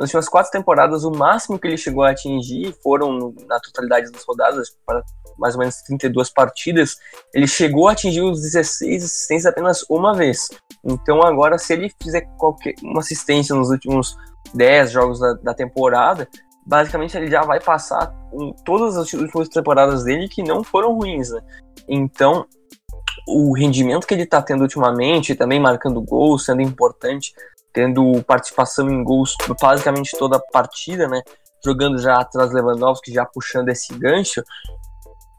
nas 0.00 0.08
últimas 0.08 0.30
quatro 0.30 0.50
temporadas, 0.50 1.04
o 1.04 1.10
máximo 1.10 1.58
que 1.58 1.68
ele 1.68 1.76
chegou 1.76 2.02
a 2.02 2.10
atingir 2.10 2.74
foram, 2.82 3.34
na 3.46 3.60
totalidade 3.60 4.10
das 4.10 4.24
rodadas, 4.24 4.70
para 4.86 5.02
mais 5.38 5.54
ou 5.54 5.60
menos 5.60 5.76
32 5.82 6.30
partidas, 6.30 6.96
ele 7.34 7.46
chegou 7.46 7.86
a 7.86 7.92
atingir 7.92 8.22
os 8.22 8.40
16 8.40 9.04
assistências 9.04 9.52
apenas 9.52 9.84
uma 9.90 10.14
vez. 10.14 10.48
Então 10.82 11.22
agora, 11.22 11.58
se 11.58 11.74
ele 11.74 11.92
fizer 12.02 12.22
qualquer 12.38 12.74
uma 12.82 13.00
assistência 13.00 13.54
nos 13.54 13.68
últimos 13.68 14.16
10 14.54 14.90
jogos 14.90 15.20
da, 15.20 15.34
da 15.34 15.54
temporada, 15.54 16.26
basicamente 16.66 17.14
ele 17.18 17.30
já 17.30 17.42
vai 17.42 17.60
passar 17.60 18.10
todas 18.64 18.96
as 18.96 19.12
últimas 19.12 19.50
temporadas 19.50 20.04
dele 20.04 20.28
que 20.28 20.42
não 20.42 20.64
foram 20.64 20.94
ruins, 20.94 21.28
né? 21.30 21.42
Então, 21.86 22.46
o 23.28 23.52
rendimento 23.54 24.06
que 24.06 24.14
ele 24.14 24.22
está 24.22 24.40
tendo 24.40 24.62
ultimamente, 24.62 25.34
também 25.34 25.60
marcando 25.60 26.00
gols, 26.00 26.46
sendo 26.46 26.62
importante, 26.62 27.34
tendo 27.72 28.22
participação 28.24 28.90
em 28.90 29.02
gols 29.02 29.34
basicamente 29.60 30.16
toda 30.18 30.36
a 30.36 30.40
partida, 30.40 31.08
né? 31.08 31.22
Jogando 31.64 31.98
já 31.98 32.16
atrás 32.20 32.52
Lewandowski, 32.52 33.12
já 33.12 33.24
puxando 33.24 33.68
esse 33.68 33.92
gancho, 33.94 34.42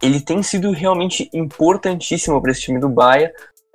ele 0.01 0.19
tem 0.19 0.41
sido 0.41 0.71
realmente 0.71 1.29
importantíssimo 1.33 2.41
para 2.41 2.51
esse 2.51 2.61
time 2.61 2.79
do 2.79 2.89
Bahia, 2.89 3.31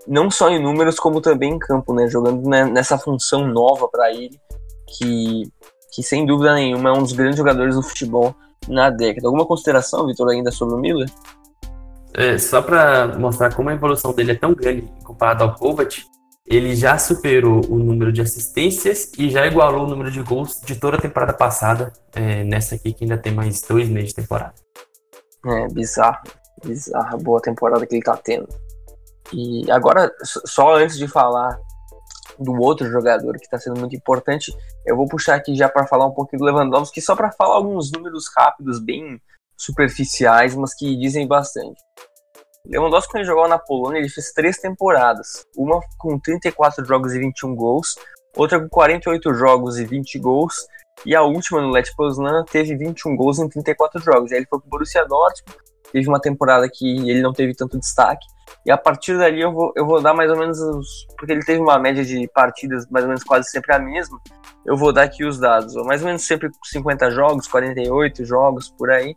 não 0.07 0.31
só 0.31 0.49
em 0.49 0.63
números, 0.63 0.99
como 0.99 1.21
também 1.21 1.55
em 1.55 1.59
campo, 1.59 1.93
né? 1.93 2.09
Jogando 2.09 2.49
nessa 2.49 2.99
função 2.99 3.47
nova 3.47 3.89
para 3.89 4.13
ele, 4.13 4.39
que, 4.97 5.51
que 5.93 6.03
sem 6.03 6.25
dúvida 6.25 6.55
nenhuma 6.55 6.91
é 6.91 6.93
um 6.93 7.03
dos 7.03 7.13
grandes 7.13 7.37
jogadores 7.37 7.75
do 7.75 7.83
futebol 7.83 8.35
na 8.69 8.91
década. 8.91 9.27
Alguma 9.27 9.47
consideração, 9.47 10.07
Vitor, 10.07 10.31
ainda 10.31 10.51
sobre 10.51 10.75
o 10.75 10.79
Miller? 10.79 11.09
É, 12.15 12.39
só 12.39 12.63
para 12.63 13.19
mostrar 13.19 13.55
como 13.55 13.69
a 13.69 13.75
evolução 13.75 14.13
dele 14.13 14.33
é 14.33 14.35
tão 14.35 14.55
grande 14.55 14.91
comparado 15.05 15.45
ao 15.45 15.55
Kovac, 15.55 16.03
ele 16.47 16.77
já 16.77 16.97
superou 16.97 17.65
o 17.69 17.77
número 17.79 18.13
de 18.13 18.23
assistências 18.23 19.11
e 19.19 19.29
já 19.31 19.47
igualou 19.47 19.85
o 19.85 19.89
número 19.89 20.11
de 20.11 20.23
gols 20.23 20.61
de 20.61 20.77
toda 20.77 20.97
a 20.97 21.01
temporada 21.01 21.33
passada, 21.33 21.93
é, 22.15 22.45
nessa 22.45 22.77
aqui 22.77 22.93
que 22.93 23.05
ainda 23.05 23.19
tem 23.19 23.35
mais 23.35 23.61
dois 23.63 23.89
meses 23.89 24.11
de 24.11 24.17
temporada. 24.17 24.55
É 25.45 25.69
bizarro, 25.69 26.23
bizarra 26.65 27.17
boa 27.17 27.41
temporada 27.41 27.85
que 27.85 27.95
ele 27.97 28.03
tá 28.03 28.17
tendo. 28.17 28.49
E 29.33 29.69
agora, 29.71 30.13
só 30.23 30.77
antes 30.77 30.97
de 30.97 31.09
falar 31.09 31.59
do 32.39 32.53
outro 32.61 32.89
jogador 32.91 33.33
que 33.39 33.45
está 33.45 33.59
sendo 33.59 33.81
muito 33.81 33.97
importante, 33.97 34.55
eu 34.85 34.97
vou 34.97 35.09
puxar 35.09 35.35
aqui 35.35 35.55
já 35.57 35.69
para 35.69 35.87
falar 35.87 36.07
um 36.07 36.13
pouquinho 36.13 36.41
do 36.41 36.45
Lewandowski, 36.45 37.01
só 37.01 37.17
para 37.17 37.33
falar 37.33 37.57
alguns 37.57 37.91
números 37.91 38.27
rápidos, 38.37 38.79
bem 38.79 39.21
superficiais, 39.57 40.55
mas 40.55 40.75
que 40.75 40.97
dizem 40.97 41.27
bastante. 41.27 41.81
Lewandowski, 42.69 43.13
quando 43.13 43.21
ele 43.23 43.29
jogou 43.29 43.49
na 43.49 43.59
Polônia, 43.59 43.99
ele 43.99 44.09
fez 44.09 44.33
três 44.33 44.59
temporadas. 44.59 45.47
Uma 45.57 45.81
com 45.99 46.19
34 46.19 46.85
jogos 46.85 47.15
e 47.15 47.19
21 47.19 47.55
gols, 47.55 47.95
outra 48.37 48.61
com 48.61 48.69
48 48.69 49.35
jogos 49.35 49.79
e 49.79 49.85
20 49.85 50.19
gols, 50.19 50.67
e 51.05 51.15
a 51.15 51.23
última 51.23 51.61
no 51.61 51.71
Let 51.71 51.95
Poznan 51.97 52.45
teve 52.45 52.77
21 52.77 53.17
gols 53.17 53.39
em 53.39 53.49
34 53.49 54.01
jogos. 54.01 54.33
Aí 54.33 54.39
ele 54.39 54.47
foi 54.49 54.59
pro 54.61 54.69
Borussia 54.69 55.05
Dortmund, 55.05 55.59
teve 55.93 56.09
uma 56.09 56.21
temporada 56.21 56.69
que 56.73 57.09
ele 57.09 57.23
não 57.23 57.33
teve 57.33 57.55
tanto 57.55 57.79
destaque. 57.79 58.27
E 58.65 58.71
a 58.71 58.77
partir 58.77 59.17
dali 59.17 59.41
eu 59.41 59.53
vou, 59.53 59.73
eu 59.77 59.87
vou 59.87 60.01
dar 60.01 60.15
mais 60.15 60.31
ou 60.31 60.37
menos 60.37 60.59
os. 60.59 61.07
Porque 61.17 61.33
ele 61.33 61.45
teve 61.45 61.61
uma 61.61 61.79
média 61.79 62.05
de 62.05 62.29
partidas 62.29 62.89
mais 62.91 63.05
ou 63.05 63.09
menos 63.09 63.23
quase 63.23 63.49
sempre 63.49 63.75
a 63.75 63.79
mesma. 63.79 64.19
Eu 64.65 64.77
vou 64.77 64.93
dar 64.93 65.05
aqui 65.05 65.25
os 65.25 65.39
dados. 65.39 65.75
Mais 65.85 66.01
ou 66.01 66.07
menos 66.09 66.27
sempre 66.27 66.49
50 66.65 67.11
jogos, 67.11 67.47
48 67.47 68.25
jogos 68.25 68.71
por 68.71 68.91
aí. 68.91 69.15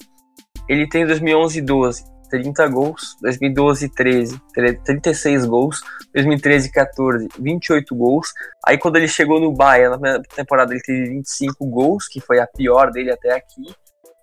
Ele 0.67 0.87
tem 0.87 1.05
2011 1.05 1.57
e 1.57 1.61
12 1.61 2.18
30 2.29 2.67
gols, 2.67 3.17
2012 3.21 3.85
e 3.85 3.89
13, 3.89 4.41
36 4.85 5.45
gols, 5.45 5.81
2013 6.13 6.67
e 6.67 6.71
14, 6.71 7.27
28 7.39 7.95
gols. 7.95 8.27
Aí 8.65 8.77
quando 8.77 8.97
ele 8.97 9.07
chegou 9.07 9.39
no 9.39 9.51
Bayern, 9.51 9.99
na 9.99 10.21
temporada 10.35 10.73
ele 10.73 10.81
teve 10.81 11.09
25 11.09 11.65
gols, 11.65 12.07
que 12.07 12.21
foi 12.21 12.39
a 12.39 12.47
pior 12.47 12.91
dele 12.91 13.11
até 13.11 13.33
aqui. 13.33 13.73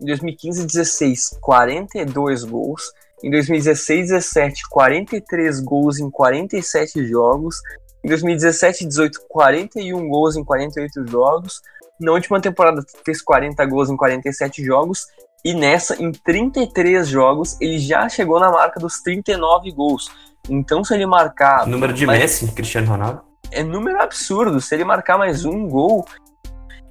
Em 0.01 0.07
2015 0.07 0.63
e 0.63 0.67
16, 0.67 1.39
42 1.41 2.45
gols. 2.45 2.93
Em 3.25 3.31
2016 3.31 4.11
e 4.11 4.13
17, 4.13 4.69
43 4.69 5.61
gols 5.61 5.99
em 5.99 6.11
47 6.11 7.07
jogos. 7.07 7.57
Em 8.05 8.09
2017 8.09 8.85
e 8.85 8.89
18, 8.89 9.21
41 9.29 10.09
gols 10.09 10.37
em 10.37 10.45
48 10.45 11.07
jogos. 11.09 11.61
Na 11.99 12.13
última 12.13 12.41
temporada 12.41 12.85
fez 13.05 13.23
40 13.23 13.65
gols 13.65 13.89
em 13.89 13.97
47 13.97 14.63
jogos 14.63 15.07
e 15.47 15.55
nessa, 15.55 15.95
em 16.03 16.11
33 16.11 17.07
jogos, 17.07 17.57
ele 17.61 17.79
já 17.79 18.09
chegou 18.09 18.41
na 18.41 18.51
marca 18.51 18.81
dos 18.81 19.01
39 19.01 19.71
gols. 19.71 20.11
Então, 20.51 20.83
se 20.83 20.93
ele 20.93 21.07
marcar. 21.07 21.65
Número 21.69 21.93
de 21.93 22.05
mais... 22.05 22.19
Messi, 22.19 22.51
Cristiano 22.51 22.89
Ronaldo? 22.89 23.23
É 23.53 23.63
número 23.63 24.03
absurdo. 24.03 24.61
Se 24.61 24.75
ele 24.75 24.83
marcar 24.83 25.17
mais 25.17 25.45
um 25.45 25.69
gol, 25.69 26.05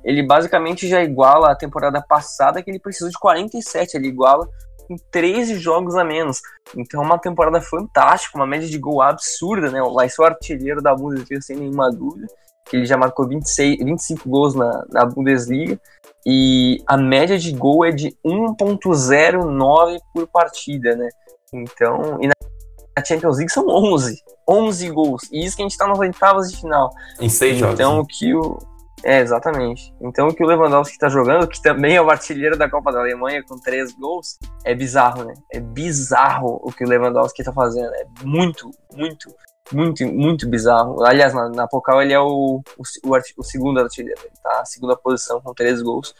ele 0.06 0.26
basicamente 0.26 0.88
já 0.88 1.04
iguala 1.04 1.52
a 1.52 1.56
temporada 1.56 2.02
passada, 2.02 2.64
que 2.64 2.72
ele 2.72 2.80
precisou 2.80 3.10
de 3.10 3.20
47. 3.20 3.98
Ele 3.98 4.08
iguala 4.08 4.48
com 4.88 4.96
13 5.12 5.60
jogos 5.60 5.98
a 5.98 6.06
menos. 6.06 6.40
Então, 6.78 7.04
é 7.04 7.06
uma 7.06 7.20
temporada 7.20 7.60
fantástica, 7.60 8.38
uma 8.38 8.48
média 8.48 8.70
de 8.70 8.78
gol 8.78 9.02
absurda, 9.02 9.70
né? 9.70 9.82
Vai 9.94 10.08
ser 10.08 10.22
o 10.22 10.26
artilheiro 10.26 10.82
da 10.82 10.96
Bundesliga 10.96 11.42
sem 11.42 11.58
nenhuma 11.58 11.92
dúvida. 11.92 12.26
Que 12.70 12.78
ele 12.78 12.86
já 12.86 12.96
marcou 12.96 13.28
26, 13.28 13.80
25 13.80 14.30
gols 14.30 14.56
na, 14.56 14.86
na 14.94 15.06
Bundesliga. 15.06 15.78
E 16.26 16.84
a 16.88 16.98
média 16.98 17.38
de 17.38 17.52
gol 17.52 17.86
é 17.86 17.92
de 17.92 18.18
1.09 18.26 20.00
por 20.14 20.28
partida, 20.28 20.96
né? 20.96 21.08
Então, 21.54 22.18
e 22.20 22.28
na 22.28 23.06
Champions 23.06 23.38
League 23.38 23.52
são 23.52 23.68
11. 23.68 24.24
11 24.48 24.90
gols. 24.90 25.30
E 25.32 25.46
isso 25.46 25.56
que 25.56 25.62
a 25.62 25.66
gente 25.66 25.78
tá 25.78 25.88
nas 25.88 26.00
oitavas 26.00 26.52
de 26.52 26.58
final. 26.58 26.90
Em 27.20 27.30
seis 27.30 27.58
jogos. 27.58 27.76
Então, 27.76 28.00
o 28.00 28.06
que 28.06 28.34
o. 28.34 28.58
É, 29.04 29.20
exatamente. 29.20 29.94
Então, 30.02 30.28
o 30.28 30.34
que 30.34 30.44
o 30.44 30.48
Lewandowski 30.48 30.98
tá 30.98 31.10
jogando, 31.10 31.48
que 31.48 31.62
também 31.62 31.96
é 31.96 32.02
o 32.02 32.10
artilheiro 32.10 32.58
da 32.58 32.68
Copa 32.68 32.92
da 32.92 33.00
Alemanha 33.00 33.44
com 33.44 33.60
três 33.60 33.94
gols, 33.94 34.40
é 34.64 34.74
bizarro, 34.74 35.26
né? 35.26 35.34
É 35.54 35.60
bizarro 35.60 36.60
o 36.64 36.72
que 36.72 36.84
o 36.84 36.88
Lewandowski 36.88 37.44
tá 37.44 37.54
fazendo. 37.54 37.94
É 37.94 38.06
muito, 38.24 38.72
muito 38.96 39.30
muito, 39.72 40.06
muito 40.06 40.48
bizarro. 40.48 41.04
Aliás, 41.04 41.34
na, 41.34 41.50
na 41.50 41.68
Pocal 41.68 42.02
ele 42.02 42.14
é 42.14 42.20
o, 42.20 42.62
o, 42.78 42.84
o, 43.38 43.44
segundo 43.44 43.80
artilheiro, 43.80 44.22
tá 44.44 44.60
na 44.60 44.66
segunda 44.66 44.96
posição 44.96 45.42
com 45.42 45.54
três 45.54 45.82
gols. 45.82 46.14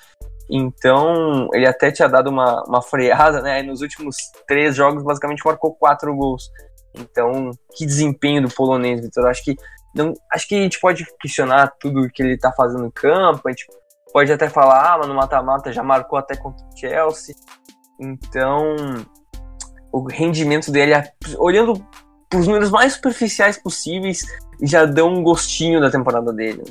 Então, 0.50 1.50
ele 1.54 1.68
até 1.68 1.92
tinha 1.92 2.08
dado 2.08 2.30
uma, 2.30 2.64
uma 2.68 2.82
freada, 2.82 3.42
né? 3.42 3.64
nos 3.64 3.82
últimos 3.82 4.16
três 4.48 4.76
jogos, 4.76 5.04
basicamente 5.04 5.44
marcou 5.44 5.74
quatro 5.74 6.16
gols. 6.16 6.50
Então, 6.94 7.52
que 7.76 7.86
desempenho 7.86 8.44
do 8.44 8.54
polonês, 8.54 9.02
Vitor. 9.02 9.28
Acho 9.28 9.44
que 9.44 9.56
não, 9.96 10.14
acho 10.32 10.48
que 10.48 10.56
a 10.56 10.62
gente 10.62 10.80
pode 10.80 11.06
questionar 11.20 11.74
tudo 11.80 12.10
que 12.10 12.22
ele 12.22 12.38
tá 12.38 12.52
fazendo 12.52 12.84
no 12.84 12.92
campo. 12.92 13.42
A 13.48 13.52
gente 13.52 13.66
pode 14.12 14.32
até 14.32 14.50
falar, 14.50 14.94
ah, 14.94 14.98
mas 15.00 15.08
no 15.08 15.16
mata-mata 15.16 15.72
já 15.72 15.82
marcou 15.82 16.20
até 16.20 16.36
contra 16.36 16.66
o 16.66 16.78
Chelsea. 16.78 17.36
Então, 18.00 18.76
o 19.92 20.06
rendimento 20.06 20.70
dele, 20.70 20.94
olhando 21.38 21.74
os 22.38 22.48
números 22.48 22.70
mais 22.70 22.94
superficiais 22.94 23.58
possíveis 23.58 24.22
já 24.62 24.86
dão 24.86 25.14
um 25.14 25.24
gostinho 25.24 25.80
da 25.80 25.90
temporada 25.90 26.32
dele. 26.32 26.64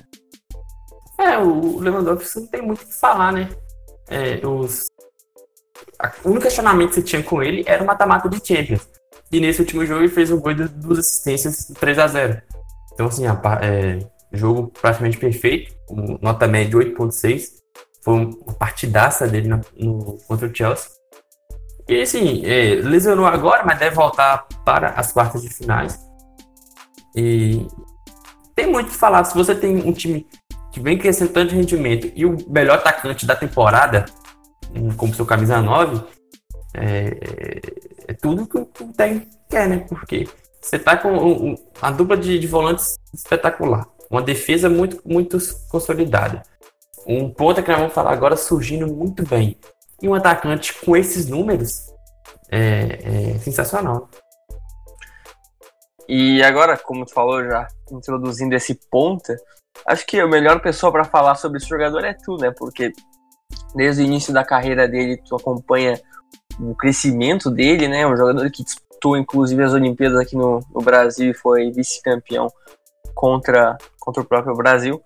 É, 1.18 1.38
o 1.38 1.78
Lewandowski 1.78 2.40
não 2.40 2.46
tem 2.46 2.62
muito 2.62 2.82
o 2.82 2.86
que 2.86 2.94
falar, 2.94 3.32
né? 3.32 3.48
É, 4.08 4.44
os... 4.46 4.86
O 6.24 6.28
único 6.28 6.42
questionamento 6.42 6.88
que 6.90 6.94
você 6.96 7.02
tinha 7.02 7.22
com 7.22 7.42
ele 7.42 7.64
era 7.66 7.82
o 7.82 7.86
mata-mata 7.86 8.28
de 8.28 8.36
Champions. 8.36 8.88
E 9.32 9.40
nesse 9.40 9.60
último 9.60 9.86
jogo 9.86 10.00
ele 10.00 10.08
fez 10.08 10.30
um 10.30 10.40
gol 10.40 10.54
de 10.54 10.68
duas 10.68 10.98
assistências 10.98 11.72
3 11.78 11.98
a 11.98 12.06
0 12.06 12.42
Então, 12.92 13.06
assim, 13.06 13.26
a, 13.26 13.40
é, 13.62 13.98
jogo 14.32 14.70
praticamente 14.80 15.16
perfeito, 15.16 15.74
nota 16.20 16.46
média 16.46 16.78
8.6. 16.78 17.44
Foi 18.02 18.14
uma 18.14 18.54
partidaça 18.54 19.26
dele 19.26 19.48
no, 19.48 19.60
no, 19.78 20.18
contra 20.28 20.46
o 20.46 20.54
Chelsea. 20.54 20.90
E 21.88 22.00
assim, 22.00 22.44
é, 22.44 22.76
lesionou 22.76 23.26
agora, 23.26 23.64
mas 23.64 23.78
deve 23.78 23.94
voltar 23.94 24.46
para 24.64 24.90
as 24.90 25.12
quartas 25.12 25.42
de 25.42 25.48
finais. 25.50 25.98
E 27.14 27.66
tem 28.54 28.66
muito 28.66 28.88
o 28.88 28.90
que 28.90 28.96
falar. 28.96 29.24
Se 29.24 29.34
você 29.34 29.54
tem 29.54 29.76
um 29.76 29.92
time 29.92 30.26
que 30.72 30.80
vem 30.80 30.98
crescendo 30.98 31.32
tanto 31.32 31.50
de 31.50 31.56
rendimento 31.56 32.10
e 32.14 32.24
o 32.24 32.36
melhor 32.48 32.78
atacante 32.78 33.26
da 33.26 33.36
temporada, 33.36 34.06
hum, 34.74 34.92
como 34.96 35.14
seu 35.14 35.26
camisa 35.26 35.60
9, 35.60 36.02
é, 36.74 36.84
é, 36.86 37.60
é 38.08 38.14
tudo 38.14 38.46
que 38.46 38.58
o 38.58 38.92
técnico 38.92 39.28
quer, 39.48 39.68
né? 39.68 39.84
Porque 39.88 40.26
você 40.60 40.78
tá 40.78 40.96
com 40.96 41.56
uma 41.78 41.90
dupla 41.92 42.16
de, 42.16 42.38
de, 42.38 42.46
volantes 42.46 42.96
espetacular, 43.12 43.86
uma 44.10 44.22
defesa 44.22 44.68
muito, 44.68 45.00
muito 45.04 45.38
consolidada, 45.68 46.42
um 47.06 47.30
ponta 47.30 47.62
que 47.62 47.70
nós 47.70 47.78
vamos 47.78 47.94
falar 47.94 48.12
agora 48.12 48.36
surgindo 48.36 48.86
muito 48.86 49.24
bem, 49.24 49.56
e 50.04 50.08
um 50.08 50.12
atacante 50.12 50.74
com 50.84 50.94
esses 50.94 51.26
números 51.26 51.90
é, 52.50 53.32
é 53.32 53.38
sensacional. 53.38 54.10
E 56.06 56.42
agora, 56.42 56.76
como 56.76 57.06
tu 57.06 57.14
falou 57.14 57.42
já, 57.42 57.66
introduzindo 57.90 58.54
esse 58.54 58.78
ponta, 58.90 59.34
acho 59.86 60.04
que 60.04 60.20
a 60.20 60.26
melhor 60.26 60.60
pessoa 60.60 60.92
para 60.92 61.04
falar 61.04 61.36
sobre 61.36 61.56
esse 61.56 61.66
jogador 61.66 62.04
é 62.04 62.12
tu, 62.12 62.36
né? 62.36 62.50
Porque 62.50 62.92
desde 63.74 64.02
o 64.02 64.04
início 64.04 64.30
da 64.30 64.44
carreira 64.44 64.86
dele, 64.86 65.16
tu 65.26 65.36
acompanha 65.36 65.98
o 66.60 66.74
crescimento 66.74 67.50
dele, 67.50 67.88
né? 67.88 68.06
Um 68.06 68.14
jogador 68.14 68.50
que 68.50 68.62
disputou 68.62 69.16
inclusive 69.16 69.62
as 69.62 69.72
Olimpíadas 69.72 70.18
aqui 70.18 70.36
no, 70.36 70.60
no 70.74 70.82
Brasil 70.82 71.30
e 71.30 71.34
foi 71.34 71.70
vice-campeão 71.70 72.48
contra, 73.14 73.78
contra 73.98 74.22
o 74.22 74.26
próprio 74.26 74.54
Brasil. 74.54 75.02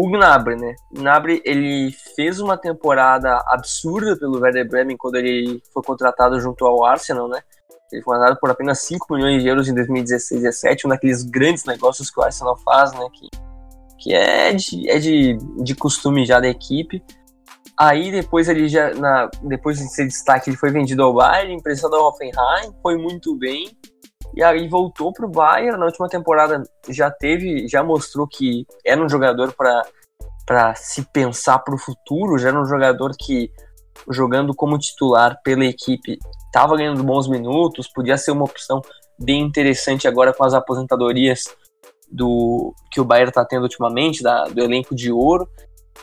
O 0.00 0.08
Gnabry, 0.08 0.56
né? 0.56 0.76
O 0.90 0.94
Gnabry, 0.94 1.42
ele 1.44 1.92
fez 2.16 2.40
uma 2.40 2.56
temporada 2.56 3.36
absurda 3.48 4.16
pelo 4.18 4.40
Werder 4.40 4.66
Bremen 4.66 4.96
quando 4.96 5.16
ele 5.16 5.62
foi 5.74 5.82
contratado 5.82 6.40
junto 6.40 6.64
ao 6.64 6.86
Arsenal, 6.86 7.28
né? 7.28 7.42
Ele 7.92 8.00
foi 8.00 8.16
mandado 8.16 8.38
por 8.40 8.48
apenas 8.48 8.80
5 8.80 9.12
milhões 9.12 9.42
de 9.42 9.48
euros 9.50 9.68
em 9.68 9.74
2016 9.74 10.40
17 10.40 10.86
um 10.86 10.90
daqueles 10.90 11.22
grandes 11.22 11.66
negócios 11.66 12.10
que 12.10 12.18
o 12.18 12.22
Arsenal 12.22 12.56
faz, 12.64 12.94
né? 12.94 13.06
Que, 13.12 13.28
que 13.98 14.14
é, 14.14 14.54
de, 14.54 14.88
é 14.88 14.98
de, 14.98 15.36
de 15.62 15.74
costume 15.74 16.24
já 16.24 16.40
da 16.40 16.48
equipe. 16.48 17.04
Aí 17.78 18.10
depois 18.10 18.48
ele 18.48 18.68
já, 18.68 18.94
na, 18.94 19.28
depois 19.42 19.76
de 19.76 19.84
ser 19.92 20.06
destaque, 20.06 20.48
ele 20.48 20.56
foi 20.56 20.70
vendido 20.70 21.02
ao 21.02 21.12
Bayern, 21.12 21.52
emprestado 21.52 21.94
ao 21.94 22.08
Hoffenheim, 22.08 22.72
foi 22.82 22.96
muito 22.96 23.36
bem. 23.36 23.68
E 24.34 24.42
aí 24.42 24.68
voltou 24.68 25.12
para 25.12 25.26
o 25.26 25.30
Bayern, 25.30 25.78
na 25.78 25.86
última 25.86 26.08
temporada 26.08 26.62
já 26.88 27.10
teve, 27.10 27.66
já 27.68 27.82
mostrou 27.82 28.26
que 28.26 28.66
era 28.84 29.02
um 29.02 29.08
jogador 29.08 29.52
para 29.54 30.74
se 30.74 31.02
pensar 31.12 31.58
para 31.60 31.74
o 31.74 31.78
futuro, 31.78 32.38
já 32.38 32.48
era 32.48 32.60
um 32.60 32.66
jogador 32.66 33.12
que 33.18 33.50
jogando 34.08 34.54
como 34.54 34.78
titular 34.78 35.40
pela 35.42 35.64
equipe 35.64 36.18
estava 36.46 36.76
ganhando 36.76 37.02
bons 37.02 37.28
minutos, 37.28 37.88
podia 37.88 38.16
ser 38.16 38.32
uma 38.32 38.44
opção 38.44 38.80
bem 39.18 39.42
interessante 39.42 40.08
agora 40.08 40.32
com 40.32 40.44
as 40.44 40.54
aposentadorias 40.54 41.44
do 42.10 42.74
que 42.90 43.00
o 43.00 43.04
Bayern 43.04 43.28
está 43.28 43.44
tendo 43.44 43.62
ultimamente, 43.62 44.22
da, 44.22 44.44
do 44.44 44.60
elenco 44.60 44.94
de 44.94 45.12
ouro. 45.12 45.48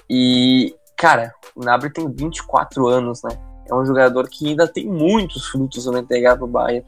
E, 0.09 0.73
cara, 0.95 1.33
o 1.55 1.63
Nabri 1.63 1.91
tem 1.91 2.09
24 2.09 2.87
anos, 2.87 3.21
né? 3.23 3.31
É 3.69 3.75
um 3.75 3.85
jogador 3.85 4.29
que 4.29 4.47
ainda 4.47 4.65
tem 4.67 4.87
muitos 4.87 5.47
frutos 5.47 5.87
a 5.87 5.99
entregar 5.99 6.37
para 6.37 6.45
o 6.45 6.47
Bayern. 6.47 6.87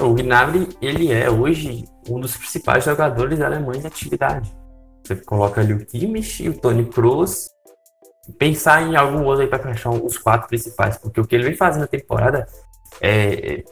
O 0.00 0.12
Gnabry, 0.12 0.68
ele 0.82 1.10
é 1.10 1.30
hoje 1.30 1.84
um 2.08 2.20
dos 2.20 2.36
principais 2.36 2.84
jogadores 2.84 3.40
alemães 3.40 3.82
em 3.82 3.86
atividade. 3.86 4.54
Você 5.02 5.16
coloca 5.16 5.60
ali 5.60 5.72
o 5.72 5.86
Kimmich 5.86 6.44
e 6.44 6.50
o 6.50 6.58
Tony 6.58 6.84
Kroos 6.84 7.48
pensar 8.38 8.82
em 8.82 8.94
algum 8.94 9.24
outro 9.24 9.42
aí 9.42 9.48
para 9.48 9.62
fechar 9.62 9.90
os 9.90 10.18
quatro 10.18 10.48
principais, 10.48 10.98
porque 10.98 11.20
o 11.20 11.26
que 11.26 11.34
ele 11.34 11.44
vem 11.44 11.54
fazendo 11.54 11.82
na 11.82 11.86
temporada 11.86 12.46
é, 13.00 13.64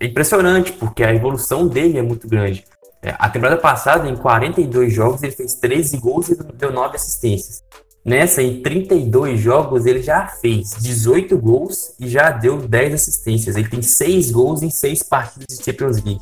é 0.00 0.06
impressionante, 0.06 0.72
porque 0.72 1.04
a 1.04 1.12
evolução 1.12 1.68
dele 1.68 1.98
é 1.98 2.02
muito 2.02 2.26
grande. 2.26 2.64
É, 3.02 3.14
a 3.18 3.28
temporada 3.28 3.60
passada, 3.60 4.08
em 4.08 4.16
42 4.16 4.92
jogos, 4.92 5.22
ele 5.22 5.32
fez 5.32 5.56
13 5.56 5.98
gols 5.98 6.30
e 6.30 6.36
deu 6.54 6.72
9 6.72 6.96
assistências. 6.96 7.62
Nessa, 8.06 8.40
em 8.40 8.62
32 8.62 9.40
jogos, 9.40 9.84
ele 9.84 10.00
já 10.00 10.28
fez 10.28 10.70
18 10.78 11.36
gols 11.38 11.92
e 11.98 12.08
já 12.08 12.30
deu 12.30 12.56
10 12.56 12.94
assistências. 12.94 13.56
Ele 13.56 13.68
tem 13.68 13.82
6 13.82 14.30
gols 14.30 14.62
em 14.62 14.70
6 14.70 15.02
partidas 15.02 15.58
de 15.58 15.64
Champions 15.64 16.00
League. 16.04 16.20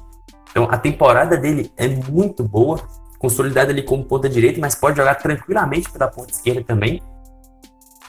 Então, 0.50 0.66
a 0.70 0.78
temporada 0.78 1.36
dele 1.36 1.70
é 1.76 1.86
muito 1.86 2.42
boa, 2.42 2.80
consolidada 3.18 3.70
ali 3.70 3.82
como 3.82 4.02
ponta 4.02 4.30
direita, 4.30 4.58
mas 4.58 4.74
pode 4.74 4.96
jogar 4.96 5.16
tranquilamente 5.16 5.92
pela 5.92 6.08
ponta 6.08 6.32
esquerda 6.32 6.64
também. 6.64 7.02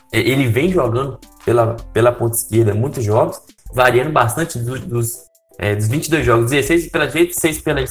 É, 0.10 0.20
ele 0.20 0.48
vem 0.48 0.72
jogando 0.72 1.20
pela, 1.44 1.76
pela 1.92 2.14
ponta 2.14 2.38
esquerda 2.38 2.74
muitos 2.74 3.04
jogos, 3.04 3.42
variando 3.74 4.14
bastante 4.14 4.58
dos, 4.58 4.80
dos, 4.82 5.18
é, 5.60 5.76
dos 5.76 5.90
22 5.90 6.26
jogos, 6.26 6.52
16 6.52 6.88
pela 6.88 7.08
direita 7.08 7.34
e 7.38 7.42
6 7.42 7.60
pela, 7.60 7.82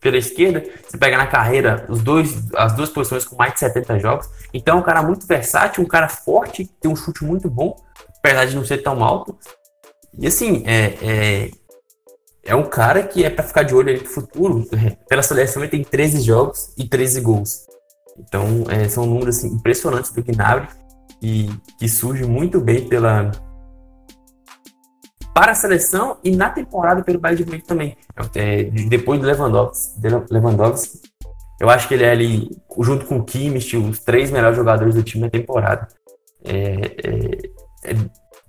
pela 0.00 0.16
esquerda. 0.16 0.64
Você 0.86 0.96
pega 0.96 1.16
na 1.16 1.26
carreira 1.26 1.86
os 1.88 2.02
dois, 2.02 2.50
as 2.54 2.72
duas 2.74 2.88
posições 2.88 3.24
com 3.24 3.36
mais 3.36 3.52
de 3.52 3.60
70 3.60 3.98
jogos. 3.98 4.28
Então 4.52 4.78
é 4.78 4.80
um 4.80 4.82
cara 4.84 5.02
muito 5.02 5.26
versátil, 5.26 5.84
um 5.84 5.86
cara 5.86 6.08
forte, 6.08 6.68
tem 6.80 6.90
um 6.90 6.96
chute 6.96 7.24
muito 7.24 7.48
bom, 7.48 7.76
apesar 8.18 8.46
de 8.46 8.56
não 8.56 8.64
ser 8.64 8.78
tão 8.78 9.04
alto. 9.04 9.36
E 10.18 10.26
assim, 10.26 10.64
é, 10.66 10.94
é, 11.02 11.50
é 12.44 12.54
um 12.54 12.64
cara 12.64 13.02
que 13.02 13.24
é 13.24 13.30
para 13.30 13.44
ficar 13.44 13.62
de 13.62 13.74
olho 13.74 13.90
aí 13.90 13.98
pro 13.98 14.08
futuro. 14.08 14.66
Pela 15.08 15.22
seleção 15.22 15.62
ele 15.62 15.70
tem 15.70 15.84
13 15.84 16.20
jogos 16.22 16.72
e 16.76 16.88
13 16.88 17.20
gols. 17.20 17.66
Então 18.18 18.64
é, 18.68 18.88
são 18.88 19.06
números 19.06 19.38
assim, 19.38 19.48
impressionantes 19.48 20.10
do 20.12 20.22
Gnabry 20.22 20.68
que, 21.20 21.48
que 21.78 21.88
surge 21.88 22.24
muito 22.24 22.60
bem 22.60 22.88
pela 22.88 23.30
para 25.40 25.52
a 25.52 25.54
seleção 25.54 26.18
e 26.22 26.36
na 26.36 26.50
temporada 26.50 27.02
pelo 27.02 27.18
Bayern 27.18 27.42
de 27.42 27.48
Munique 27.48 27.66
também. 27.66 27.96
É, 28.34 28.64
depois 28.64 29.18
do 29.18 29.26
Lewandowski, 29.26 29.98
Lewandowski, 30.30 31.00
eu 31.58 31.70
acho 31.70 31.88
que 31.88 31.94
ele 31.94 32.04
é 32.04 32.10
ali, 32.10 32.50
junto 32.78 33.06
com 33.06 33.16
o 33.16 33.24
Kimmich, 33.24 33.74
os 33.74 34.00
três 34.00 34.30
melhores 34.30 34.54
jogadores 34.54 34.94
do 34.94 35.02
time 35.02 35.24
na 35.24 35.30
temporada. 35.30 35.88
É, 36.44 36.52
é, 36.52 37.90
é, 37.90 37.96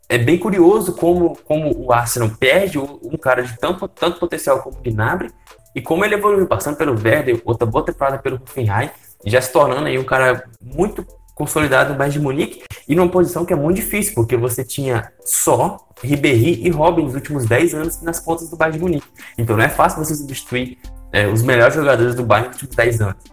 é 0.10 0.18
bem 0.18 0.38
curioso 0.38 0.94
como, 0.94 1.38
como 1.46 1.74
o 1.82 1.94
Arsenal 1.94 2.30
perde 2.38 2.78
um 2.78 3.18
cara 3.18 3.42
de 3.42 3.58
tanto, 3.58 3.88
tanto 3.88 4.20
potencial 4.20 4.62
como 4.62 4.78
o 4.78 4.82
Gnabry 4.82 5.32
e 5.74 5.82
como 5.82 6.04
ele 6.04 6.16
evoluiu, 6.16 6.46
passando 6.46 6.76
pelo 6.76 7.02
Werder, 7.02 7.42
outra 7.46 7.66
boa 7.66 7.86
temporada 7.86 8.20
pelo 8.20 8.36
Hoffenheim, 8.36 8.90
já 9.26 9.42
se 9.42 9.54
tornando 9.54 9.88
aí 9.88 9.98
um 9.98 10.04
cara 10.04 10.44
muito 10.62 11.08
consolidado 11.42 11.94
no 11.94 11.98
Bayern 11.98 12.14
de 12.14 12.24
Munique 12.24 12.64
e 12.88 12.96
numa 12.96 13.10
posição 13.10 13.44
que 13.44 13.52
é 13.52 13.56
muito 13.56 13.78
difícil, 13.78 14.14
porque 14.14 14.38
você 14.38 14.64
tinha 14.64 15.12
só 15.26 15.88
Ribéry 16.04 16.62
e 16.64 16.70
Robin 16.70 17.06
nos 17.06 17.16
últimos 17.16 17.48
10 17.48 17.74
anos 17.74 18.02
nas 18.04 18.20
pontas 18.20 18.48
do 18.48 18.56
Bayern 18.56 18.78
de 18.78 18.84
Munique. 18.84 19.08
Então 19.40 19.58
não 19.58 19.64
é 19.64 19.70
fácil 19.70 20.04
você 20.04 20.14
substituir 20.14 20.78
é, 21.12 21.28
os 21.28 21.42
melhores 21.42 21.74
jogadores 21.74 22.14
do 22.14 22.24
Bayern 22.24 22.50
nos 22.50 22.62
últimos 22.62 22.76
10 22.76 23.02
anos. 23.02 23.24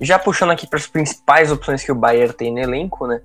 Já 0.00 0.18
puxando 0.18 0.50
aqui 0.50 0.66
para 0.66 0.78
as 0.78 0.86
principais 0.86 1.52
opções 1.52 1.84
que 1.84 1.92
o 1.92 1.94
Bayern 1.94 2.32
tem 2.32 2.50
no 2.52 2.58
elenco, 2.58 3.06
né? 3.06 3.20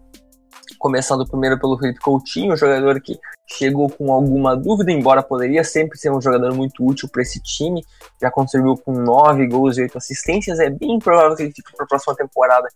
Começando 0.77 1.25
primeiro 1.25 1.57
pelo 1.57 1.77
Felipe 1.77 2.01
Coutinho, 2.01 2.53
um 2.53 2.57
jogador 2.57 2.99
que 2.99 3.17
chegou 3.47 3.89
com 3.89 4.11
alguma 4.11 4.57
dúvida, 4.57 4.91
embora 4.91 5.23
poderia 5.23 5.63
sempre 5.63 5.97
ser 5.97 6.11
um 6.11 6.19
jogador 6.19 6.53
muito 6.53 6.85
útil 6.85 7.07
para 7.07 7.21
esse 7.21 7.41
time. 7.41 7.81
Já 8.21 8.29
contribuiu 8.29 8.75
com 8.75 8.91
9 8.91 9.47
gols 9.47 9.77
e 9.77 9.83
8 9.83 9.97
assistências. 9.97 10.59
É 10.59 10.69
bem 10.69 10.99
provável 10.99 11.37
que 11.37 11.43
ele 11.43 11.53
fique 11.53 11.71
para 11.71 11.85
a 11.85 11.87
próxima 11.87 12.13
temporada 12.13 12.67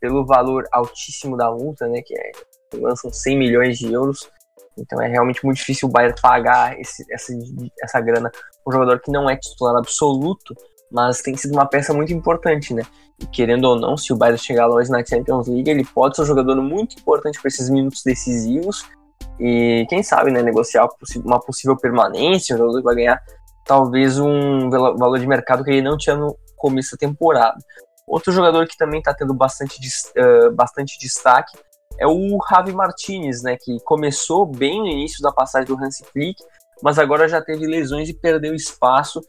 pelo 0.00 0.24
valor 0.24 0.64
altíssimo 0.72 1.36
da 1.36 1.50
multa, 1.50 1.86
né, 1.88 2.02
que 2.02 2.14
é, 2.18 2.32
lançam 2.74 3.10
100 3.10 3.38
milhões 3.38 3.78
de 3.78 3.92
euros. 3.92 4.28
Então 4.76 5.00
é 5.02 5.08
realmente 5.08 5.44
muito 5.44 5.58
difícil 5.58 5.88
o 5.88 5.90
Bayern 5.90 6.14
pagar 6.20 6.78
esse, 6.78 7.04
essa, 7.12 7.32
essa 7.82 8.00
grana 8.00 8.30
um 8.66 8.72
jogador 8.72 9.00
que 9.00 9.10
não 9.10 9.28
é 9.28 9.36
titular 9.36 9.76
absoluto, 9.76 10.54
mas 10.90 11.20
tem 11.20 11.36
sido 11.36 11.52
uma 11.52 11.66
peça 11.66 11.92
muito 11.92 12.12
importante, 12.12 12.72
né? 12.72 12.82
E 13.20 13.26
querendo 13.26 13.64
ou 13.64 13.76
não, 13.76 13.96
se 13.96 14.12
o 14.12 14.16
Bayern 14.16 14.38
chegar 14.38 14.66
longe 14.66 14.90
na 14.90 15.04
Champions 15.04 15.48
League, 15.48 15.68
ele 15.68 15.84
pode 15.84 16.14
ser 16.14 16.22
um 16.22 16.26
jogador 16.26 16.56
muito 16.62 16.96
importante 16.98 17.40
para 17.40 17.48
esses 17.48 17.68
minutos 17.68 18.02
decisivos 18.04 18.86
e 19.40 19.86
quem 19.88 20.02
sabe, 20.02 20.30
né, 20.30 20.42
negociar 20.42 20.88
uma 21.24 21.40
possível 21.40 21.76
permanência, 21.76 22.54
um 22.54 22.58
jogador 22.58 22.82
vai 22.82 22.94
ganhar 22.94 23.22
talvez 23.64 24.18
um 24.18 24.68
valor 24.70 25.18
de 25.18 25.26
mercado 25.26 25.62
que 25.62 25.70
ele 25.70 25.82
não 25.82 25.96
tinha 25.96 26.16
no 26.16 26.36
começo 26.56 26.92
da 26.92 26.98
temporada. 26.98 27.56
Outro 28.08 28.32
jogador 28.32 28.66
que 28.66 28.76
também 28.76 28.98
está 28.98 29.14
tendo 29.14 29.34
bastante, 29.34 29.78
uh, 30.16 30.50
bastante 30.52 30.98
destaque 30.98 31.58
é 31.98 32.06
o 32.06 32.38
Javi 32.48 32.72
Martinez, 32.72 33.42
né, 33.42 33.56
que 33.60 33.78
começou 33.84 34.46
bem 34.46 34.78
no 34.80 34.86
início 34.86 35.20
da 35.20 35.32
passagem 35.32 35.66
do 35.66 35.82
Hansi 35.82 36.04
Flick, 36.12 36.42
mas 36.82 36.98
agora 36.98 37.28
já 37.28 37.42
teve 37.42 37.66
lesões 37.66 38.08
e 38.08 38.14
perdeu 38.14 38.54
espaço, 38.54 39.20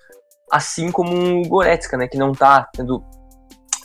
assim 0.52 0.92
como 0.92 1.42
o 1.42 1.48
Goretzka, 1.48 1.98
né, 1.98 2.08
que 2.08 2.18
não 2.18 2.32
está 2.32 2.70
tendo 2.74 3.04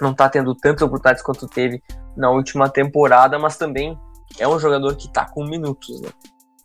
não 0.01 0.13
tá 0.13 0.29
tendo 0.29 0.55
tantas 0.57 0.83
oportunidades 0.83 1.23
quanto 1.23 1.47
teve 1.47 1.81
na 2.17 2.31
última 2.31 2.69
temporada, 2.69 3.39
mas 3.39 3.57
também 3.57 3.97
é 4.39 4.49
um 4.49 4.59
jogador 4.59 4.97
que 4.97 5.07
está 5.07 5.25
com 5.25 5.45
minutos, 5.45 6.01
né? 6.01 6.11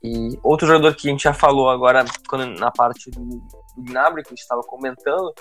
E 0.03 0.39
outro 0.43 0.65
jogador 0.65 0.95
que 0.95 1.07
a 1.07 1.11
gente 1.11 1.23
já 1.23 1.33
falou 1.33 1.69
agora 1.69 2.05
quando, 2.27 2.47
na 2.59 2.71
parte 2.71 3.11
do, 3.11 3.19
do 3.19 3.83
Gnabry, 3.83 4.23
que 4.23 4.29
a 4.29 4.31
gente 4.31 4.41
estava 4.41 4.61
comentando, 4.61 5.31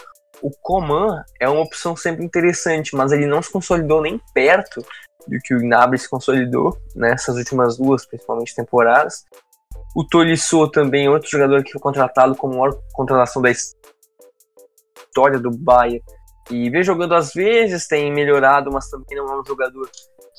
o 0.42 0.50
Coman 0.62 1.24
é 1.40 1.48
uma 1.48 1.62
opção 1.62 1.96
sempre 1.96 2.24
interessante, 2.24 2.94
mas 2.94 3.12
ele 3.12 3.26
não 3.26 3.42
se 3.42 3.50
consolidou 3.50 4.02
nem 4.02 4.20
perto 4.32 4.84
do 5.26 5.38
que 5.42 5.54
o 5.54 5.58
Gnabry 5.58 5.98
se 5.98 6.08
consolidou 6.08 6.76
nessas 6.94 7.36
últimas 7.36 7.76
duas, 7.76 8.06
principalmente 8.06 8.54
temporadas. 8.54 9.24
O 9.94 10.04
Tolisso 10.04 10.68
também, 10.68 11.08
outro 11.08 11.28
jogador 11.28 11.62
que 11.62 11.72
foi 11.72 11.80
contratado 11.80 12.34
como 12.34 12.58
maior 12.58 12.78
contratação 12.92 13.42
da 13.42 13.50
história 13.50 15.38
do 15.38 15.50
Bayern, 15.50 16.02
E 16.50 16.70
vem 16.70 16.82
jogando 16.82 17.14
às 17.14 17.32
vezes, 17.32 17.86
tem 17.86 18.12
melhorado, 18.12 18.70
mas 18.72 18.88
também 18.88 19.16
não 19.18 19.26
é 19.26 19.40
um 19.40 19.44
jogador 19.44 19.90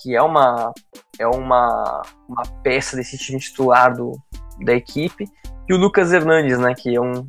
que 0.01 0.15
é 0.15 0.21
uma, 0.21 0.73
é 1.19 1.27
uma, 1.27 2.01
uma 2.27 2.43
peça 2.63 2.95
desse 2.95 3.17
time 3.17 3.39
titular 3.39 3.95
do, 3.95 4.13
da 4.63 4.73
equipe. 4.73 5.25
E 5.69 5.73
o 5.73 5.77
Lucas 5.77 6.11
Hernandes, 6.11 6.57
né, 6.57 6.73
que 6.73 6.95
é 6.95 6.99
um, 6.99 7.27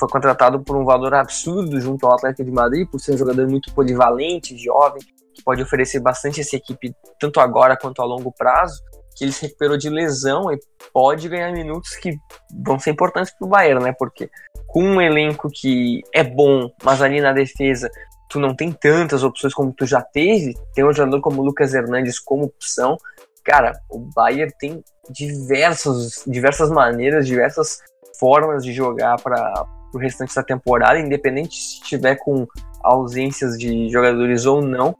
foi 0.00 0.08
contratado 0.08 0.62
por 0.64 0.74
um 0.74 0.84
valor 0.84 1.12
absurdo 1.12 1.78
junto 1.78 2.06
ao 2.06 2.14
Atlético 2.14 2.44
de 2.44 2.50
Madrid, 2.50 2.88
por 2.88 2.98
ser 2.98 3.12
um 3.12 3.18
jogador 3.18 3.46
muito 3.46 3.72
polivalente, 3.74 4.56
jovem, 4.56 5.02
que 5.34 5.42
pode 5.44 5.62
oferecer 5.62 6.00
bastante 6.00 6.40
essa 6.40 6.56
equipe, 6.56 6.94
tanto 7.20 7.38
agora 7.38 7.76
quanto 7.76 8.00
a 8.00 8.06
longo 8.06 8.32
prazo, 8.32 8.80
que 9.14 9.24
ele 9.24 9.32
se 9.32 9.42
recuperou 9.42 9.76
de 9.76 9.90
lesão 9.90 10.50
e 10.50 10.58
pode 10.90 11.28
ganhar 11.28 11.52
minutos 11.52 11.94
que 11.96 12.16
vão 12.64 12.78
ser 12.78 12.92
importantes 12.92 13.30
para 13.38 13.46
o 13.46 13.50
Bayern, 13.50 13.84
né? 13.84 13.94
Porque 13.98 14.30
com 14.66 14.82
um 14.82 15.00
elenco 15.00 15.50
que 15.52 16.00
é 16.14 16.24
bom, 16.24 16.70
mas 16.82 17.02
ali 17.02 17.20
na 17.20 17.34
defesa 17.34 17.90
tu 18.30 18.40
não 18.40 18.56
tem 18.56 18.72
tantas 18.72 19.22
opções 19.22 19.52
como 19.52 19.74
tu 19.74 19.84
já 19.84 20.00
teve, 20.00 20.54
tem 20.74 20.82
um 20.82 20.92
jogador 20.94 21.20
como 21.20 21.42
o 21.42 21.44
Lucas 21.44 21.74
Hernandes 21.74 22.18
como 22.18 22.44
opção, 22.44 22.96
cara, 23.44 23.72
o 23.90 23.98
Bayern 23.98 24.52
tem 24.58 24.82
diversas, 25.10 26.24
diversas 26.26 26.70
maneiras, 26.70 27.26
diversas 27.26 27.78
formas 28.18 28.64
de 28.64 28.72
jogar 28.72 29.20
para 29.20 29.66
o 29.92 29.98
restante 29.98 30.34
da 30.34 30.42
temporada, 30.42 30.98
independente 30.98 31.56
se 31.56 31.82
estiver 31.82 32.16
com 32.16 32.46
ausências 32.82 33.58
de 33.58 33.88
jogadores 33.90 34.46
ou 34.46 34.62
não, 34.62 34.94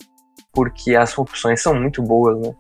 porque 0.53 0.95
as 0.95 1.17
opções 1.17 1.63
são 1.63 1.75
muito 1.75 2.03
boas, 2.03 2.39
né? 2.39 2.55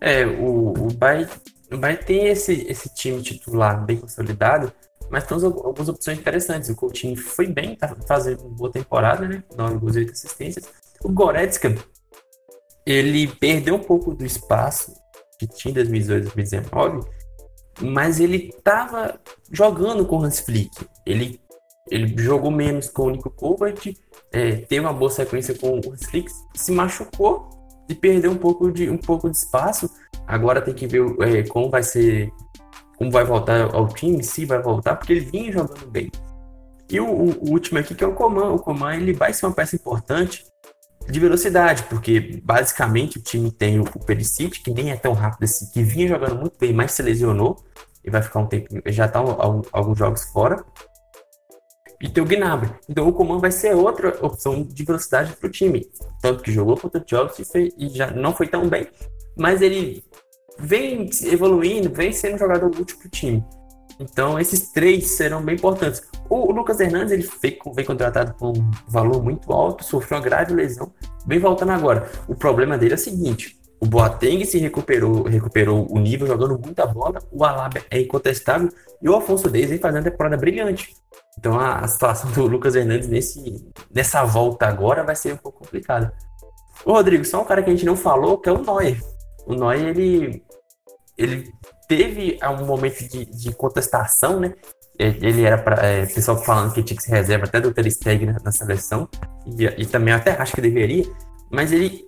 É, 0.00 0.24
o, 0.24 0.72
o 0.72 0.92
Bayern, 0.94 1.30
o 1.72 1.76
Bayern 1.76 2.04
tem 2.04 2.28
esse, 2.28 2.66
esse 2.68 2.94
time 2.94 3.20
titular 3.20 3.84
bem 3.84 3.96
consolidado, 3.96 4.72
mas 5.10 5.24
tem 5.26 5.36
algumas 5.42 5.88
opções 5.88 6.18
interessantes. 6.18 6.68
O 6.68 6.76
Coutinho 6.76 7.16
foi 7.16 7.46
bem, 7.46 7.74
tá 7.74 7.94
fazendo 8.06 8.42
uma 8.42 8.56
boa 8.56 8.70
temporada, 8.70 9.26
né? 9.26 9.42
9 9.56 9.78
gols 9.78 9.96
e 9.96 10.00
8 10.00 10.12
assistências. 10.12 10.68
O 11.02 11.10
Goretzka, 11.10 11.74
ele 12.88 13.28
perdeu 13.28 13.74
um 13.74 13.80
pouco 13.80 14.14
do 14.14 14.24
espaço 14.24 14.94
que 15.38 15.46
tinha 15.46 15.72
em 15.72 15.74
2018, 15.74 16.22
2019, 16.24 17.06
mas 17.82 18.18
ele 18.18 18.48
estava 18.48 19.20
jogando 19.52 20.06
com 20.06 20.16
o 20.16 20.24
Hans 20.24 20.40
Flick. 20.40 20.70
Ele, 21.04 21.38
ele 21.90 22.20
jogou 22.20 22.50
menos 22.50 22.88
com 22.88 23.02
o 23.02 23.10
Nico 23.10 23.28
Kovac, 23.28 23.94
é, 24.32 24.52
teve 24.56 24.80
uma 24.80 24.92
boa 24.94 25.10
sequência 25.10 25.54
com 25.54 25.78
o 25.78 25.92
Hans 25.92 26.06
Flick, 26.06 26.32
se 26.56 26.72
machucou 26.72 27.50
e 27.90 27.94
perdeu 27.94 28.30
um 28.30 28.38
pouco 28.38 28.72
de, 28.72 28.88
um 28.88 28.96
pouco 28.96 29.30
de 29.30 29.36
espaço. 29.36 29.90
Agora 30.26 30.62
tem 30.62 30.72
que 30.72 30.86
ver 30.86 31.02
é, 31.20 31.42
como 31.42 31.68
vai 31.68 31.82
ser 31.82 32.32
como 32.96 33.10
vai 33.12 33.24
voltar 33.24 33.72
ao 33.74 33.86
time, 33.86 34.24
se 34.24 34.44
vai 34.44 34.60
voltar, 34.60 34.96
porque 34.96 35.12
ele 35.12 35.20
vinha 35.20 35.52
jogando 35.52 35.86
bem. 35.88 36.10
E 36.90 36.98
o, 36.98 37.06
o, 37.06 37.50
último 37.50 37.78
aqui, 37.78 37.94
que 37.94 38.02
é 38.02 38.06
o 38.06 38.14
Coman. 38.14 38.54
O 38.54 38.58
Coman 38.58 38.96
ele 38.96 39.12
vai 39.12 39.32
ser 39.32 39.46
uma 39.46 39.54
peça 39.54 39.76
importante 39.76 40.44
de 41.10 41.18
velocidade, 41.18 41.84
porque 41.84 42.40
basicamente 42.42 43.18
o 43.18 43.22
time 43.22 43.50
tem 43.50 43.80
o, 43.80 43.84
Perisic, 43.84 44.62
que 44.62 44.70
nem 44.70 44.90
é 44.90 44.96
tão 44.96 45.12
rápido 45.14 45.44
assim, 45.44 45.70
que 45.72 45.82
vinha 45.82 46.08
jogando 46.08 46.36
muito 46.36 46.58
bem, 46.58 46.72
mas 46.72 46.92
se 46.92 47.02
lesionou 47.02 47.64
e 48.04 48.10
vai 48.10 48.22
ficar 48.22 48.40
um 48.40 48.46
tempo, 48.46 48.68
já 48.86 49.06
está 49.06 49.18
alguns 49.72 49.98
jogos 49.98 50.24
fora. 50.24 50.62
E 52.00 52.08
tem 52.08 52.22
o 52.22 52.26
Gnabry. 52.26 52.70
Então 52.88 53.08
o 53.08 53.12
Coman 53.12 53.38
vai 53.38 53.50
ser 53.50 53.74
outra 53.74 54.16
opção 54.24 54.62
de 54.62 54.84
velocidade 54.84 55.34
para 55.34 55.48
o 55.48 55.50
time. 55.50 55.90
Tanto 56.22 56.44
que 56.44 56.52
jogou 56.52 56.76
contra 56.76 57.02
o 57.02 57.04
Chelsea 57.04 57.72
e, 57.76 57.88
já 57.88 58.10
não 58.12 58.32
foi 58.32 58.46
tão 58.46 58.68
bem, 58.68 58.86
mas 59.36 59.62
ele 59.62 60.04
vem 60.58 61.10
evoluindo, 61.24 61.92
vem 61.92 62.12
sendo 62.12 62.36
um 62.36 62.38
jogador 62.38 62.66
útil 62.66 62.98
para 62.98 63.06
o 63.06 63.10
time. 63.10 63.44
Então, 64.00 64.38
esses 64.38 64.70
três 64.70 65.08
serão 65.08 65.42
bem 65.42 65.56
importantes. 65.56 66.02
O, 66.28 66.52
Lucas 66.52 66.78
Hernandes 66.78 67.12
ele 67.12 67.28
vem 67.74 67.84
contratado 67.84 68.34
com 68.34 68.50
um 68.50 68.70
valor 68.86 69.22
muito 69.22 69.52
alto, 69.52 69.84
sofreu 69.84 70.18
uma 70.18 70.24
grave 70.24 70.54
lesão, 70.54 70.92
vem 71.26 71.38
voltando 71.38 71.72
agora. 71.72 72.08
O 72.28 72.34
problema 72.34 72.78
dele 72.78 72.92
é 72.92 72.96
o 72.96 72.98
seguinte: 72.98 73.58
o 73.80 73.86
Boateng 73.86 74.44
se 74.44 74.58
recuperou, 74.58 75.22
recuperou 75.22 75.86
o 75.90 75.98
nível 75.98 76.26
jogando 76.26 76.58
muita 76.58 76.86
bola, 76.86 77.20
o 77.30 77.44
Alaba 77.44 77.80
é 77.90 78.00
incontestável 78.00 78.68
e 79.00 79.08
o 79.08 79.16
Afonso 79.16 79.48
Davis 79.48 79.70
vem 79.70 79.78
fazendo 79.78 80.04
uma 80.04 80.10
temporada 80.10 80.36
brilhante. 80.36 80.94
Então 81.38 81.58
a, 81.58 81.78
a, 81.78 81.88
situação 81.88 82.30
do 82.32 82.46
Lucas 82.46 82.74
Hernandes 82.74 83.08
nesse, 83.08 83.64
nessa 83.94 84.24
volta 84.24 84.66
agora 84.66 85.04
vai 85.04 85.14
ser 85.14 85.34
um 85.34 85.36
pouco 85.36 85.60
complicada. 85.60 86.12
O 86.84 86.92
Rodrigo, 86.92 87.24
só 87.24 87.42
um 87.42 87.44
cara 87.44 87.62
que 87.62 87.70
a 87.70 87.72
gente 87.72 87.86
não 87.86 87.96
falou, 87.96 88.38
que 88.38 88.48
é 88.48 88.52
o 88.52 88.62
Neuer. 88.62 89.00
O 89.46 89.54
Neuer, 89.54 89.88
ele 89.88 90.42
ele 91.16 91.52
teve 91.88 92.38
um 92.44 92.66
momento 92.66 93.08
de, 93.08 93.24
de 93.24 93.52
contestação, 93.52 94.38
né? 94.38 94.54
Ele 94.98 95.44
era 95.44 95.56
para 95.56 95.86
é, 95.86 96.06
pessoal 96.06 96.36
falando 96.36 96.74
que 96.74 96.82
tinha 96.82 96.96
que 96.96 97.02
ser 97.02 97.12
reserva 97.12 97.46
até 97.46 97.60
do 97.60 97.72
Ter 97.72 97.88
Stegen 97.90 98.26
na, 98.26 98.40
na 98.44 98.52
seleção 98.52 99.08
e, 99.46 99.64
e, 99.64 99.86
também 99.86 100.12
até 100.12 100.32
acho 100.32 100.56
que 100.56 100.60
deveria, 100.60 101.04
mas 101.52 101.72
ele 101.72 102.04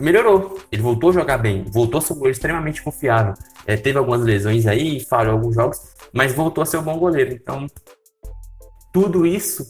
melhorou. 0.00 0.58
Ele 0.70 0.82
voltou 0.82 1.10
a 1.10 1.12
jogar 1.12 1.38
bem, 1.38 1.64
voltou 1.64 1.98
a 1.98 2.02
ser 2.02 2.12
um 2.12 2.16
goleiro 2.16 2.36
extremamente 2.36 2.82
confiável. 2.82 3.34
É, 3.64 3.76
teve 3.76 3.96
algumas 3.96 4.22
lesões 4.22 4.66
aí, 4.66 5.04
falhou 5.04 5.34
alguns 5.34 5.54
jogos, 5.54 5.80
mas 6.12 6.34
voltou 6.34 6.62
a 6.62 6.66
ser 6.66 6.78
um 6.78 6.82
bom 6.82 6.98
goleiro. 6.98 7.32
Então 7.32 7.66
tudo 8.92 9.24
isso 9.24 9.64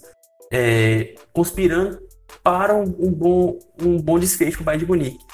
é, 0.50 1.14
conspirando 1.34 1.98
para 2.42 2.74
um, 2.74 2.84
um, 2.98 3.12
bom 3.12 3.58
um 3.80 4.00
bom 4.00 4.18
desfecho 4.18 4.56
para 4.56 4.62
o 4.62 4.64
Bayern 4.64 4.84
de 4.84 4.90
Munique. 4.90 5.24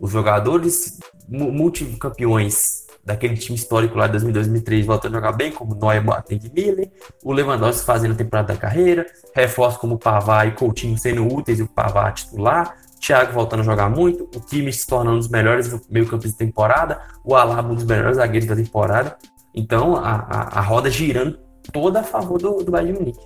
Os 0.00 0.12
jogadores 0.12 1.00
multicampeões 1.28 2.87
daquele 3.08 3.36
time 3.36 3.56
histórico 3.56 3.96
lá 3.96 4.06
de 4.06 4.12
2002, 4.12 4.46
2003 4.46 4.86
voltando 4.86 5.14
a 5.14 5.18
jogar 5.18 5.32
bem, 5.32 5.50
como 5.50 5.74
Neuer, 5.74 6.04
Boateng 6.04 6.40
e 6.44 6.52
Miller, 6.52 6.90
o 7.24 7.32
Lewandowski 7.32 7.84
fazendo 7.84 8.12
a 8.12 8.14
temporada 8.14 8.52
da 8.52 8.60
carreira, 8.60 9.06
reforços 9.34 9.80
como 9.80 9.98
Pavard 9.98 10.52
e 10.52 10.54
Coutinho 10.54 10.96
sendo 10.98 11.26
úteis 11.26 11.58
e 11.58 11.62
o 11.62 11.68
Pavard 11.68 12.22
titular, 12.22 12.76
Thiago 13.00 13.32
voltando 13.32 13.60
a 13.60 13.64
jogar 13.64 13.88
muito, 13.88 14.24
o 14.34 14.40
Kimmich 14.40 14.78
se 14.78 14.86
tornando 14.86 15.16
um 15.16 15.20
dos 15.20 15.28
melhores 15.28 15.74
meio 15.88 16.06
campos 16.06 16.30
de 16.30 16.36
temporada, 16.36 17.00
o 17.24 17.34
Alaba 17.34 17.72
um 17.72 17.74
dos 17.74 17.84
melhores 17.84 18.16
zagueiros 18.16 18.48
da 18.48 18.56
temporada, 18.56 19.16
então 19.54 19.96
a, 19.96 20.14
a, 20.14 20.58
a 20.58 20.60
roda 20.60 20.90
girando 20.90 21.38
toda 21.72 22.00
a 22.00 22.04
favor 22.04 22.38
do, 22.38 22.62
do 22.62 22.70
Bayern 22.70 22.98
Munique. 22.98 23.24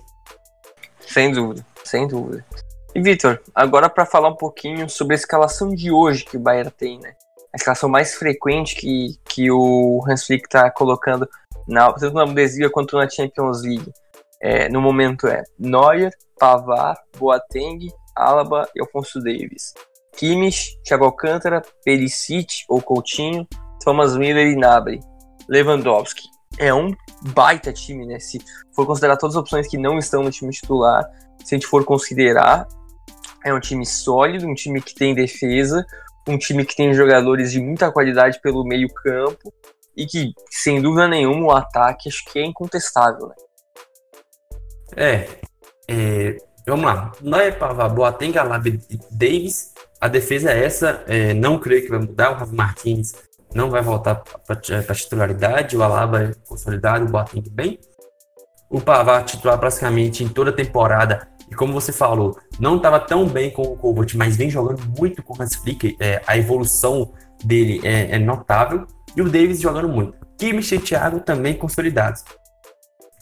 Sem 1.01 1.31
dúvida, 1.31 1.65
sem 1.83 2.07
dúvida. 2.07 2.45
E 2.95 3.01
Vitor, 3.01 3.41
agora 3.53 3.89
para 3.89 4.05
falar 4.05 4.29
um 4.29 4.35
pouquinho 4.35 4.87
sobre 4.89 5.15
a 5.15 5.17
escalação 5.17 5.69
de 5.69 5.91
hoje 5.91 6.23
que 6.23 6.37
o 6.37 6.39
Bayern 6.39 6.71
tem, 6.71 6.99
né? 6.99 7.15
A 7.53 7.57
escalação 7.57 7.87
mais 7.87 8.15
frequente 8.15 8.75
que, 8.75 9.15
que 9.25 9.51
o 9.51 10.03
Hans 10.07 10.25
Flick 10.25 10.45
está 10.45 10.71
colocando 10.71 11.29
na, 11.67 11.93
tanto 11.93 12.15
na 12.15 12.25
Bundesliga 12.25 12.69
quanto 12.69 12.97
na 12.97 13.07
Champions 13.07 13.61
League 13.61 13.93
é, 14.41 14.67
no 14.67 14.81
momento 14.81 15.27
é 15.27 15.41
Neuer, 15.57 16.11
Pavard, 16.37 16.99
Boateng, 17.17 17.87
Alaba 18.15 18.67
e 18.75 18.81
Alfonso 18.81 19.21
Davis. 19.21 19.73
Kimmich, 20.17 20.77
Thiago 20.83 21.05
Alcântara, 21.05 21.61
Perisic 21.85 22.65
ou 22.67 22.81
Coutinho, 22.81 23.47
Thomas 23.83 24.17
Miller 24.17 24.47
e 24.47 24.55
Gnabry. 24.55 24.99
Lewandowski. 25.47 26.23
É 26.59 26.73
um 26.73 26.93
baita 27.33 27.71
time, 27.71 28.05
né? 28.05 28.19
Se 28.19 28.39
for 28.75 28.85
considerar 28.85 29.17
todas 29.17 29.35
as 29.35 29.41
opções 29.41 29.67
que 29.67 29.77
não 29.77 29.97
estão 29.97 30.21
no 30.21 30.29
time 30.29 30.51
titular, 30.51 31.03
se 31.43 31.55
a 31.55 31.57
gente 31.57 31.67
for 31.67 31.85
considerar, 31.85 32.67
é 33.45 33.53
um 33.53 33.59
time 33.59 33.85
sólido, 33.85 34.45
um 34.45 34.53
time 34.53 34.81
que 34.81 34.93
tem 34.93 35.15
defesa, 35.15 35.85
um 36.27 36.37
time 36.37 36.65
que 36.65 36.75
tem 36.75 36.93
jogadores 36.93 37.51
de 37.51 37.59
muita 37.59 37.91
qualidade 37.91 38.39
pelo 38.41 38.63
meio 38.63 38.87
campo 38.93 39.53
e 39.95 40.05
que, 40.05 40.33
sem 40.49 40.81
dúvida 40.81 41.07
nenhuma, 41.07 41.47
o 41.47 41.51
ataque 41.51 42.09
acho 42.09 42.23
que 42.25 42.39
é 42.39 42.45
incontestável, 42.45 43.27
né? 43.27 43.35
É, 44.95 45.27
é 45.87 46.37
vamos 46.67 46.85
lá. 46.85 47.11
Noé 47.21 47.51
Pavard, 47.51 47.95
Boateng, 47.95 48.37
Alaba 48.37 48.67
e 48.69 48.79
Davis. 49.11 49.73
A 49.99 50.07
defesa 50.07 50.51
é 50.51 50.65
essa. 50.65 51.03
É, 51.07 51.33
não 51.33 51.59
creio 51.59 51.83
que 51.83 51.89
vai 51.89 51.99
mudar. 51.99 52.31
O 52.31 52.35
Rafa 52.35 52.53
Martins 52.53 53.13
não 53.53 53.69
vai 53.69 53.81
voltar 53.81 54.15
para 54.15 54.95
titularidade. 54.95 55.77
O 55.77 55.83
Alaba 55.83 56.23
é 56.23 56.31
consolidado, 56.47 57.05
o 57.05 57.09
Boateng 57.09 57.49
bem. 57.49 57.79
O 58.69 58.81
Pavard 58.81 59.31
titular 59.31 59.59
praticamente 59.59 60.23
em 60.23 60.29
toda 60.29 60.49
a 60.49 60.53
temporada 60.53 61.27
e 61.53 61.55
como 61.55 61.71
você 61.71 61.93
falou, 61.93 62.35
não 62.59 62.77
estava 62.77 62.99
tão 62.99 63.27
bem 63.27 63.51
com 63.51 63.61
o 63.61 63.77
Kovac, 63.77 64.17
mas 64.17 64.35
vem 64.35 64.49
jogando 64.49 64.81
muito 64.97 65.21
com 65.21 65.37
o 65.37 65.41
Hans 65.41 65.55
Flick. 65.55 65.95
É, 65.99 66.19
a 66.25 66.35
evolução 66.35 67.13
dele 67.45 67.79
é, 67.83 68.15
é, 68.15 68.19
notável. 68.19 68.87
E 69.15 69.21
o 69.21 69.29
Davis 69.29 69.61
jogando 69.61 69.87
muito. 69.87 70.17
Kimmich 70.37 70.73
e 70.73 70.79
Thiago 70.79 71.19
também 71.19 71.53
consolidados. 71.53 72.23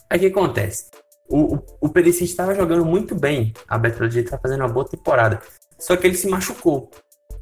Aí 0.08 0.16
o 0.16 0.20
que 0.20 0.26
acontece? 0.26 0.86
O, 1.28 1.56
o, 1.56 1.64
o 1.82 1.88
Perisic 1.90 2.24
estava 2.24 2.54
jogando 2.54 2.86
muito 2.86 3.14
bem. 3.14 3.52
A 3.68 3.76
Betrolid 3.76 4.20
está 4.20 4.38
fazendo 4.38 4.60
uma 4.60 4.68
boa 4.68 4.88
temporada. 4.88 5.38
Só 5.78 5.94
que 5.94 6.06
ele 6.06 6.16
se 6.16 6.26
machucou. 6.26 6.90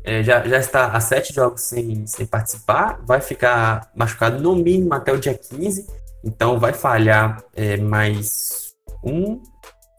É, 0.03 0.25
já, 0.25 0.45
já 0.47 0.59
está 0.59 0.89
há 0.89 1.01
sete 1.01 1.33
jogos 1.33 1.61
sem, 1.61 2.05
sem 2.09 2.27
participar. 2.27 3.01
Vai 3.07 3.21
ficar 3.21 3.93
machucado 3.95 4.43
no 4.43 4.57
mínimo 4.57 4.93
até 4.93 5.13
o 5.13 5.21
dia 5.21 5.35
15. 5.35 5.87
Então 6.25 6.59
vai 6.59 6.73
falhar 6.73 7.41
é, 7.55 7.77
mais 7.77 8.75
um 9.05 9.41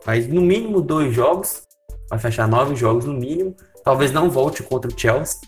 mas 0.06 0.28
no 0.28 0.42
mínimo 0.42 0.82
dois 0.82 1.14
jogos, 1.14 1.64
vai 2.10 2.20
fechar 2.20 2.48
nove 2.48 2.76
jogos 2.76 3.06
no 3.06 3.14
mínimo. 3.14 3.56
Talvez 3.84 4.12
não 4.12 4.30
volte 4.30 4.62
contra 4.64 4.92
o 4.92 5.00
Chelsea. 5.00 5.40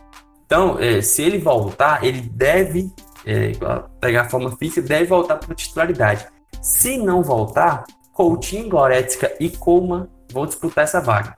Então, 0.46 0.80
é, 0.80 1.02
se 1.02 1.22
ele 1.22 1.38
voltar, 1.38 2.04
ele 2.04 2.22
deve 2.22 2.92
é, 3.26 3.52
pegar 4.00 4.24
a 4.24 4.30
forma 4.30 4.56
física, 4.58 4.82
deve 4.82 5.06
voltar 5.06 5.38
para 5.38 5.52
a 5.52 5.56
titularidade. 5.56 6.28
Se 6.62 6.98
não 6.98 7.24
voltar, 7.24 7.84
Coutinho, 8.14 8.70
Goretzka 8.70 9.36
e 9.40 9.50
Coman 9.50 10.08
vão 10.32 10.46
disputar 10.46 10.84
essa 10.84 11.02
vaga. 11.02 11.36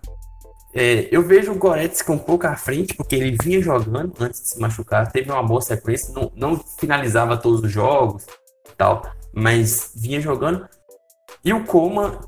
É, 0.74 1.08
eu 1.10 1.22
vejo 1.22 1.54
o 1.54 1.58
Goretzka 1.58 2.12
um 2.12 2.18
pouco 2.18 2.46
à 2.46 2.56
frente, 2.58 2.94
porque 2.94 3.16
ele 3.16 3.38
vinha 3.42 3.62
jogando 3.62 4.14
antes 4.20 4.42
de 4.42 4.50
se 4.50 4.60
machucar, 4.60 5.10
teve 5.10 5.32
uma 5.32 5.42
boa 5.42 5.62
sequência, 5.62 6.14
não, 6.14 6.32
não 6.36 6.58
finalizava 6.78 7.38
todos 7.38 7.62
os 7.62 7.72
jogos 7.72 8.26
tal, 8.78 9.04
mas 9.34 9.92
vinha 9.96 10.20
jogando. 10.20 10.68
E 11.44 11.54
o 11.54 11.64
Coma 11.64 12.20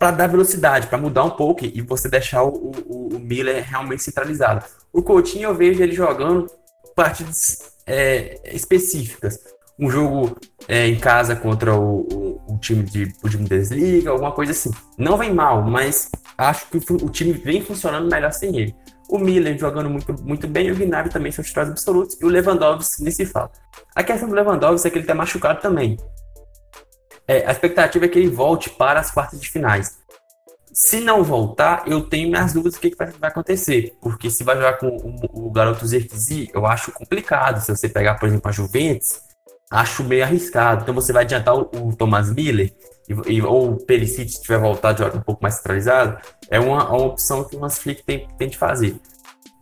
para 0.00 0.12
dar 0.12 0.28
velocidade, 0.28 0.86
para 0.86 0.96
mudar 0.96 1.24
um 1.24 1.30
pouco 1.30 1.62
e 1.62 1.82
você 1.82 2.08
deixar 2.08 2.42
o, 2.42 2.72
o, 2.88 3.16
o, 3.16 3.18
Miller 3.18 3.62
realmente 3.62 4.02
centralizado. 4.02 4.64
O 4.90 5.02
Coutinho 5.02 5.50
eu 5.50 5.54
vejo 5.54 5.82
ele 5.82 5.92
jogando 5.92 6.50
partidas 6.96 7.74
é, 7.86 8.40
específicas. 8.50 9.38
Um 9.78 9.90
jogo 9.90 10.34
é, 10.66 10.86
em 10.86 10.98
casa 10.98 11.36
contra 11.36 11.74
o, 11.74 12.40
o, 12.48 12.58
time 12.58 12.82
de 12.82 13.12
o 13.22 13.28
time 13.28 13.46
desliga, 13.46 14.10
alguma 14.10 14.32
coisa 14.32 14.52
assim. 14.52 14.70
Não 14.96 15.18
vem 15.18 15.34
mal, 15.34 15.62
mas 15.62 16.10
acho 16.38 16.66
que 16.70 16.78
o, 16.78 17.10
time 17.10 17.32
vem 17.34 17.62
funcionando 17.62 18.10
melhor 18.10 18.32
sem 18.32 18.56
ele. 18.56 18.74
O 19.06 19.18
Miller 19.18 19.58
jogando 19.58 19.90
muito, 19.90 20.14
muito 20.22 20.48
bem 20.48 20.70
o 20.70 20.74
Gnabry 20.74 21.10
também 21.10 21.30
são 21.30 21.44
titulares 21.44 21.72
absolutos. 21.72 22.16
E 22.18 22.24
o 22.24 22.28
Lewandowski 22.28 23.02
nem 23.02 23.12
se 23.12 23.26
fala. 23.26 23.50
A 23.94 24.02
questão 24.02 24.30
do 24.30 24.34
Lewandowski 24.34 24.88
é 24.88 24.90
que 24.90 24.96
ele 24.96 25.04
está 25.04 25.14
machucado 25.14 25.60
também. 25.60 25.98
É, 27.30 27.46
a 27.46 27.52
expectativa 27.52 28.06
é 28.06 28.08
que 28.08 28.18
ele 28.18 28.28
volte 28.28 28.68
para 28.68 28.98
as 28.98 29.12
quartas 29.12 29.40
de 29.40 29.48
finais. 29.48 30.00
Se 30.72 31.00
não 31.00 31.22
voltar, 31.22 31.84
eu 31.86 32.00
tenho 32.00 32.28
minhas 32.28 32.52
dúvidas 32.52 32.74
do 32.74 32.80
que, 32.80 32.90
que 32.90 32.96
vai, 32.96 33.06
vai, 33.06 33.30
acontecer. 33.30 33.96
Porque 34.02 34.28
se 34.28 34.42
vai 34.42 34.56
jogar 34.56 34.78
com 34.78 34.88
o, 34.88 35.46
o 35.46 35.50
garoto 35.52 35.86
Zirkzee, 35.86 36.50
eu 36.52 36.66
acho 36.66 36.90
complicado. 36.90 37.60
Se 37.60 37.70
você 37.70 37.88
pegar, 37.88 38.16
por 38.16 38.28
exemplo, 38.28 38.48
a 38.48 38.52
Juventus, 38.52 39.20
acho 39.70 40.02
meio 40.02 40.24
arriscado. 40.24 40.82
Então 40.82 40.92
você 40.92 41.12
vai 41.12 41.22
adiantar 41.22 41.54
o, 41.54 41.70
o 41.72 41.94
Thomas 41.94 42.34
Miller, 42.34 42.74
e, 43.08 43.34
e, 43.34 43.42
ou 43.42 43.74
o 43.74 43.86
Perisic, 43.86 44.28
se 44.28 44.42
tiver 44.42 44.58
voltado 44.58 44.96
de 44.96 45.04
jogar 45.04 45.16
um 45.16 45.22
pouco 45.22 45.40
mais 45.40 45.54
centralizado, 45.54 46.18
é 46.50 46.58
uma, 46.58 46.88
uma 46.88 47.06
opção 47.06 47.44
que 47.44 47.54
o 47.54 47.64
Hans 47.64 47.78
Flick 47.78 48.02
tem, 48.02 48.26
tem 48.36 48.48
de 48.48 48.58
fazer. 48.58 48.96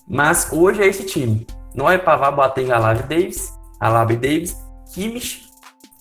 Mas 0.08 0.48
hoje 0.50 0.82
é 0.82 0.86
esse 0.86 1.04
time. 1.04 1.46
Não 1.74 1.90
é 1.90 1.98
Pavar, 1.98 2.34
Boateng, 2.34 2.70
Alaba 2.70 3.02
Davis, 3.02 3.52
Alaba 3.78 4.14
Davis, 4.14 4.56
Kimmich, 4.94 5.47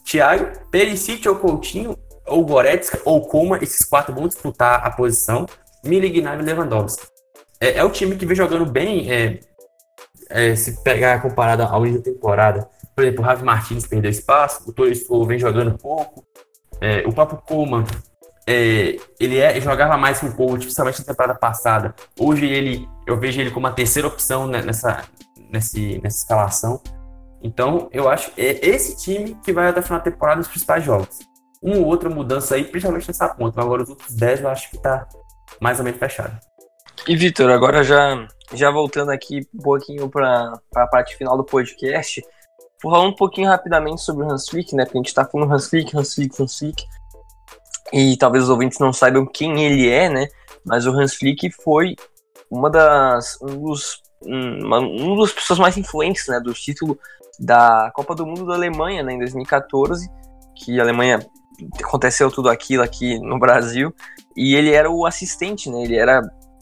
Thiago, 0.09 0.51
Perisic 0.71 1.27
ou 1.27 1.35
Coutinho, 1.35 1.97
ou 2.25 2.45
Goretzka, 2.45 3.01
ou 3.03 3.27
Coma, 3.27 3.59
esses 3.61 3.85
quatro 3.85 4.13
vão 4.13 4.27
disputar 4.27 4.85
a 4.85 4.89
posição. 4.89 5.45
Milignav 5.83 6.39
e 6.41 6.43
Lewandowski. 6.43 7.05
É, 7.59 7.77
é, 7.77 7.83
o 7.83 7.89
time 7.89 8.15
que 8.15 8.25
vem 8.25 8.35
jogando 8.35 8.65
bem, 8.65 9.11
é, 9.11 9.39
é, 10.29 10.55
se 10.55 10.83
pegar 10.83 11.21
comparado 11.21 11.63
ao 11.63 11.85
início 11.85 12.03
da 12.03 12.11
temporada. 12.11 12.69
Por 12.95 13.03
exemplo, 13.03 13.21
o 13.21 13.25
Ravi 13.25 13.43
Martins 13.43 13.85
perdeu 13.85 14.09
espaço, 14.09 14.63
o 14.67 14.73
Torres 14.73 15.05
vem 15.27 15.39
jogando 15.39 15.77
pouco. 15.77 16.25
É, 16.81 17.07
o 17.07 17.13
próprio 17.13 17.41
Coma, 17.47 17.85
é, 18.45 18.97
ele 19.19 19.37
é, 19.37 19.59
jogava 19.59 19.97
mais 19.97 20.19
com 20.19 20.27
o 20.27 20.35
coach, 20.35 20.61
principalmente 20.61 20.99
na 20.99 21.05
temporada 21.05 21.35
passada. 21.37 21.93
Hoje 22.19 22.45
ele, 22.45 22.87
eu 23.05 23.17
vejo 23.19 23.39
ele 23.39 23.51
como 23.51 23.67
a 23.67 23.71
terceira 23.71 24.07
opção 24.07 24.47
nessa, 24.47 25.03
nesse, 25.51 25.99
nessa 26.01 26.17
escalação. 26.17 26.81
Então, 27.41 27.87
eu 27.91 28.09
acho 28.09 28.31
que 28.31 28.41
é 28.41 28.65
esse 28.65 28.97
time 28.97 29.37
que 29.43 29.53
vai 29.53 29.67
até 29.67 29.79
o 29.79 29.83
final 29.83 29.99
da 29.99 30.05
temporada 30.05 30.37
nos 30.37 30.47
principais 30.47 30.83
jogos. 30.83 31.19
Uma 31.61 31.77
ou 31.77 31.85
outra 31.85 32.09
mudança 32.09 32.55
aí, 32.55 32.63
principalmente 32.63 33.07
nessa 33.07 33.29
ponta. 33.29 33.53
Mas 33.55 33.65
agora 33.65 33.83
os 33.83 33.89
outros 33.89 34.15
10 34.15 34.41
eu 34.41 34.49
acho 34.49 34.69
que 34.71 34.77
tá 34.77 35.07
mais 35.61 35.79
ou 35.79 35.85
menos 35.85 35.99
fechado. 35.99 36.37
E 37.07 37.15
Vitor, 37.15 37.49
agora 37.49 37.83
já, 37.83 38.27
já 38.53 38.71
voltando 38.71 39.11
aqui 39.11 39.47
um 39.53 39.61
pouquinho 39.61 40.09
para 40.09 40.59
a 40.75 40.87
parte 40.87 41.15
final 41.15 41.37
do 41.37 41.43
podcast, 41.43 42.21
vou 42.83 42.91
falar 42.91 43.05
um 43.05 43.15
pouquinho 43.15 43.47
rapidamente 43.47 44.01
sobre 44.01 44.25
o 44.25 44.31
Hans 44.31 44.49
Flick, 44.49 44.75
né? 44.75 44.83
Porque 44.83 44.97
a 44.97 45.01
gente 45.01 45.13
tá 45.13 45.25
falando 45.25 45.53
Hans 45.53 45.69
Flick, 45.69 45.95
Hans 45.95 46.13
Flick, 46.15 46.41
Hans 46.41 46.57
Flick. 46.57 46.83
E 47.93 48.17
talvez 48.17 48.43
os 48.43 48.49
ouvintes 48.49 48.79
não 48.79 48.91
saibam 48.91 49.25
quem 49.25 49.63
ele 49.63 49.89
é, 49.89 50.09
né? 50.09 50.27
Mas 50.65 50.85
o 50.85 50.91
Hans 50.91 51.15
Flick 51.15 51.49
foi 51.63 51.95
uma 52.51 52.69
das 52.69 53.37
um 53.41 53.63
dos 53.63 54.01
um, 54.21 54.75
um 54.75 55.15
dos 55.15 55.31
pessoas 55.31 55.59
mais 55.59 55.77
influentes, 55.77 56.27
né, 56.27 56.39
do 56.39 56.53
título 56.53 56.97
da 57.39 57.91
Copa 57.93 58.15
do 58.15 58.25
Mundo 58.25 58.45
da 58.45 58.55
Alemanha, 58.55 59.03
né, 59.03 59.13
em 59.13 59.19
2014, 59.19 60.09
que 60.55 60.79
a 60.79 60.83
Alemanha 60.83 61.19
aconteceu 61.83 62.31
tudo 62.31 62.49
aquilo 62.49 62.83
aqui 62.83 63.19
no 63.19 63.39
Brasil, 63.39 63.93
e 64.35 64.55
ele 64.55 64.71
era 64.71 64.89
o 64.89 65.05
assistente, 65.05 65.69
né? 65.69 65.81
Ele 65.83 65.95
era 65.95 66.21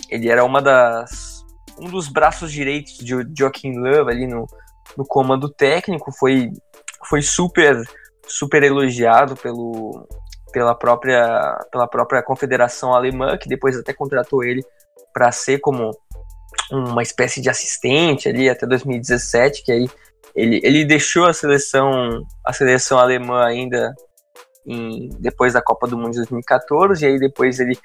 ele 0.10 0.30
era 0.30 0.44
uma 0.44 0.62
das 0.62 1.44
um 1.78 1.90
dos 1.90 2.08
braços 2.08 2.52
direitos 2.52 2.98
de 2.98 3.14
Joaquim 3.38 3.78
Löw 3.78 4.08
ali 4.08 4.28
no, 4.28 4.46
no 4.98 5.06
comando 5.06 5.50
técnico, 5.50 6.12
foi 6.12 6.52
foi 7.04 7.22
super 7.22 7.82
super 8.28 8.64
elogiado 8.64 9.36
pelo 9.36 10.08
pela 10.54 10.74
própria 10.74 11.58
pela 11.72 11.88
própria 11.88 12.24
Confederação 12.24 12.94
Alemã, 12.94 13.38
que 13.38 13.50
depois 13.50 13.78
até 13.78 13.94
contratou 13.94 14.44
ele 14.44 14.64
para 15.14 15.32
ser 15.32 15.60
como 15.60 15.92
uma 16.72 17.04
espécie 17.04 17.42
de 17.42 17.50
assistente 17.50 18.30
ali 18.30 18.50
até 18.50 18.66
2017, 18.66 19.64
que 19.64 19.72
aí 19.72 19.90
ele, 20.36 20.60
ele 20.64 20.86
deixou 20.86 21.26
a 21.26 21.34
seleção, 21.34 22.26
a 22.46 22.52
seleção 22.52 23.00
alemã 23.00 23.46
ainda 23.46 23.94
em, 24.66 25.10
depois 25.20 25.54
da 25.54 25.62
Copa 25.62 25.88
do 25.88 25.98
Mundo 25.98 26.12
de 26.12 26.18
2014, 26.18 27.04
e 27.04 27.08
aí 27.08 27.20
depois 27.20 27.60
ele 27.60 27.78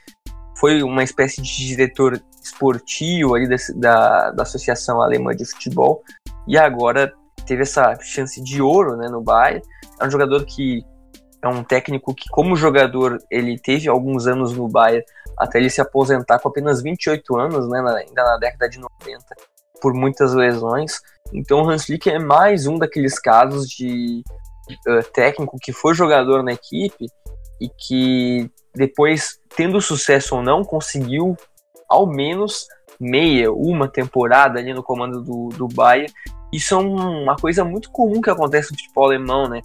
foi 0.57 0.83
uma 0.83 1.03
espécie 1.03 1.41
de 1.41 1.67
diretor 1.69 2.21
esportivo 2.43 3.35
ali 3.35 3.49
da, 3.49 3.57
da, 3.77 4.31
da 4.33 4.43
Associação 4.43 5.01
Alemã 5.01 5.35
de 5.35 5.45
Futebol, 5.45 6.03
e 6.49 6.59
agora 6.59 7.13
teve 7.47 7.63
essa 7.63 7.97
chance 8.01 8.43
de 8.43 8.61
ouro 8.61 8.97
né, 8.97 9.09
no 9.09 9.21
Bayern. 9.21 9.63
É 10.01 10.07
um 10.07 10.11
jogador 10.11 10.45
que 10.45 10.85
é 11.43 11.49
um 11.49 11.65
técnico 11.65 12.15
que, 12.15 12.29
como 12.31 12.57
jogador, 12.57 13.19
ele 13.31 13.59
teve 13.59 13.89
alguns 13.89 14.27
anos 14.27 14.57
no 14.57 14.69
Bayern 14.69 15.05
até 15.39 15.59
ele 15.59 15.71
se 15.71 15.81
aposentar 15.81 16.39
com 16.39 16.49
apenas 16.49 16.83
28 16.83 17.39
anos, 17.39 17.69
né, 17.69 17.81
na, 17.81 17.95
ainda 17.97 18.23
na 18.23 18.37
década 18.37 18.69
de 18.69 18.79
90, 18.79 19.25
por 19.81 19.95
muitas 19.95 20.35
lesões. 20.35 21.01
Então 21.33 21.63
o 21.63 21.69
Hans 21.69 21.85
Flick 21.87 22.09
é 22.11 22.19
mais 22.19 22.67
um 22.67 22.79
daqueles 22.79 23.19
casos 23.19 23.69
de 23.69 24.23
uh, 24.89 25.03
técnico 25.13 25.57
que 25.61 25.73
foi 25.73 25.95
jogador 25.95 26.43
na 26.43 26.53
equipe 26.53 27.07
e 27.61 27.69
que 27.69 28.51
depois, 28.75 29.39
tendo 29.57 29.81
sucesso 29.81 30.37
ou 30.37 30.43
não, 30.43 30.65
conseguiu 30.65 31.37
ao 31.89 32.07
menos 32.07 32.67
meia, 33.01 33.53
uma 33.53 33.89
temporada 33.89 34.59
ali 34.59 34.73
no 34.73 34.83
comando 34.83 35.23
do, 35.23 35.49
do 35.49 35.67
Bayern. 35.69 36.13
Isso 36.53 36.75
é 36.75 36.77
uma 36.77 37.37
coisa 37.37 37.65
muito 37.65 37.91
comum 37.91 38.21
que 38.21 38.31
acontece 38.31 38.73
no 38.73 38.79
futebol 38.79 39.05
alemão, 39.05 39.49
né? 39.49 39.61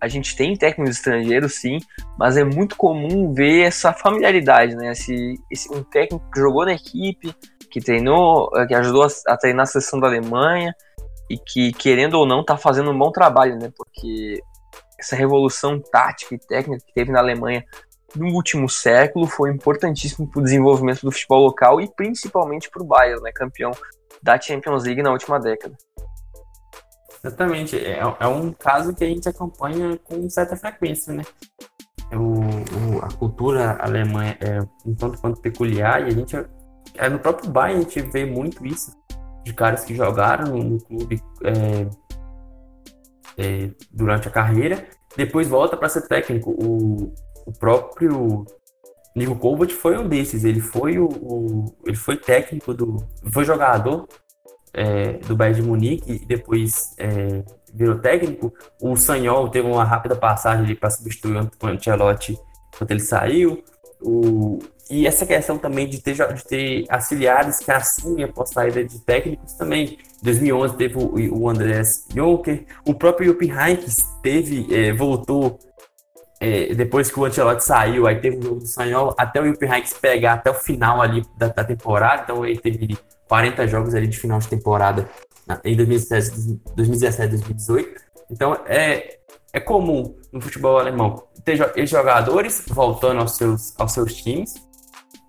A 0.00 0.08
gente 0.08 0.34
tem 0.34 0.56
técnicos 0.56 0.96
estrangeiros, 0.96 1.60
sim, 1.60 1.78
mas 2.18 2.36
é 2.36 2.42
muito 2.42 2.76
comum 2.76 3.32
ver 3.32 3.62
essa 3.62 3.92
familiaridade, 3.92 4.74
né? 4.74 4.90
Esse, 4.90 5.34
esse, 5.50 5.72
um 5.72 5.82
técnico 5.84 6.24
que 6.32 6.40
jogou 6.40 6.64
na 6.64 6.72
equipe, 6.72 7.32
que 7.72 7.80
treinou, 7.80 8.50
eh, 8.54 8.66
que 8.66 8.74
ajudou 8.74 9.02
a, 9.02 9.08
a 9.26 9.36
treinar 9.36 9.62
a 9.62 9.66
seleção 9.66 9.98
da 9.98 10.06
Alemanha, 10.06 10.74
e 11.32 11.38
que, 11.38 11.72
querendo 11.72 12.14
ou 12.14 12.26
não, 12.26 12.42
está 12.42 12.58
fazendo 12.58 12.90
um 12.90 12.98
bom 12.98 13.10
trabalho, 13.10 13.58
né? 13.58 13.72
Porque 13.74 14.42
essa 14.98 15.16
revolução 15.16 15.80
tática 15.80 16.34
e 16.34 16.38
técnica 16.38 16.84
que 16.86 16.92
teve 16.92 17.10
na 17.10 17.20
Alemanha 17.20 17.64
no 18.14 18.26
último 18.34 18.68
século 18.68 19.26
foi 19.26 19.50
importantíssimo 19.50 20.28
para 20.28 20.40
o 20.40 20.44
desenvolvimento 20.44 21.00
do 21.00 21.10
futebol 21.10 21.40
local 21.40 21.80
e 21.80 21.88
principalmente 21.88 22.68
para 22.70 22.82
o 22.82 22.86
Bayern, 22.86 23.22
né? 23.22 23.32
Campeão 23.32 23.70
da 24.22 24.38
Champions 24.38 24.84
League 24.84 25.02
na 25.02 25.10
última 25.10 25.40
década. 25.40 25.74
Exatamente. 27.24 27.78
É, 27.78 27.98
é 27.98 28.26
um 28.26 28.52
caso 28.52 28.94
que 28.94 29.02
a 29.02 29.08
gente 29.08 29.26
acompanha 29.26 29.98
com 30.04 30.28
certa 30.28 30.54
frequência, 30.54 31.14
né? 31.14 31.22
O, 32.12 32.98
o, 32.98 33.02
a 33.02 33.08
cultura 33.16 33.78
alemã 33.80 34.36
é 34.38 34.60
um 34.84 34.94
tanto 34.94 35.18
quanto 35.18 35.40
peculiar 35.40 36.02
e 36.02 36.08
a 36.08 36.10
gente 36.10 36.36
é, 36.96 37.08
no 37.08 37.18
próprio 37.18 37.50
Bayern 37.50 37.80
a 37.80 37.88
gente 37.88 38.00
vê 38.02 38.24
muito 38.24 38.64
isso 38.66 38.92
de 39.44 39.52
caras 39.52 39.84
que 39.84 39.94
jogaram 39.94 40.56
no 40.56 40.78
clube 40.80 41.20
é, 41.42 41.88
é, 43.36 43.70
durante 43.90 44.28
a 44.28 44.30
carreira, 44.30 44.86
depois 45.16 45.48
volta 45.48 45.76
para 45.76 45.88
ser 45.88 46.02
técnico. 46.02 46.50
O, 46.50 47.12
o 47.46 47.52
próprio 47.52 48.46
Nico 49.14 49.36
Kovac 49.36 49.72
foi 49.72 49.98
um 49.98 50.08
desses. 50.08 50.44
Ele 50.44 50.60
foi 50.60 50.98
o, 50.98 51.06
o, 51.06 51.76
ele 51.84 51.96
foi 51.96 52.16
técnico 52.16 52.72
do, 52.72 53.04
foi 53.32 53.44
jogador 53.44 54.08
é, 54.72 55.14
do 55.18 55.36
Bayern 55.36 55.60
de 55.60 55.68
Munique 55.68 56.12
e 56.12 56.24
depois 56.24 56.94
é, 56.98 57.44
virou 57.74 57.98
técnico. 57.98 58.52
O 58.80 58.96
Sanhol 58.96 59.48
teve 59.48 59.68
uma 59.68 59.84
rápida 59.84 60.16
passagem 60.16 60.74
para 60.74 60.90
substituir 60.90 61.36
o 61.36 61.66
Ancelotti 61.66 62.38
quando 62.76 62.90
ele 62.90 63.00
saiu. 63.00 63.62
O, 64.00 64.58
e 64.92 65.06
essa 65.06 65.24
questão 65.24 65.56
também 65.56 65.88
de 65.88 66.02
ter, 66.02 66.14
de 66.34 66.44
ter 66.44 66.84
auxiliares 66.90 67.60
que 67.60 67.70
assumem 67.70 68.24
após 68.24 68.50
saída 68.50 68.84
de 68.84 69.00
técnicos 69.00 69.54
também. 69.54 69.98
Em 70.20 70.24
2011 70.24 70.76
teve 70.76 70.98
o, 70.98 71.38
o 71.40 71.48
Andrés 71.48 72.06
Juncker, 72.14 72.66
o 72.86 72.92
próprio 72.92 73.28
Jupp 73.28 73.50
Heynckes 73.50 73.96
teve, 74.22 74.66
é, 74.70 74.92
voltou 74.92 75.58
é, 76.38 76.74
depois 76.74 77.10
que 77.10 77.18
o 77.18 77.24
Ancelotti 77.24 77.64
saiu, 77.64 78.06
aí 78.06 78.20
teve 78.20 78.36
o 78.36 78.42
jogo 78.42 78.60
do 78.60 78.66
Sanhol, 78.66 79.14
até 79.16 79.40
o 79.40 79.46
Jupp 79.46 79.64
Heynckes 79.64 79.94
pegar 79.94 80.34
até 80.34 80.50
o 80.50 80.54
final 80.54 81.00
ali 81.00 81.24
da, 81.38 81.48
da, 81.48 81.64
temporada, 81.64 82.24
então 82.24 82.44
ele 82.44 82.58
teve 82.58 82.98
40 83.26 83.66
jogos 83.66 83.94
ali 83.94 84.06
de 84.06 84.18
final 84.18 84.40
de 84.40 84.48
temporada 84.48 85.08
em 85.64 85.74
2017, 85.74 87.30
2018. 87.30 87.98
Então 88.30 88.60
é, 88.66 89.16
é 89.54 89.58
comum 89.60 90.14
no 90.30 90.38
futebol 90.38 90.78
alemão 90.78 91.22
ter 91.46 91.86
jogadores 91.86 92.62
voltando 92.68 93.20
aos 93.20 93.36
seus, 93.38 93.72
aos 93.80 93.92
seus 93.92 94.12
times 94.12 94.70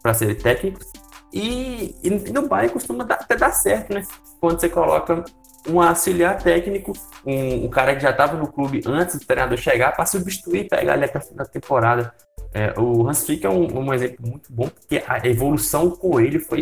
para 0.04 0.14
serem 0.14 0.36
técnicos. 0.36 0.86
E, 1.32 1.96
e 2.04 2.10
no 2.32 2.48
Bayern 2.48 2.74
costuma 2.74 3.04
dar, 3.04 3.16
até 3.16 3.36
dar 3.36 3.52
certo, 3.52 3.94
né? 3.94 4.04
Quando 4.40 4.60
você 4.60 4.70
coloca 4.70 5.24
um 5.68 5.82
auxiliar 5.82 6.38
técnico, 6.38 6.92
um, 7.26 7.66
um 7.66 7.70
cara 7.70 7.96
que 7.96 8.02
já 8.02 8.12
estava 8.12 8.38
no 8.38 8.52
clube 8.52 8.84
antes 8.86 9.18
do 9.18 9.26
treinador 9.26 9.58
chegar, 9.58 9.96
para 9.96 10.06
substituir 10.06 10.66
e 10.66 10.68
pegar 10.68 10.94
ali 10.94 11.06
até 11.06 11.18
a 11.18 11.36
da 11.36 11.46
temporada. 11.46 12.14
É, 12.54 12.80
o 12.80 13.08
Hans 13.08 13.26
Flick 13.26 13.46
é 13.46 13.50
um, 13.50 13.80
um, 13.80 13.94
exemplo 13.94 14.28
muito 14.28 14.54
bom, 14.54 14.68
porque 14.68 15.04
a 15.08 15.26
evolução 15.26 15.90
com 15.90 16.20
ele 16.20 16.38
foi 16.38 16.60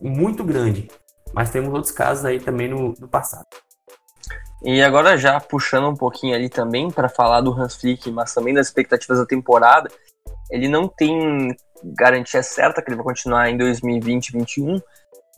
muito 0.00 0.44
grande. 0.44 0.88
Mas 1.34 1.50
temos 1.50 1.72
outros 1.72 1.92
casos 1.92 2.24
aí 2.24 2.38
também 2.38 2.68
no, 2.68 2.94
no 3.00 3.08
passado. 3.08 3.46
E 4.62 4.80
agora 4.82 5.16
já 5.16 5.40
puxando 5.40 5.88
um 5.88 5.96
pouquinho 5.96 6.36
ali 6.36 6.48
também 6.48 6.90
para 6.90 7.08
falar 7.08 7.40
do 7.40 7.52
Hans 7.52 7.74
Flick, 7.74 8.08
mas 8.12 8.32
também 8.32 8.54
das 8.54 8.68
expectativas 8.68 9.18
da 9.18 9.26
temporada, 9.26 9.90
ele 10.50 10.68
não 10.68 10.86
tem 10.86 11.56
garantia 11.84 12.42
certa 12.42 12.82
que 12.82 12.90
ele 12.90 12.96
vai 12.96 13.04
continuar 13.04 13.50
em 13.50 13.56
2020, 13.56 14.32
2021, 14.32 14.80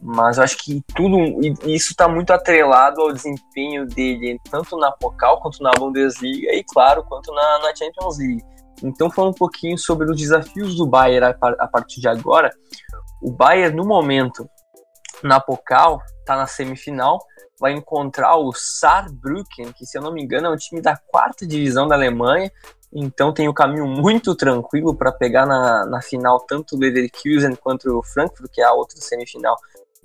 mas 0.01 0.37
eu 0.37 0.45
acho 0.45 0.59
que 0.59 0.83
tudo 0.95 1.17
isso 1.67 1.93
está 1.93 2.09
muito 2.09 2.33
atrelado 2.33 3.01
ao 3.01 3.13
desempenho 3.13 3.87
dele 3.87 4.39
tanto 4.51 4.77
na 4.77 4.93
Pokal 4.93 5.41
quanto 5.41 5.63
na 5.63 5.71
Bundesliga 5.73 6.53
e 6.53 6.63
claro 6.65 7.05
quanto 7.05 7.33
na, 7.33 7.59
na 7.61 7.75
Champions 7.75 8.19
League. 8.19 8.43
Então 8.83 9.11
falando 9.11 9.33
um 9.33 9.39
pouquinho 9.39 9.79
sobre 9.79 10.11
os 10.11 10.17
desafios 10.17 10.77
do 10.77 10.87
Bayern 10.87 11.35
a, 11.41 11.49
a 11.65 11.69
partir 11.69 12.01
de 12.01 12.09
agora, 12.09 12.51
o 13.23 13.31
Bayern 13.31 13.77
no 13.77 13.85
momento 13.85 14.49
na 15.23 15.41
Pokal 15.41 16.03
está 16.21 16.37
na 16.37 16.47
semifinal 16.47 17.19
vai 17.59 17.73
encontrar 17.73 18.37
o 18.37 18.53
Saarbrücken, 18.53 19.73
que 19.73 19.87
se 19.87 19.97
eu 19.97 20.03
não 20.03 20.13
me 20.13 20.23
engano 20.23 20.49
é 20.49 20.51
um 20.51 20.57
time 20.57 20.81
da 20.81 20.97
quarta 20.97 21.47
divisão 21.47 21.87
da 21.87 21.95
Alemanha, 21.95 22.51
então 22.95 23.33
tem 23.33 23.49
o 23.49 23.51
um 23.51 23.55
caminho 23.55 23.87
muito 23.87 24.35
tranquilo 24.35 24.95
para 24.95 25.11
pegar 25.11 25.47
na, 25.47 25.85
na 25.87 26.01
final 26.01 26.41
tanto 26.41 26.77
o 26.77 26.79
Leverkusen 26.79 27.57
quanto 27.57 27.99
o 27.99 28.03
Frankfurt, 28.03 28.51
que 28.53 28.61
é 28.61 28.65
a 28.65 28.73
outra 28.73 29.01
semifinal 29.01 29.57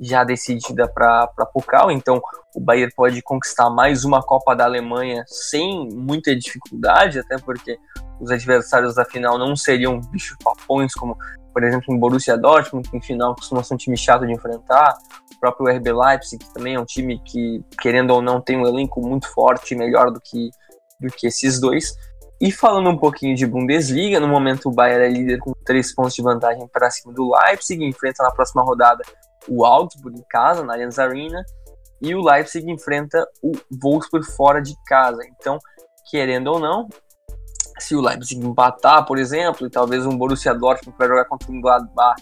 já 0.02 0.24
decidida 0.24 0.88
para 0.88 1.28
Pokal, 1.54 1.92
então 1.92 2.22
o 2.56 2.60
Bayern 2.62 2.92
pode 2.96 3.22
conquistar 3.22 3.70
mais 3.70 4.06
uma 4.06 4.24
Copa 4.24 4.56
da 4.56 4.64
Alemanha 4.64 5.26
sem 5.28 5.90
muita 5.94 6.34
dificuldade, 6.34 7.20
até 7.20 7.38
porque 7.38 7.78
os 8.20 8.32
adversários 8.32 8.96
da 8.96 9.04
final 9.04 9.38
não 9.38 9.58
seriam 9.58 10.00
bichos 10.00 10.38
papões 10.42 10.94
como 10.94 11.18
por 11.54 11.64
exemplo, 11.64 11.94
um 11.94 12.00
Borussia 12.00 12.38
Dortmund, 12.38 12.90
que 12.90 12.98
em 12.98 13.02
final 13.02 13.36
costuma 13.36 13.64
ser 13.64 13.74
um 13.74 13.78
time 13.78 13.98
chato 13.98 14.26
de 14.26 14.32
enfrentar, 14.34 14.98
o 15.34 15.40
próprio 15.40 15.68
RB 15.76 15.92
Leipzig, 15.92 16.44
que 16.44 16.54
também 16.54 16.76
é 16.76 16.80
um 16.80 16.86
time 16.86 17.20
que, 17.20 17.64
querendo 17.82 18.12
ou 18.12 18.22
não, 18.22 18.40
tem 18.40 18.58
um 18.58 18.68
elenco 18.68 19.02
muito 19.02 19.28
forte, 19.28 19.76
melhor 19.76 20.12
do 20.12 20.22
que, 20.22 20.52
do 21.00 21.08
que 21.08 21.28
esses 21.28 21.60
dois. 21.60 21.94
E 22.42 22.52
falando 22.52 22.90
um 22.90 22.98
pouquinho 22.98 23.36
de 23.36 23.46
Bundesliga, 23.46 24.20
no 24.20 24.28
momento 24.28 24.70
o 24.70 24.72
Bayern 24.72 25.06
é 25.06 25.10
líder 25.10 25.40
com 25.40 25.54
três 25.66 25.94
pontos 25.94 26.14
de 26.14 26.22
vantagem 26.22 26.66
para 26.68 26.90
cima 26.90 27.14
do 27.14 27.32
Leipzig, 27.34 27.84
enfrenta 27.84 28.24
na 28.24 28.32
próxima 28.32 28.64
rodada 28.64 29.04
o 29.48 29.66
Augsburg 29.66 30.18
em 30.18 30.24
casa, 30.30 30.64
na 30.64 30.74
Allianz 30.74 30.98
Arena, 31.00 31.44
e 32.02 32.16
o 32.16 32.22
Leipzig 32.22 32.72
enfrenta 32.72 33.28
o 33.44 33.52
Wolfsburg 33.82 34.26
fora 34.26 34.62
de 34.62 34.74
casa. 34.86 35.22
Então, 35.26 35.60
querendo 36.10 36.48
ou 36.48 36.60
não, 36.60 36.88
se 37.78 37.96
o 37.96 38.02
Leipzig 38.02 38.46
empatar, 38.46 39.06
por 39.06 39.18
exemplo, 39.18 39.68
e 39.68 39.70
talvez 39.70 40.06
um 40.06 40.18
Borussia 40.18 40.54
Dortmund 40.54 40.98
para 40.98 41.08
jogar 41.08 41.26
contra 41.26 41.52
o 41.52 41.62
Gladbach, 41.62 42.22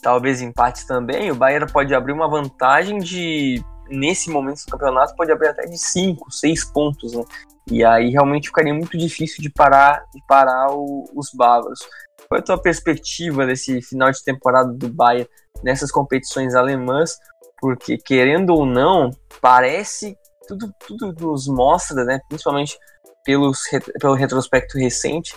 talvez 0.00 0.40
empate 0.40 0.86
também, 0.86 1.30
o 1.30 1.34
Bayern 1.34 1.70
pode 1.72 1.92
abrir 1.94 2.12
uma 2.12 2.28
vantagem 2.28 2.98
de 2.98 3.62
nesse 3.88 4.30
momento 4.30 4.64
do 4.64 4.72
campeonato 4.72 5.14
pode 5.14 5.30
abrir 5.30 5.48
até 5.48 5.64
de 5.64 5.78
5, 5.78 6.28
6 6.30 6.64
pontos, 6.72 7.12
né? 7.12 7.22
E 7.70 7.84
aí 7.84 8.10
realmente 8.10 8.48
ficaria 8.48 8.72
muito 8.72 8.96
difícil 8.96 9.42
de 9.42 9.50
parar 9.50 10.04
de 10.14 10.22
parar 10.26 10.70
o, 10.70 11.04
os 11.14 11.30
bávaros. 11.34 11.80
Qual 12.28 12.38
é 12.38 12.40
a 12.40 12.44
tua 12.44 12.60
perspectiva 12.60 13.46
desse 13.46 13.82
final 13.82 14.10
de 14.10 14.22
temporada 14.22 14.72
do 14.72 14.88
Bayern 14.88 15.28
nessas 15.62 15.90
competições 15.90 16.54
alemãs? 16.54 17.16
Porque 17.60 17.98
querendo 17.98 18.50
ou 18.50 18.66
não, 18.66 19.10
parece 19.40 20.16
tudo 20.46 20.72
tudo 20.86 21.12
nos 21.12 21.48
mostra, 21.48 22.04
né, 22.04 22.20
principalmente 22.28 22.78
pelos, 23.24 23.62
pelo 24.00 24.14
retrospecto 24.14 24.78
recente, 24.78 25.34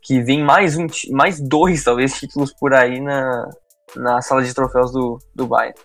que 0.00 0.22
vem 0.22 0.42
mais 0.44 0.76
um, 0.76 0.86
mais 1.10 1.40
dois, 1.40 1.82
talvez, 1.82 2.14
títulos 2.14 2.54
por 2.54 2.72
aí 2.72 3.00
na, 3.00 3.50
na 3.96 4.22
sala 4.22 4.44
de 4.44 4.54
troféus 4.54 4.92
do, 4.92 5.18
do 5.34 5.46
Bayern. 5.46 5.76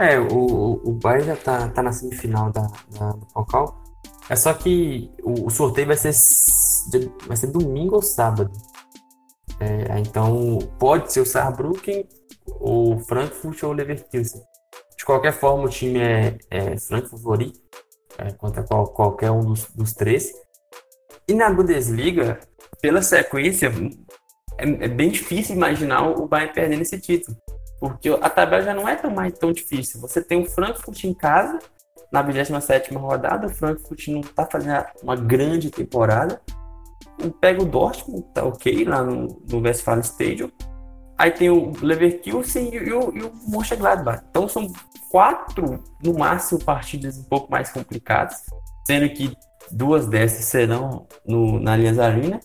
É, 0.00 0.18
o, 0.18 0.80
o 0.84 0.92
Bayern 0.92 1.26
já 1.26 1.36
tá, 1.36 1.68
tá 1.68 1.82
na 1.82 1.92
semifinal 1.92 2.50
da, 2.50 2.62
da, 2.98 3.10
do 3.10 3.26
Pokal. 3.26 3.87
É 4.28 4.36
só 4.36 4.52
que 4.52 5.10
o, 5.22 5.46
o, 5.46 5.50
sorteio 5.50 5.86
vai 5.86 5.96
ser, 5.96 6.12
vai 7.26 7.36
ser 7.36 7.46
domingo 7.48 7.96
ou 7.96 8.02
sábado. 8.02 8.50
É, 9.60 9.98
então, 9.98 10.58
pode 10.78 11.12
ser 11.12 11.20
o 11.20 11.26
Saarbrücken, 11.26 12.06
ou 12.60 12.98
Frankfurt 13.00 13.62
ou 13.62 13.72
Leverkusen. 13.72 14.42
De 14.96 15.04
qualquer 15.04 15.32
forma, 15.32 15.64
o 15.64 15.68
time 15.68 16.00
é, 16.00 16.38
é 16.50 16.78
Frankfurt 16.78 17.22
favorito 17.22 17.60
é, 18.18 18.32
contra 18.32 18.62
qual, 18.62 18.86
qualquer 18.88 19.30
um 19.30 19.44
dos, 19.44 19.66
dos, 19.74 19.92
três. 19.92 20.32
E 21.26 21.34
na 21.34 21.50
Bundesliga, 21.50 22.40
pela 22.80 23.02
sequência, 23.02 23.72
é, 24.58 24.64
é, 24.64 24.88
bem 24.88 25.10
difícil 25.10 25.54
imaginar 25.54 26.08
o 26.08 26.26
Bayern 26.26 26.52
perdendo 26.52 26.82
esse 26.82 26.98
título. 27.00 27.36
Porque 27.80 28.08
a 28.08 28.28
tabela 28.28 28.62
já 28.62 28.74
não 28.74 28.88
é 28.88 28.96
tão, 28.96 29.10
mais, 29.10 29.32
tão 29.38 29.52
difícil. 29.52 30.00
Você 30.00 30.20
tem 30.20 30.42
o 30.42 30.50
Frankfurt 30.50 31.04
em 31.04 31.14
casa, 31.14 31.58
na 32.10 32.22
27 32.22 32.94
rodada, 32.94 33.46
o 33.46 33.50
Frankfurt 33.50 34.08
não 34.08 34.20
está 34.20 34.46
fazendo 34.46 34.84
uma 35.02 35.16
grande 35.16 35.70
temporada. 35.70 36.40
Pega 37.40 37.62
o 37.62 37.66
Dortmund, 37.66 38.24
tá 38.32 38.44
ok, 38.44 38.84
lá 38.84 39.02
no, 39.02 39.42
no 39.48 39.60
Westfalen 39.60 40.02
Stadium. 40.02 40.50
Aí 41.18 41.32
tem 41.32 41.50
o 41.50 41.72
Leverkusen 41.82 42.72
e, 42.72 42.92
o, 42.92 43.14
e 43.14 43.22
o 43.24 43.32
Mönchengladbach. 43.48 44.24
Então 44.30 44.48
são 44.48 44.72
quatro, 45.10 45.82
no 46.02 46.14
máximo, 46.14 46.64
partidas 46.64 47.18
um 47.18 47.24
pouco 47.24 47.50
mais 47.50 47.70
complicadas, 47.70 48.36
sendo 48.86 49.08
que 49.10 49.36
duas 49.70 50.06
dessas 50.06 50.44
serão 50.44 51.06
no, 51.26 51.58
na 51.58 51.72
Allianz 51.72 51.98
Arena. 51.98 52.40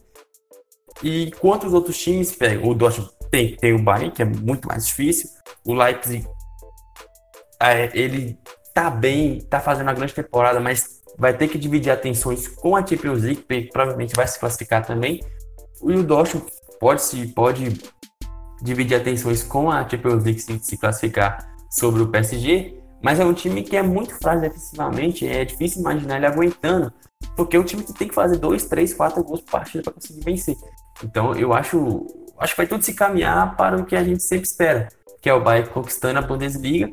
E 1.03 1.31
quanto 1.39 1.67
os 1.67 1.73
outros 1.73 1.97
times 1.97 2.35
pegam? 2.35 2.67
O 2.67 2.73
Dortmund 2.73 3.11
tem, 3.29 3.55
tem 3.55 3.73
o 3.73 3.81
Bayern, 3.81 4.11
que 4.11 4.21
é 4.21 4.25
muito 4.25 4.67
mais 4.67 4.87
difícil. 4.87 5.29
O 5.65 5.73
Leipzig, 5.73 6.27
é, 7.61 7.89
ele 7.93 8.37
tá 8.73 8.89
bem, 8.89 9.41
tá 9.41 9.59
fazendo 9.59 9.87
uma 9.87 9.93
grande 9.93 10.13
temporada, 10.13 10.59
mas 10.59 11.01
vai 11.17 11.33
ter 11.33 11.47
que 11.47 11.57
dividir 11.57 11.91
atenções 11.91 12.47
com 12.47 12.75
a 12.75 12.85
Champions 12.85 13.21
League, 13.21 13.41
porque 13.41 13.69
provavelmente 13.71 14.15
vai 14.15 14.27
se 14.27 14.39
classificar 14.39 14.85
também. 14.85 15.21
E 15.83 15.93
o 15.93 16.03
Dortmund 16.03 16.47
pode, 16.79 17.03
se, 17.03 17.27
pode 17.27 17.79
dividir 18.61 18.95
atenções 18.95 19.43
com 19.43 19.69
a 19.69 19.87
Champions 19.87 20.23
League 20.23 20.39
se, 20.39 20.57
se 20.59 20.77
classificar 20.77 21.47
sobre 21.69 22.01
o 22.01 22.07
PSG, 22.07 22.79
mas 23.03 23.19
é 23.19 23.25
um 23.25 23.33
time 23.33 23.61
que 23.63 23.75
é 23.75 23.83
muito 23.83 24.15
frágil 24.15 24.41
defensivamente, 24.41 25.27
é 25.27 25.43
difícil 25.43 25.81
imaginar 25.81 26.17
ele 26.17 26.25
aguentando, 26.25 26.91
porque 27.35 27.57
é 27.57 27.59
um 27.59 27.63
time 27.63 27.83
que 27.83 27.93
tem 27.93 28.07
que 28.07 28.15
fazer 28.15 28.37
dois, 28.37 28.65
três, 28.65 28.93
quatro 28.93 29.23
gols 29.23 29.41
por 29.41 29.51
partida 29.51 29.83
para 29.83 29.93
conseguir 29.93 30.23
vencer. 30.23 30.55
Então 31.03 31.35
eu 31.35 31.53
acho, 31.53 32.07
acho 32.39 32.53
que 32.53 32.57
vai 32.57 32.67
tudo 32.67 32.83
se 32.83 32.93
caminhar 32.93 33.55
para 33.55 33.77
o 33.77 33.85
que 33.85 33.95
a 33.95 34.03
gente 34.03 34.23
sempre 34.23 34.47
espera, 34.47 34.87
que 35.21 35.29
é 35.29 35.33
o 35.33 35.43
Bayern 35.43 35.69
conquistando 35.69 36.19
a 36.19 36.21
Bundesliga 36.21 36.91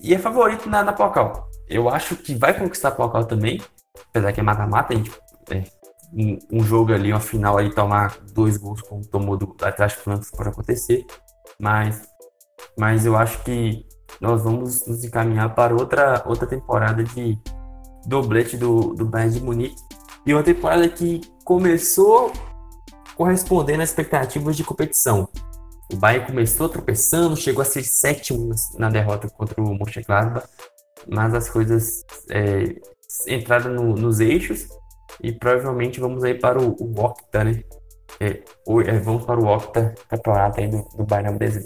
e 0.00 0.14
é 0.14 0.18
favorito 0.18 0.68
na, 0.68 0.82
na 0.82 0.92
Pokal. 0.92 1.48
Eu 1.68 1.88
acho 1.88 2.16
que 2.16 2.34
vai 2.34 2.56
conquistar 2.56 2.88
a 2.88 2.92
Pokal 2.92 3.24
também, 3.24 3.60
apesar 4.10 4.32
que 4.32 4.40
é 4.40 4.42
mata-mata, 4.42 4.94
é, 5.50 5.64
um, 6.12 6.38
um, 6.52 6.62
jogo 6.62 6.92
ali, 6.92 7.12
uma 7.12 7.20
final 7.20 7.58
ali, 7.58 7.74
tomar 7.74 8.16
dois 8.32 8.56
gols 8.56 8.80
como 8.82 9.04
tomou 9.06 9.36
do 9.36 9.54
Atlético 9.62 10.02
Frankfurt 10.02 10.36
pode 10.36 10.48
acontecer. 10.50 11.04
Mas, 11.58 12.02
mas 12.78 13.06
eu 13.06 13.16
acho 13.16 13.42
que 13.42 13.84
nós 14.20 14.42
vamos 14.42 14.86
nos 14.86 15.04
encaminhar 15.04 15.54
para 15.54 15.74
outra, 15.74 16.22
outra 16.26 16.46
temporada 16.46 17.02
de 17.02 17.38
doblete 18.06 18.56
do, 18.56 18.94
do 18.94 19.04
Bayern 19.04 19.34
de 19.34 19.44
Munique. 19.44 19.82
E 20.24 20.32
uma 20.32 20.42
temporada 20.42 20.88
que 20.88 21.20
começou 21.44 22.32
correspondendo 23.16 23.82
às 23.82 23.90
expectativas 23.90 24.56
de 24.56 24.64
competição. 24.64 25.28
O 25.92 25.96
Bayern 25.96 26.26
começou 26.26 26.68
tropeçando, 26.68 27.36
chegou 27.36 27.62
a 27.62 27.64
ser 27.64 27.84
sétimo 27.84 28.50
na 28.76 28.90
derrota 28.90 29.28
contra 29.28 29.60
o 29.62 29.74
Mönchengladbach, 29.74 30.46
mas 31.08 31.34
as 31.34 31.48
coisas 31.48 32.04
é, 32.30 32.74
entraram 33.28 33.72
no, 33.72 33.94
nos 33.94 34.20
eixos 34.20 34.66
e 35.22 35.32
provavelmente 35.32 36.00
vamos 36.00 36.24
aí 36.24 36.34
para 36.34 36.60
o, 36.60 36.76
o 36.80 37.00
Octa, 37.00 37.44
né? 37.44 37.62
É, 38.18 38.42
é, 38.86 38.98
vamos 38.98 39.24
para 39.24 39.38
o 39.38 39.46
Octa 39.46 39.94
campeonato 40.08 40.60
aí 40.60 40.68
do, 40.68 40.82
do 40.96 41.04
Bayern 41.04 41.38
Brasil. 41.38 41.64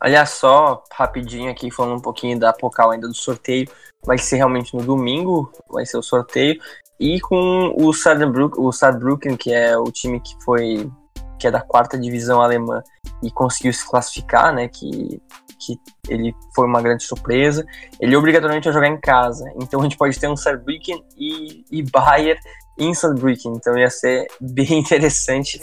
Aliás, 0.00 0.30
só 0.30 0.82
rapidinho 0.92 1.50
aqui, 1.50 1.70
falando 1.70 1.98
um 1.98 2.02
pouquinho 2.02 2.38
da 2.38 2.52
Pocal 2.52 2.90
ainda 2.90 3.08
do 3.08 3.14
sorteio, 3.14 3.68
vai 4.04 4.18
ser 4.18 4.36
realmente 4.36 4.74
no 4.76 4.82
domingo, 4.82 5.50
vai 5.68 5.86
ser 5.86 5.96
o 5.96 6.02
sorteio, 6.02 6.60
e 7.00 7.20
com 7.20 7.74
o 7.76 7.92
Saarbrücken, 7.92 9.32
o 9.32 9.38
que 9.38 9.52
é 9.52 9.76
o 9.76 9.90
time 9.90 10.20
que 10.20 10.34
foi, 10.44 10.90
que 11.38 11.46
é 11.46 11.50
da 11.50 11.60
quarta 11.60 11.98
divisão 11.98 12.40
alemã 12.40 12.82
e 13.22 13.30
conseguiu 13.30 13.72
se 13.72 13.88
classificar, 13.88 14.54
né, 14.54 14.68
que 14.68 15.20
que 15.58 15.80
ele 16.08 16.34
foi 16.54 16.66
uma 16.66 16.82
grande 16.82 17.04
surpresa. 17.04 17.64
Ele 18.00 18.14
obrigatoriamente 18.14 18.66
vai 18.66 18.74
jogar 18.74 18.88
em 18.88 19.00
casa. 19.00 19.44
Então 19.56 19.80
a 19.80 19.82
gente 19.82 19.96
pode 19.96 20.18
ter 20.18 20.28
um 20.28 20.36
Saarbrücken 20.36 21.02
e, 21.16 21.64
e 21.70 21.82
Bayern 21.82 22.38
em 22.78 22.94
Saarbrücken. 22.94 23.54
Então 23.56 23.76
ia 23.76 23.90
ser 23.90 24.26
bem 24.40 24.78
interessante. 24.78 25.58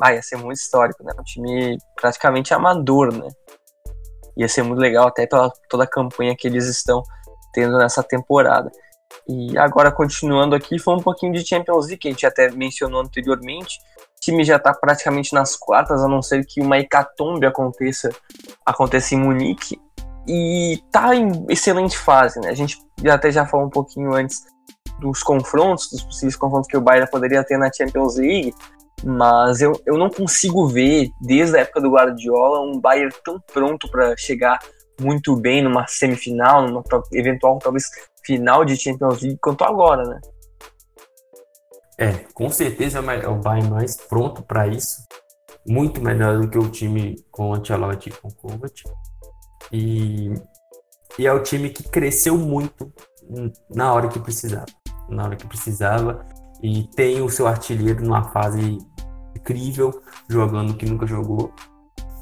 ah, 0.00 0.14
ia 0.14 0.22
ser 0.22 0.36
muito 0.36 0.58
histórico, 0.58 1.02
né? 1.02 1.12
Um 1.18 1.22
time 1.22 1.78
praticamente 2.00 2.54
amador, 2.54 3.12
né? 3.12 3.28
Ia 4.36 4.48
ser 4.48 4.62
muito 4.62 4.78
legal 4.78 5.08
até 5.08 5.26
pela 5.26 5.50
toda 5.68 5.84
a 5.84 5.88
campanha 5.88 6.36
que 6.36 6.46
eles 6.46 6.66
estão 6.66 7.02
tendo 7.52 7.76
nessa 7.76 8.02
temporada. 8.02 8.70
E 9.28 9.58
agora, 9.58 9.92
continuando 9.92 10.54
aqui, 10.54 10.78
foi 10.78 10.94
um 10.94 11.02
pouquinho 11.02 11.32
de 11.32 11.46
Champions 11.46 11.86
League, 11.86 11.98
que 11.98 12.08
a 12.08 12.10
gente 12.10 12.24
até 12.24 12.50
mencionou 12.50 13.02
anteriormente. 13.02 13.78
Time 14.22 14.44
já 14.44 14.56
está 14.56 14.72
praticamente 14.72 15.34
nas 15.34 15.56
quartas, 15.56 16.02
a 16.02 16.08
não 16.08 16.22
ser 16.22 16.46
que 16.46 16.60
uma 16.60 16.78
hecatombe 16.78 17.44
aconteça, 17.44 18.08
aconteça 18.64 19.14
em 19.14 19.18
Munique. 19.18 19.80
E 20.28 20.80
tá 20.92 21.14
em 21.14 21.44
excelente 21.48 21.98
fase, 21.98 22.40
né? 22.40 22.48
A 22.48 22.54
gente 22.54 22.78
até 23.10 23.32
já 23.32 23.44
falou 23.44 23.66
um 23.66 23.70
pouquinho 23.70 24.14
antes 24.14 24.44
dos 25.00 25.24
confrontos, 25.24 25.90
dos 25.90 26.04
possíveis 26.04 26.36
confrontos 26.36 26.68
que 26.68 26.76
o 26.76 26.80
Bayern 26.80 27.10
poderia 27.10 27.42
ter 27.42 27.58
na 27.58 27.72
Champions 27.72 28.16
League, 28.16 28.54
mas 29.04 29.60
eu, 29.60 29.72
eu 29.84 29.98
não 29.98 30.08
consigo 30.08 30.68
ver, 30.68 31.10
desde 31.20 31.56
a 31.56 31.62
época 31.62 31.80
do 31.80 31.90
Guardiola, 31.90 32.60
um 32.60 32.80
Bayern 32.80 33.12
tão 33.24 33.40
pronto 33.52 33.90
para 33.90 34.16
chegar 34.16 34.60
muito 35.00 35.34
bem 35.34 35.62
numa 35.62 35.86
semifinal, 35.88 36.68
numa 36.68 36.84
eventual, 37.12 37.58
talvez, 37.58 37.84
final 38.24 38.64
de 38.64 38.76
Champions 38.76 39.20
League, 39.20 39.38
quanto 39.42 39.64
agora, 39.64 40.04
né? 40.04 40.20
É, 41.98 42.12
com 42.34 42.50
certeza 42.50 42.98
é 42.98 43.28
o 43.28 43.40
Bayern 43.40 43.70
mais 43.70 43.96
pronto 43.96 44.42
para 44.42 44.66
isso. 44.66 45.06
Muito 45.66 46.00
melhor 46.00 46.40
do 46.40 46.48
que 46.48 46.58
o 46.58 46.68
time 46.68 47.16
com 47.30 47.50
o 47.50 47.54
Ancelotti 47.54 48.08
e 48.08 48.12
com 48.12 48.28
o 48.28 48.34
Kovac. 48.34 48.82
E, 49.70 50.32
e 51.18 51.26
é 51.26 51.32
o 51.32 51.42
time 51.42 51.70
que 51.70 51.84
cresceu 51.84 52.36
muito 52.36 52.92
na 53.70 53.92
hora 53.92 54.08
que 54.08 54.18
precisava. 54.18 54.66
Na 55.08 55.24
hora 55.24 55.36
que 55.36 55.46
precisava. 55.46 56.26
E 56.62 56.88
tem 56.96 57.20
o 57.20 57.28
seu 57.28 57.46
artilheiro 57.46 58.04
numa 58.04 58.24
fase 58.24 58.78
incrível, 59.36 60.02
jogando 60.28 60.74
que 60.74 60.86
nunca 60.86 61.06
jogou. 61.06 61.52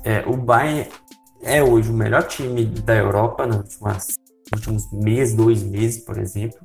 É, 0.05 0.27
o 0.27 0.37
Bayern 0.37 0.91
é 1.43 1.63
hoje 1.63 1.91
o 1.91 1.95
melhor 1.95 2.27
time 2.27 2.65
da 2.65 2.95
Europa 2.95 3.47
nos 3.47 3.79
últimos 4.55 4.91
meses, 4.93 5.35
dois 5.35 5.63
meses, 5.63 6.05
por 6.05 6.19
exemplo. 6.19 6.59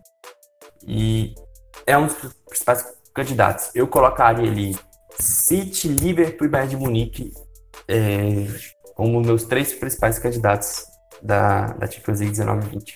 E 0.87 1.33
é 1.85 1.97
um 1.97 2.07
dos 2.07 2.15
principais 2.47 2.85
candidatos. 3.13 3.71
Eu 3.75 3.87
colocaria 3.87 4.49
ali 4.49 4.77
City, 5.19 5.87
Liverpool 5.87 6.47
e 6.47 6.49
Bayern 6.49 6.69
de 6.69 6.77
Munique 6.77 7.33
é, 7.87 8.47
como 8.95 9.21
meus 9.21 9.43
três 9.43 9.73
principais 9.73 10.19
candidatos 10.19 10.85
da, 11.21 11.67
da 11.73 11.87
Champions 11.87 12.19
League 12.19 12.35
19-20. 12.35 12.95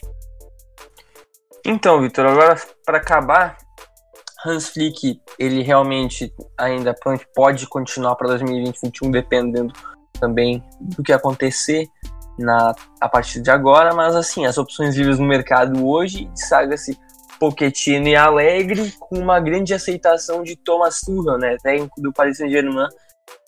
Então, 1.65 2.01
Vitor, 2.01 2.25
agora 2.25 2.55
para 2.85 2.97
acabar, 2.97 3.57
Hans 4.45 4.69
Flick, 4.69 5.21
ele 5.37 5.61
realmente 5.61 6.33
ainda 6.57 6.95
pode 7.35 7.67
continuar 7.67 8.15
para 8.15 8.29
2020-21, 8.29 9.11
dependendo 9.11 9.73
também 10.19 10.63
do 10.81 11.03
que 11.03 11.11
acontecer 11.11 11.85
na, 12.37 12.73
a 13.01 13.09
partir 13.09 13.41
de 13.41 13.51
agora, 13.51 13.93
mas 13.93 14.15
assim, 14.15 14.45
as 14.45 14.57
opções 14.57 14.95
livres 14.95 15.19
no 15.19 15.25
mercado 15.25 15.85
hoje, 15.85 16.29
saga-se 16.33 16.97
Pochettino 17.39 18.07
e 18.07 18.15
Alegre, 18.15 18.91
com 18.99 19.17
uma 19.17 19.39
grande 19.39 19.73
aceitação 19.73 20.43
de 20.43 20.55
Thomas 20.55 20.99
Tuchel, 21.01 21.37
né, 21.37 21.55
técnico 21.63 22.01
do 22.01 22.11
Paris 22.11 22.37
Saint-Germain, 22.37 22.87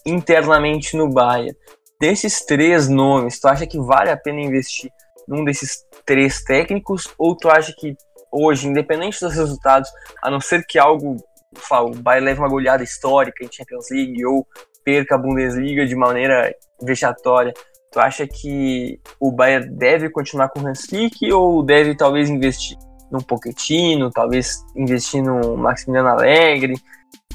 internamente 0.05 0.95
no 0.95 1.09
Bayern. 1.09 1.55
Desses 1.99 2.45
três 2.45 2.87
nomes, 2.87 3.39
tu 3.39 3.47
acha 3.47 3.67
que 3.67 3.79
vale 3.79 4.09
a 4.09 4.17
pena 4.17 4.41
investir 4.41 4.89
num 5.27 5.43
desses 5.43 5.85
três 6.05 6.43
técnicos, 6.43 7.13
ou 7.17 7.35
tu 7.35 7.49
acha 7.49 7.73
que 7.77 7.95
hoje, 8.31 8.67
independente 8.67 9.19
dos 9.19 9.35
resultados, 9.35 9.89
a 10.23 10.31
não 10.31 10.39
ser 10.39 10.65
que 10.65 10.79
algo, 10.79 11.17
o 11.71 11.95
Bayern 11.97 12.25
leve 12.25 12.39
uma 12.39 12.49
goleada 12.49 12.83
histórica 12.83 13.43
em 13.43 13.51
Champions 13.51 13.87
League 13.91 14.25
ou 14.25 14.47
perca 14.83 15.15
a 15.15 15.17
Bundesliga 15.17 15.85
de 15.85 15.95
maneira 15.95 16.53
vexatória, 16.81 17.53
tu 17.91 17.99
acha 17.99 18.25
que 18.25 18.99
o 19.19 19.31
Bayern 19.31 19.69
deve 19.75 20.09
continuar 20.09 20.49
com 20.49 20.61
o 20.61 20.67
Hans 20.67 20.85
Flick 20.85 21.31
ou 21.31 21.61
deve 21.61 21.95
talvez 21.95 22.29
investir 22.29 22.77
num 23.11 23.19
Pochettino, 23.19 24.09
talvez 24.09 24.65
investir 24.75 25.21
no 25.21 25.57
Maximiliano 25.57 26.09
Alegre, 26.09 26.73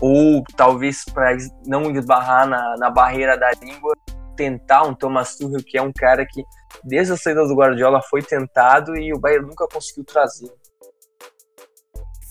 ou 0.00 0.42
talvez 0.56 1.04
para 1.04 1.36
não 1.66 1.90
esbarrar 1.90 2.46
na, 2.48 2.76
na 2.78 2.90
barreira 2.90 3.36
da 3.36 3.50
língua, 3.62 3.94
tentar 4.36 4.82
um 4.82 4.94
Thomas 4.94 5.36
Tuchel, 5.36 5.62
que 5.64 5.78
é 5.78 5.82
um 5.82 5.92
cara 5.92 6.26
que 6.26 6.42
desde 6.84 7.12
a 7.12 7.16
saída 7.16 7.46
do 7.46 7.54
Guardiola 7.54 8.02
foi 8.02 8.22
tentado 8.22 8.96
e 8.96 9.12
o 9.12 9.18
Bayern 9.18 9.46
nunca 9.46 9.66
conseguiu 9.66 10.04
trazer. 10.04 10.50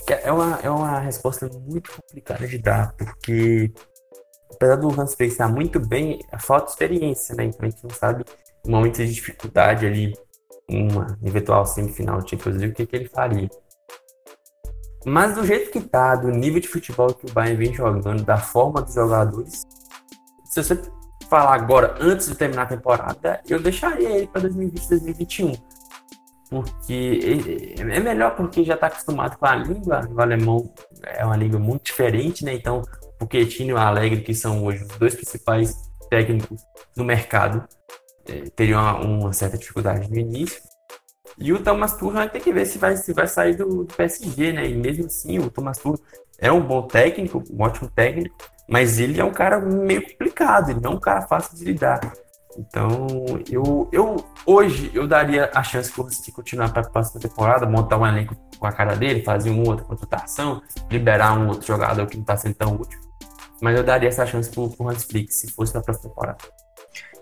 É 0.08 0.32
uma, 0.32 0.60
é 0.62 0.70
uma 0.70 1.00
resposta 1.00 1.50
muito 1.68 1.92
complicada 1.92 2.48
de 2.48 2.60
dar, 2.60 2.94
porque 2.94 3.74
apesar 4.54 4.76
do 4.76 4.90
Hans 4.90 5.16
pensar 5.16 5.48
muito 5.48 5.80
bem, 5.80 6.20
falta 6.40 6.70
experiência, 6.70 7.36
né? 7.36 7.46
Então 7.46 7.66
a 7.66 7.70
gente 7.70 7.84
não 7.84 7.90
sabe 7.90 8.24
o 8.64 8.70
momento 8.70 8.98
de 8.98 9.12
dificuldade 9.12 9.86
ali, 9.86 10.16
uma 10.70 11.18
eventual 11.24 11.66
semifinal 11.66 12.22
de 12.22 12.32
Champions 12.32 12.56
League, 12.58 12.74
o 12.74 12.76
que, 12.76 12.86
que 12.86 12.96
ele 12.96 13.08
faria. 13.08 13.50
Mas 15.06 15.36
do 15.36 15.46
jeito 15.46 15.72
que 15.72 15.82
tá, 15.82 16.16
do 16.16 16.30
nível 16.30 16.60
de 16.60 16.68
futebol 16.68 17.14
que 17.14 17.30
o 17.30 17.34
Bayern 17.34 17.58
vem 17.58 17.74
jogando, 17.74 18.24
da 18.24 18.38
forma 18.38 18.82
dos 18.82 18.96
jogadores, 18.96 19.64
se 20.46 20.64
você 20.64 20.82
falar 21.30 21.54
agora, 21.54 21.96
antes 22.00 22.28
de 22.28 22.36
terminar 22.36 22.64
a 22.64 22.68
temporada, 22.68 23.42
eu 23.48 23.60
deixaria 23.60 24.18
ele 24.18 24.28
para 24.28 24.42
2020, 24.42 24.90
2021 24.90 25.54
porque 26.50 27.76
é 27.78 28.00
melhor 28.00 28.36
porque 28.36 28.64
já 28.64 28.76
está 28.76 28.88
acostumado 28.88 29.38
com 29.38 29.46
a 29.46 29.56
língua, 29.56 30.08
o 30.10 30.22
alemão 30.22 30.74
é 31.04 31.26
uma 31.26 31.36
língua 31.36 31.60
muito 31.60 31.86
diferente, 31.86 32.46
né? 32.46 32.54
Então, 32.54 32.82
o 33.20 33.28
Quetino 33.28 33.72
e 33.72 33.74
o 33.74 33.78
Alegre, 33.78 34.22
que 34.22 34.34
são 34.34 34.64
hoje 34.64 34.84
os 34.84 34.98
dois 34.98 35.16
principais 35.16 35.76
técnicos 36.10 36.62
no 36.96 37.04
mercado, 37.04 37.68
é, 38.28 38.50
teriam 38.56 38.80
uma, 38.80 39.00
uma, 39.00 39.34
certa 39.34 39.58
dificuldade 39.58 40.10
no 40.10 40.18
início. 40.18 40.62
E 41.38 41.52
o 41.52 41.62
Thomas 41.62 41.98
Tuchel 41.98 42.30
ter 42.30 42.40
que 42.40 42.54
ver 42.54 42.66
se 42.66 42.78
vai, 42.78 42.96
se 42.96 43.14
vai 43.14 43.28
sair 43.28 43.56
do, 43.56 43.84
do 43.84 43.94
PSG, 43.96 44.54
né? 44.54 44.68
E 44.68 44.76
mesmo 44.76 45.06
assim, 45.06 45.40
o 45.40 45.50
Thomas 45.50 45.78
Tuchel 45.78 46.06
é 46.40 46.52
um 46.52 46.62
bom 46.62 46.84
técnico, 46.84 47.44
um 47.50 47.62
ótimo 47.62 47.90
técnico, 47.90 48.36
mas 48.70 49.00
ele 49.00 49.20
é 49.20 49.24
um 49.24 49.34
cara 49.34 49.60
meio 49.60 50.02
complicado, 50.02 50.72
ele 50.72 50.80
não 50.82 50.94
é 50.94 50.96
um 50.96 51.00
cara 51.00 51.22
fácil 51.22 51.58
de 51.58 51.66
lidar. 51.66 52.00
Então, 52.58 53.08
eu, 53.52 53.90
eu 53.92 54.16
hoje 54.46 54.90
eu 54.94 55.06
daria 55.06 55.52
a 55.54 55.62
chance 55.62 55.92
para 55.92 56.04
o 56.04 56.34
continuar 56.34 56.72
para 56.72 56.84
a 56.84 56.90
próxima 56.90 57.20
temporada, 57.20 57.66
montar 57.66 57.98
um 57.98 58.08
elenco 58.08 58.36
com 58.58 58.66
a 58.66 58.72
cara 58.72 58.96
dele, 58.96 59.24
fazer 59.24 59.50
uma 59.50 59.68
outra 59.68 59.86
contratação, 59.86 60.62
liberar 60.90 61.38
um 61.38 61.50
outro 61.50 61.68
jogador 61.68 62.08
que 62.08 62.16
não 62.16 62.22
está 62.22 62.38
sendo 62.38 62.56
tão 62.56 62.76
útil. 62.76 63.00
Mas 63.62 63.78
eu 63.78 63.84
daria 63.84 64.08
essa 64.08 64.26
chance 64.26 64.50
para 64.50 64.62
o 64.62 64.90
Hans 64.90 65.04
Flick 65.04 65.34
se 65.34 65.52
fosse 65.52 65.76
na 65.76 65.82
próxima 65.82 66.10
temporada. 66.10 66.38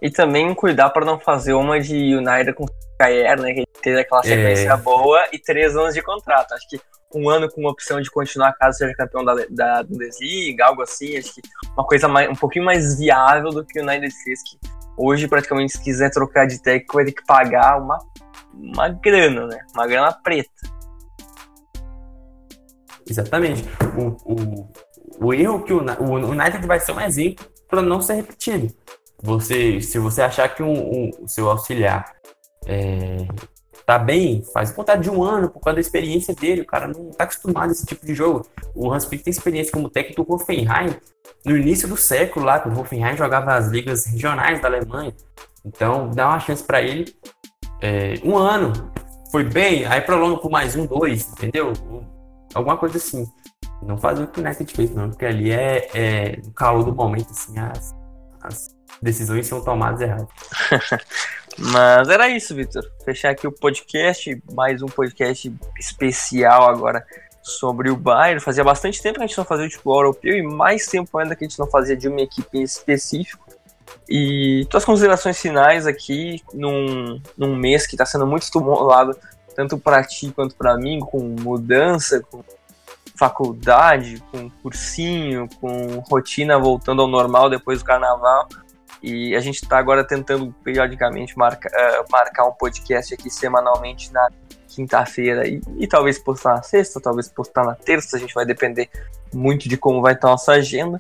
E 0.04 0.12
também 0.12 0.54
cuidar 0.54 0.89
para 0.91 1.06
não 1.06 1.20
fazer 1.20 1.54
uma 1.54 1.80
de 1.80 2.16
United 2.16 2.54
com 2.54 2.66
Kayer, 2.99 3.41
né? 3.41 3.54
Que 3.54 3.66
teve 3.82 4.01
aquela 4.01 4.22
é. 4.22 4.24
sequência 4.24 4.74
é... 4.74 4.78
boa 4.78 5.28
e 5.32 5.39
três 5.39 5.76
anos 5.76 5.95
de 5.95 6.01
contrato. 6.04 6.54
Acho 6.54 6.68
que 6.68 6.80
um 7.16 7.30
ano 7.30 7.49
com 7.49 7.66
opção 7.66 8.01
de 8.01 8.12
continuar 8.12 8.54
caso 8.54 8.80
seja 8.80 8.93
campeão 8.95 9.24
da, 9.24 9.34
da 9.49 9.84
Bundesliga, 9.84 10.66
algo 10.66 10.82
assim. 10.82 11.18
Acho 11.18 11.34
que 11.34 11.41
uma 11.76 11.86
coisa 11.86 12.08
mais, 12.08 12.30
um 12.30 12.36
pouquinho 12.36 12.66
mais 12.66 12.99
viável 12.99 13.49
do 13.49 13.66
que 13.66 13.80
o 13.80 13.84
United 13.84 14.14
fez, 14.24 14.39
que 14.43 14.58
Hoje, 14.95 15.28
praticamente, 15.28 15.74
se 15.74 15.84
quiser 15.84 16.12
trocar 16.12 16.45
de 16.45 16.62
técnico, 16.62 16.93
vai 16.95 17.06
ter 17.06 17.14
que 17.14 17.26
pagar 17.26 17.82
uma, 17.82 17.97
uma 18.54 18.89
grana, 18.89 19.47
né? 19.47 19.60
Uma 19.74 19.88
grana 19.88 20.12
preta. 20.12 20.49
Exatamente. 23.10 23.64
O, 23.97 24.34
o, 24.34 24.74
o 25.20 25.34
erro 25.34 25.64
que 25.64 25.74
o, 25.74 25.80
o 25.80 26.14
United 26.14 26.66
vai 26.68 26.80
ser 26.80 26.91
um 26.91 27.01
exemplo 27.01 27.45
para 27.68 27.82
não 27.82 28.01
ser 28.01 28.14
repetido. 28.14 28.72
Você, 29.24 29.80
se 29.80 29.97
você 29.97 30.21
achar 30.21 30.53
que 30.53 30.61
um, 30.61 30.74
um, 30.74 31.11
o 31.21 31.28
seu 31.30 31.49
auxiliar 31.49 32.13
é, 32.65 33.26
tá 33.86 33.97
bem, 33.97 34.43
faz 34.53 34.74
um 34.78 35.01
de 35.01 35.09
um 35.09 35.24
ano 35.24 35.49
por 35.49 35.61
causa 35.61 35.76
da 35.76 35.82
experiência 35.82 36.36
dele. 36.36 36.61
O 36.61 36.65
cara 36.65 36.88
não 36.88 37.09
tá 37.11 37.24
acostumado 37.24 37.69
a 37.69 37.71
esse 37.71 37.86
tipo 37.86 38.05
de 38.05 38.13
jogo. 38.13 38.45
O 38.76 38.91
Hans 38.91 39.05
Flick 39.05 39.24
tem 39.24 39.32
experiência 39.32 39.71
como 39.71 39.89
técnico 39.89 40.24
do 40.24 40.34
Hoffenheim 40.34 40.95
no 41.45 41.57
início 41.57 41.88
do 41.88 41.95
século 41.95 42.45
lá, 42.45 42.59
quando 42.59 42.78
o 42.78 42.82
Hoffenheim 42.82 43.15
jogava 43.15 43.55
as 43.55 43.67
ligas 43.67 44.05
regionais 44.05 44.61
da 44.61 44.67
Alemanha. 44.67 45.13
Então, 45.65 46.09
dá 46.09 46.28
uma 46.28 46.39
chance 46.39 46.63
para 46.63 46.82
ele. 46.82 47.15
É, 47.82 48.15
um 48.24 48.38
ano, 48.38 48.74
foi 49.32 49.45
bem, 49.45 49.86
aí 49.86 50.01
prolonga 50.01 50.38
por 50.38 50.51
mais 50.51 50.76
um, 50.76 50.86
dois, 50.86 51.30
entendeu? 51.32 51.71
Alguma 52.53 52.78
coisa 52.78 52.97
assim. 52.97 53.26
Não 53.82 53.97
fazer 53.97 54.24
o 54.24 54.28
que 54.28 54.39
o 54.39 54.43
United 54.43 54.74
fez, 54.74 54.91
não, 54.91 55.09
porque 55.09 55.26
ali 55.26 55.51
é, 55.51 55.89
é 55.93 56.38
no 56.43 56.53
calor 56.53 56.84
do 56.84 56.93
momento, 56.93 57.32
assim, 57.32 57.57
as, 57.59 57.93
as 58.41 58.74
decisões 59.02 59.48
são 59.48 59.64
tomadas 59.64 60.02
erradas. 60.02 60.28
Mas 61.58 62.10
era 62.10 62.30
isso, 62.30 62.56
Vitor. 62.56 62.84
Fechar 63.06 63.30
aqui 63.30 63.46
o 63.48 63.52
podcast, 63.52 64.41
mais 64.54 64.82
um 64.82 64.88
podcast 64.88 65.54
especial 65.80 66.68
agora 66.68 67.06
sobre 67.41 67.91
o 67.91 67.96
Bayern. 67.96 68.39
Fazia 68.39 68.64
bastante 68.64 69.02
tempo 69.02 69.20
que 69.20 69.24
a 69.24 69.28
gente 69.28 69.38
não 69.38 69.46
fazia 69.46 69.68
o 69.68 69.72
futebol 69.72 69.98
europeu 69.98 70.36
e 70.36 70.41
mais 70.41 70.88
tempo 70.88 71.18
ainda 71.18 71.36
que 71.36 71.46
a 71.46 71.48
gente 71.48 71.60
não 71.60 71.68
fazia 71.68 71.96
de 71.96 72.08
uma 72.08 72.22
equipe 72.22 72.58
em 72.58 72.64
específico. 72.64 73.46
E 74.10 74.66
tuas 74.70 74.84
considerações 74.84 75.39
finais 75.39 75.86
aqui 75.86 76.41
num, 76.54 77.22
num 77.38 77.56
mês 77.56 77.86
que 77.86 77.94
está 77.94 78.06
sendo 78.06 78.26
muito 78.26 78.44
estimulado 78.44 79.16
tanto 79.56 79.78
para 79.78 80.04
ti 80.04 80.32
quanto 80.32 80.56
para 80.56 80.76
mim, 80.78 81.00
com 81.00 81.20
mudança, 81.20 82.22
com 82.22 82.44
faculdade, 83.16 84.22
com 84.32 84.50
cursinho, 84.50 85.48
com 85.62 86.00
rotina 86.10 86.58
voltando 86.58 87.02
ao 87.02 87.08
normal 87.08 87.50
depois 87.50 87.80
do 87.80 87.86
carnaval. 87.86 88.48
E 89.04 89.36
a 89.36 89.41
gente 89.41 89.62
está 89.62 89.78
agora 89.78 90.08
tentando 90.08 90.56
periodicamente 90.64 91.38
marca, 91.38 91.70
uh, 91.70 92.06
marcar 92.10 92.45
um 92.45 92.54
podcast 92.54 93.14
aqui 93.14 93.30
semanalmente 93.30 94.12
na 94.14 94.30
quinta-feira 94.70 95.45
e, 95.45 95.62
e, 95.78 95.86
talvez 95.86 96.18
postar 96.18 96.56
na 96.56 96.64
sexta, 96.64 97.01
talvez 97.01 97.28
postar 97.28 97.66
na 97.66 97.76
terça, 97.76 98.16
a 98.16 98.20
gente 98.20 98.34
vai 98.34 98.45
depender 98.45 98.89
muito 99.34 99.68
de 99.68 99.76
como 99.76 100.01
vai 100.01 100.14
estar 100.14 100.30
a 100.30 100.32
nossa 100.32 100.54
agenda. 100.54 100.99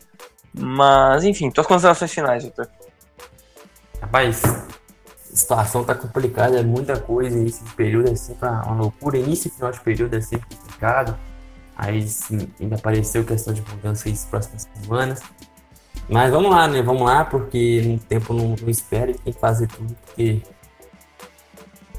Mas, 0.53 1.23
enfim, 1.23 1.49
tuas 1.49 1.65
considerações 1.65 2.13
finais, 2.13 2.43
Vitor. 2.43 2.67
Rapaz, 4.01 4.43
a 4.43 5.35
situação 5.35 5.83
tá 5.83 5.95
complicada, 5.95 6.59
é 6.59 6.63
muita 6.63 6.99
coisa, 6.99 7.39
esse 7.39 7.63
período 7.73 8.11
é 8.11 8.15
sempre 8.15 8.47
uma 8.47 8.75
loucura, 8.75 9.17
início 9.17 9.47
e 9.47 9.51
final 9.51 9.71
de 9.71 9.79
período 9.79 10.15
é 10.15 10.21
sempre 10.21 10.55
complicado. 10.55 11.17
Aí 11.75 12.07
sim, 12.07 12.51
ainda 12.59 12.75
apareceu 12.75 13.23
questão 13.23 13.53
de 13.53 13.61
mudança 13.61 14.09
nas 14.09 14.25
próximas 14.25 14.69
semanas. 14.75 15.21
Mas 16.09 16.31
vamos 16.31 16.51
lá, 16.51 16.67
né? 16.67 16.81
Vamos 16.81 17.03
lá, 17.03 17.25
porque 17.25 17.97
o 17.97 18.05
tempo 18.05 18.33
não, 18.33 18.55
não 18.59 18.69
espera 18.69 19.11
e 19.11 19.13
tem 19.15 19.33
que 19.33 19.39
fazer 19.39 19.67
tudo, 19.67 19.95
porque 20.05 20.41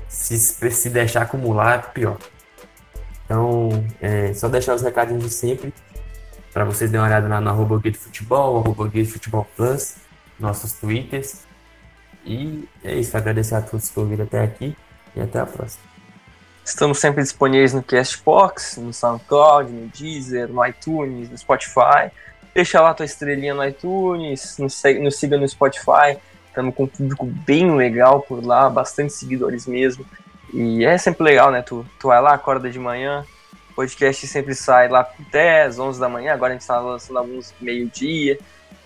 se, 0.08 0.38
se 0.38 0.90
deixar 0.90 1.22
acumular, 1.22 1.78
é 1.78 1.78
pior. 1.78 2.18
Então, 3.24 3.68
é, 4.00 4.32
só 4.34 4.48
deixar 4.48 4.74
os 4.74 4.82
recadinhos 4.82 5.24
de 5.24 5.30
sempre 5.30 5.72
para 6.52 6.64
vocês 6.64 6.90
darem 6.90 7.00
uma 7.00 7.08
olhada 7.08 7.28
lá 7.28 7.40
no 7.40 7.50
arroba 7.50 7.78
Guia 7.80 7.90
de 7.90 7.98
Futebol, 7.98 8.58
arroba 8.58 8.86
Guia 8.86 9.02
de 9.02 9.10
Futebol 9.10 9.46
Plus, 9.56 9.96
nossos 10.38 10.72
twitters. 10.72 11.42
E 12.24 12.68
é 12.84 12.94
isso, 12.94 13.16
agradecer 13.16 13.56
a 13.56 13.62
todos 13.62 13.90
que 13.90 13.98
ouviram 13.98 14.24
até 14.24 14.42
aqui 14.42 14.76
e 15.16 15.20
até 15.20 15.40
a 15.40 15.46
próxima. 15.46 15.82
Estamos 16.64 16.98
sempre 16.98 17.22
disponíveis 17.22 17.74
no 17.74 17.82
Castbox, 17.82 18.78
no 18.78 18.92
SoundCloud, 18.92 19.70
no 19.70 19.88
Deezer, 19.88 20.48
no 20.48 20.64
iTunes, 20.64 21.28
no 21.28 21.36
Spotify. 21.36 22.10
Deixa 22.54 22.80
lá 22.80 22.94
tua 22.94 23.04
estrelinha 23.04 23.52
no 23.52 23.64
iTunes, 23.64 24.56
nos, 24.58 24.74
siga 25.16 25.36
no 25.36 25.48
Spotify. 25.48 26.16
Estamos 26.46 26.72
com 26.74 26.84
um 26.84 26.86
público 26.86 27.26
bem 27.26 27.74
legal 27.74 28.20
por 28.22 28.44
lá, 28.44 28.70
bastante 28.70 29.12
seguidores 29.12 29.66
mesmo. 29.66 30.06
E 30.52 30.84
é 30.84 30.96
sempre 30.96 31.24
legal, 31.24 31.50
né? 31.50 31.62
Tu, 31.62 31.84
tu 31.98 32.08
vai 32.08 32.22
lá, 32.22 32.32
acorda 32.32 32.70
de 32.70 32.78
manhã, 32.78 33.24
podcast 33.74 34.24
sempre 34.28 34.54
sai 34.54 34.88
lá 34.88 35.02
por 35.02 35.24
10, 35.26 35.80
11 35.80 35.98
da 35.98 36.08
manhã, 36.08 36.32
agora 36.32 36.52
a 36.52 36.54
gente 36.54 36.62
está 36.62 36.78
lançando 36.78 37.18
alguns 37.18 37.52
meio-dia. 37.60 38.38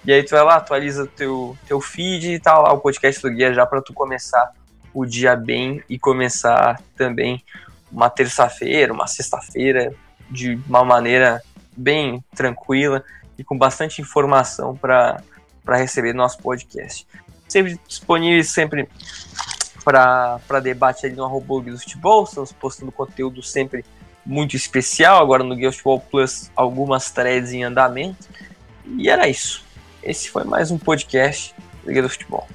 E 0.03 0.13
aí 0.13 0.23
tu 0.23 0.31
vai 0.31 0.43
lá, 0.43 0.57
atualiza 0.57 1.07
teu, 1.07 1.55
teu 1.67 1.79
feed 1.79 2.33
e 2.33 2.41
tá 2.41 2.59
lá 2.59 2.73
o 2.73 2.81
podcast 2.81 3.21
do 3.21 3.31
Guia 3.31 3.53
já 3.53 3.67
para 3.67 3.83
tu 3.83 3.93
começar 3.93 4.51
o 4.95 5.05
dia 5.05 5.37
bem 5.37 5.83
e 5.91 5.99
começar 5.99 6.81
também 6.97 7.45
uma 7.93 8.09
terça-feira, 8.09 8.95
uma 8.95 9.07
sexta-feira 9.07 9.93
de 10.31 10.59
uma 10.67 10.83
maneira 10.85 11.43
bem 11.77 12.25
tranquila 12.35 13.05
e 13.39 13.45
com 13.45 13.57
bastante 13.57 14.03
informação 14.03 14.77
para 14.77 15.23
receber 15.69 16.13
nosso 16.13 16.39
podcast. 16.39 17.07
Sempre 17.49 17.81
disponível, 17.87 18.45
sempre 18.45 18.89
para 19.85 20.61
debate 20.63 21.07
ali 21.07 21.15
no 21.15 21.25
arroba 21.25 21.63
do 21.63 21.79
futebol, 21.79 22.25
estamos 22.25 22.53
postando 22.53 22.93
conteúdo 22.93 23.43
sempre 23.43 23.85
muito 24.27 24.55
especial, 24.55 25.23
agora 25.23 25.43
no 25.43 25.57
Guia 25.57 25.73
Futebol 25.73 26.01
Plus 26.01 26.51
algumas 26.55 27.11
threads 27.11 27.53
em 27.53 27.65
andamento. 27.65 28.29
E 28.85 29.09
era 29.09 29.27
isso. 29.29 29.65
Esse 30.03 30.29
foi 30.29 30.45
mais 30.45 30.71
um 30.71 30.77
podcast 30.77 31.55
do 31.85 31.91
Guia 31.91 32.03
do 32.03 32.09
Futebol. 32.09 32.47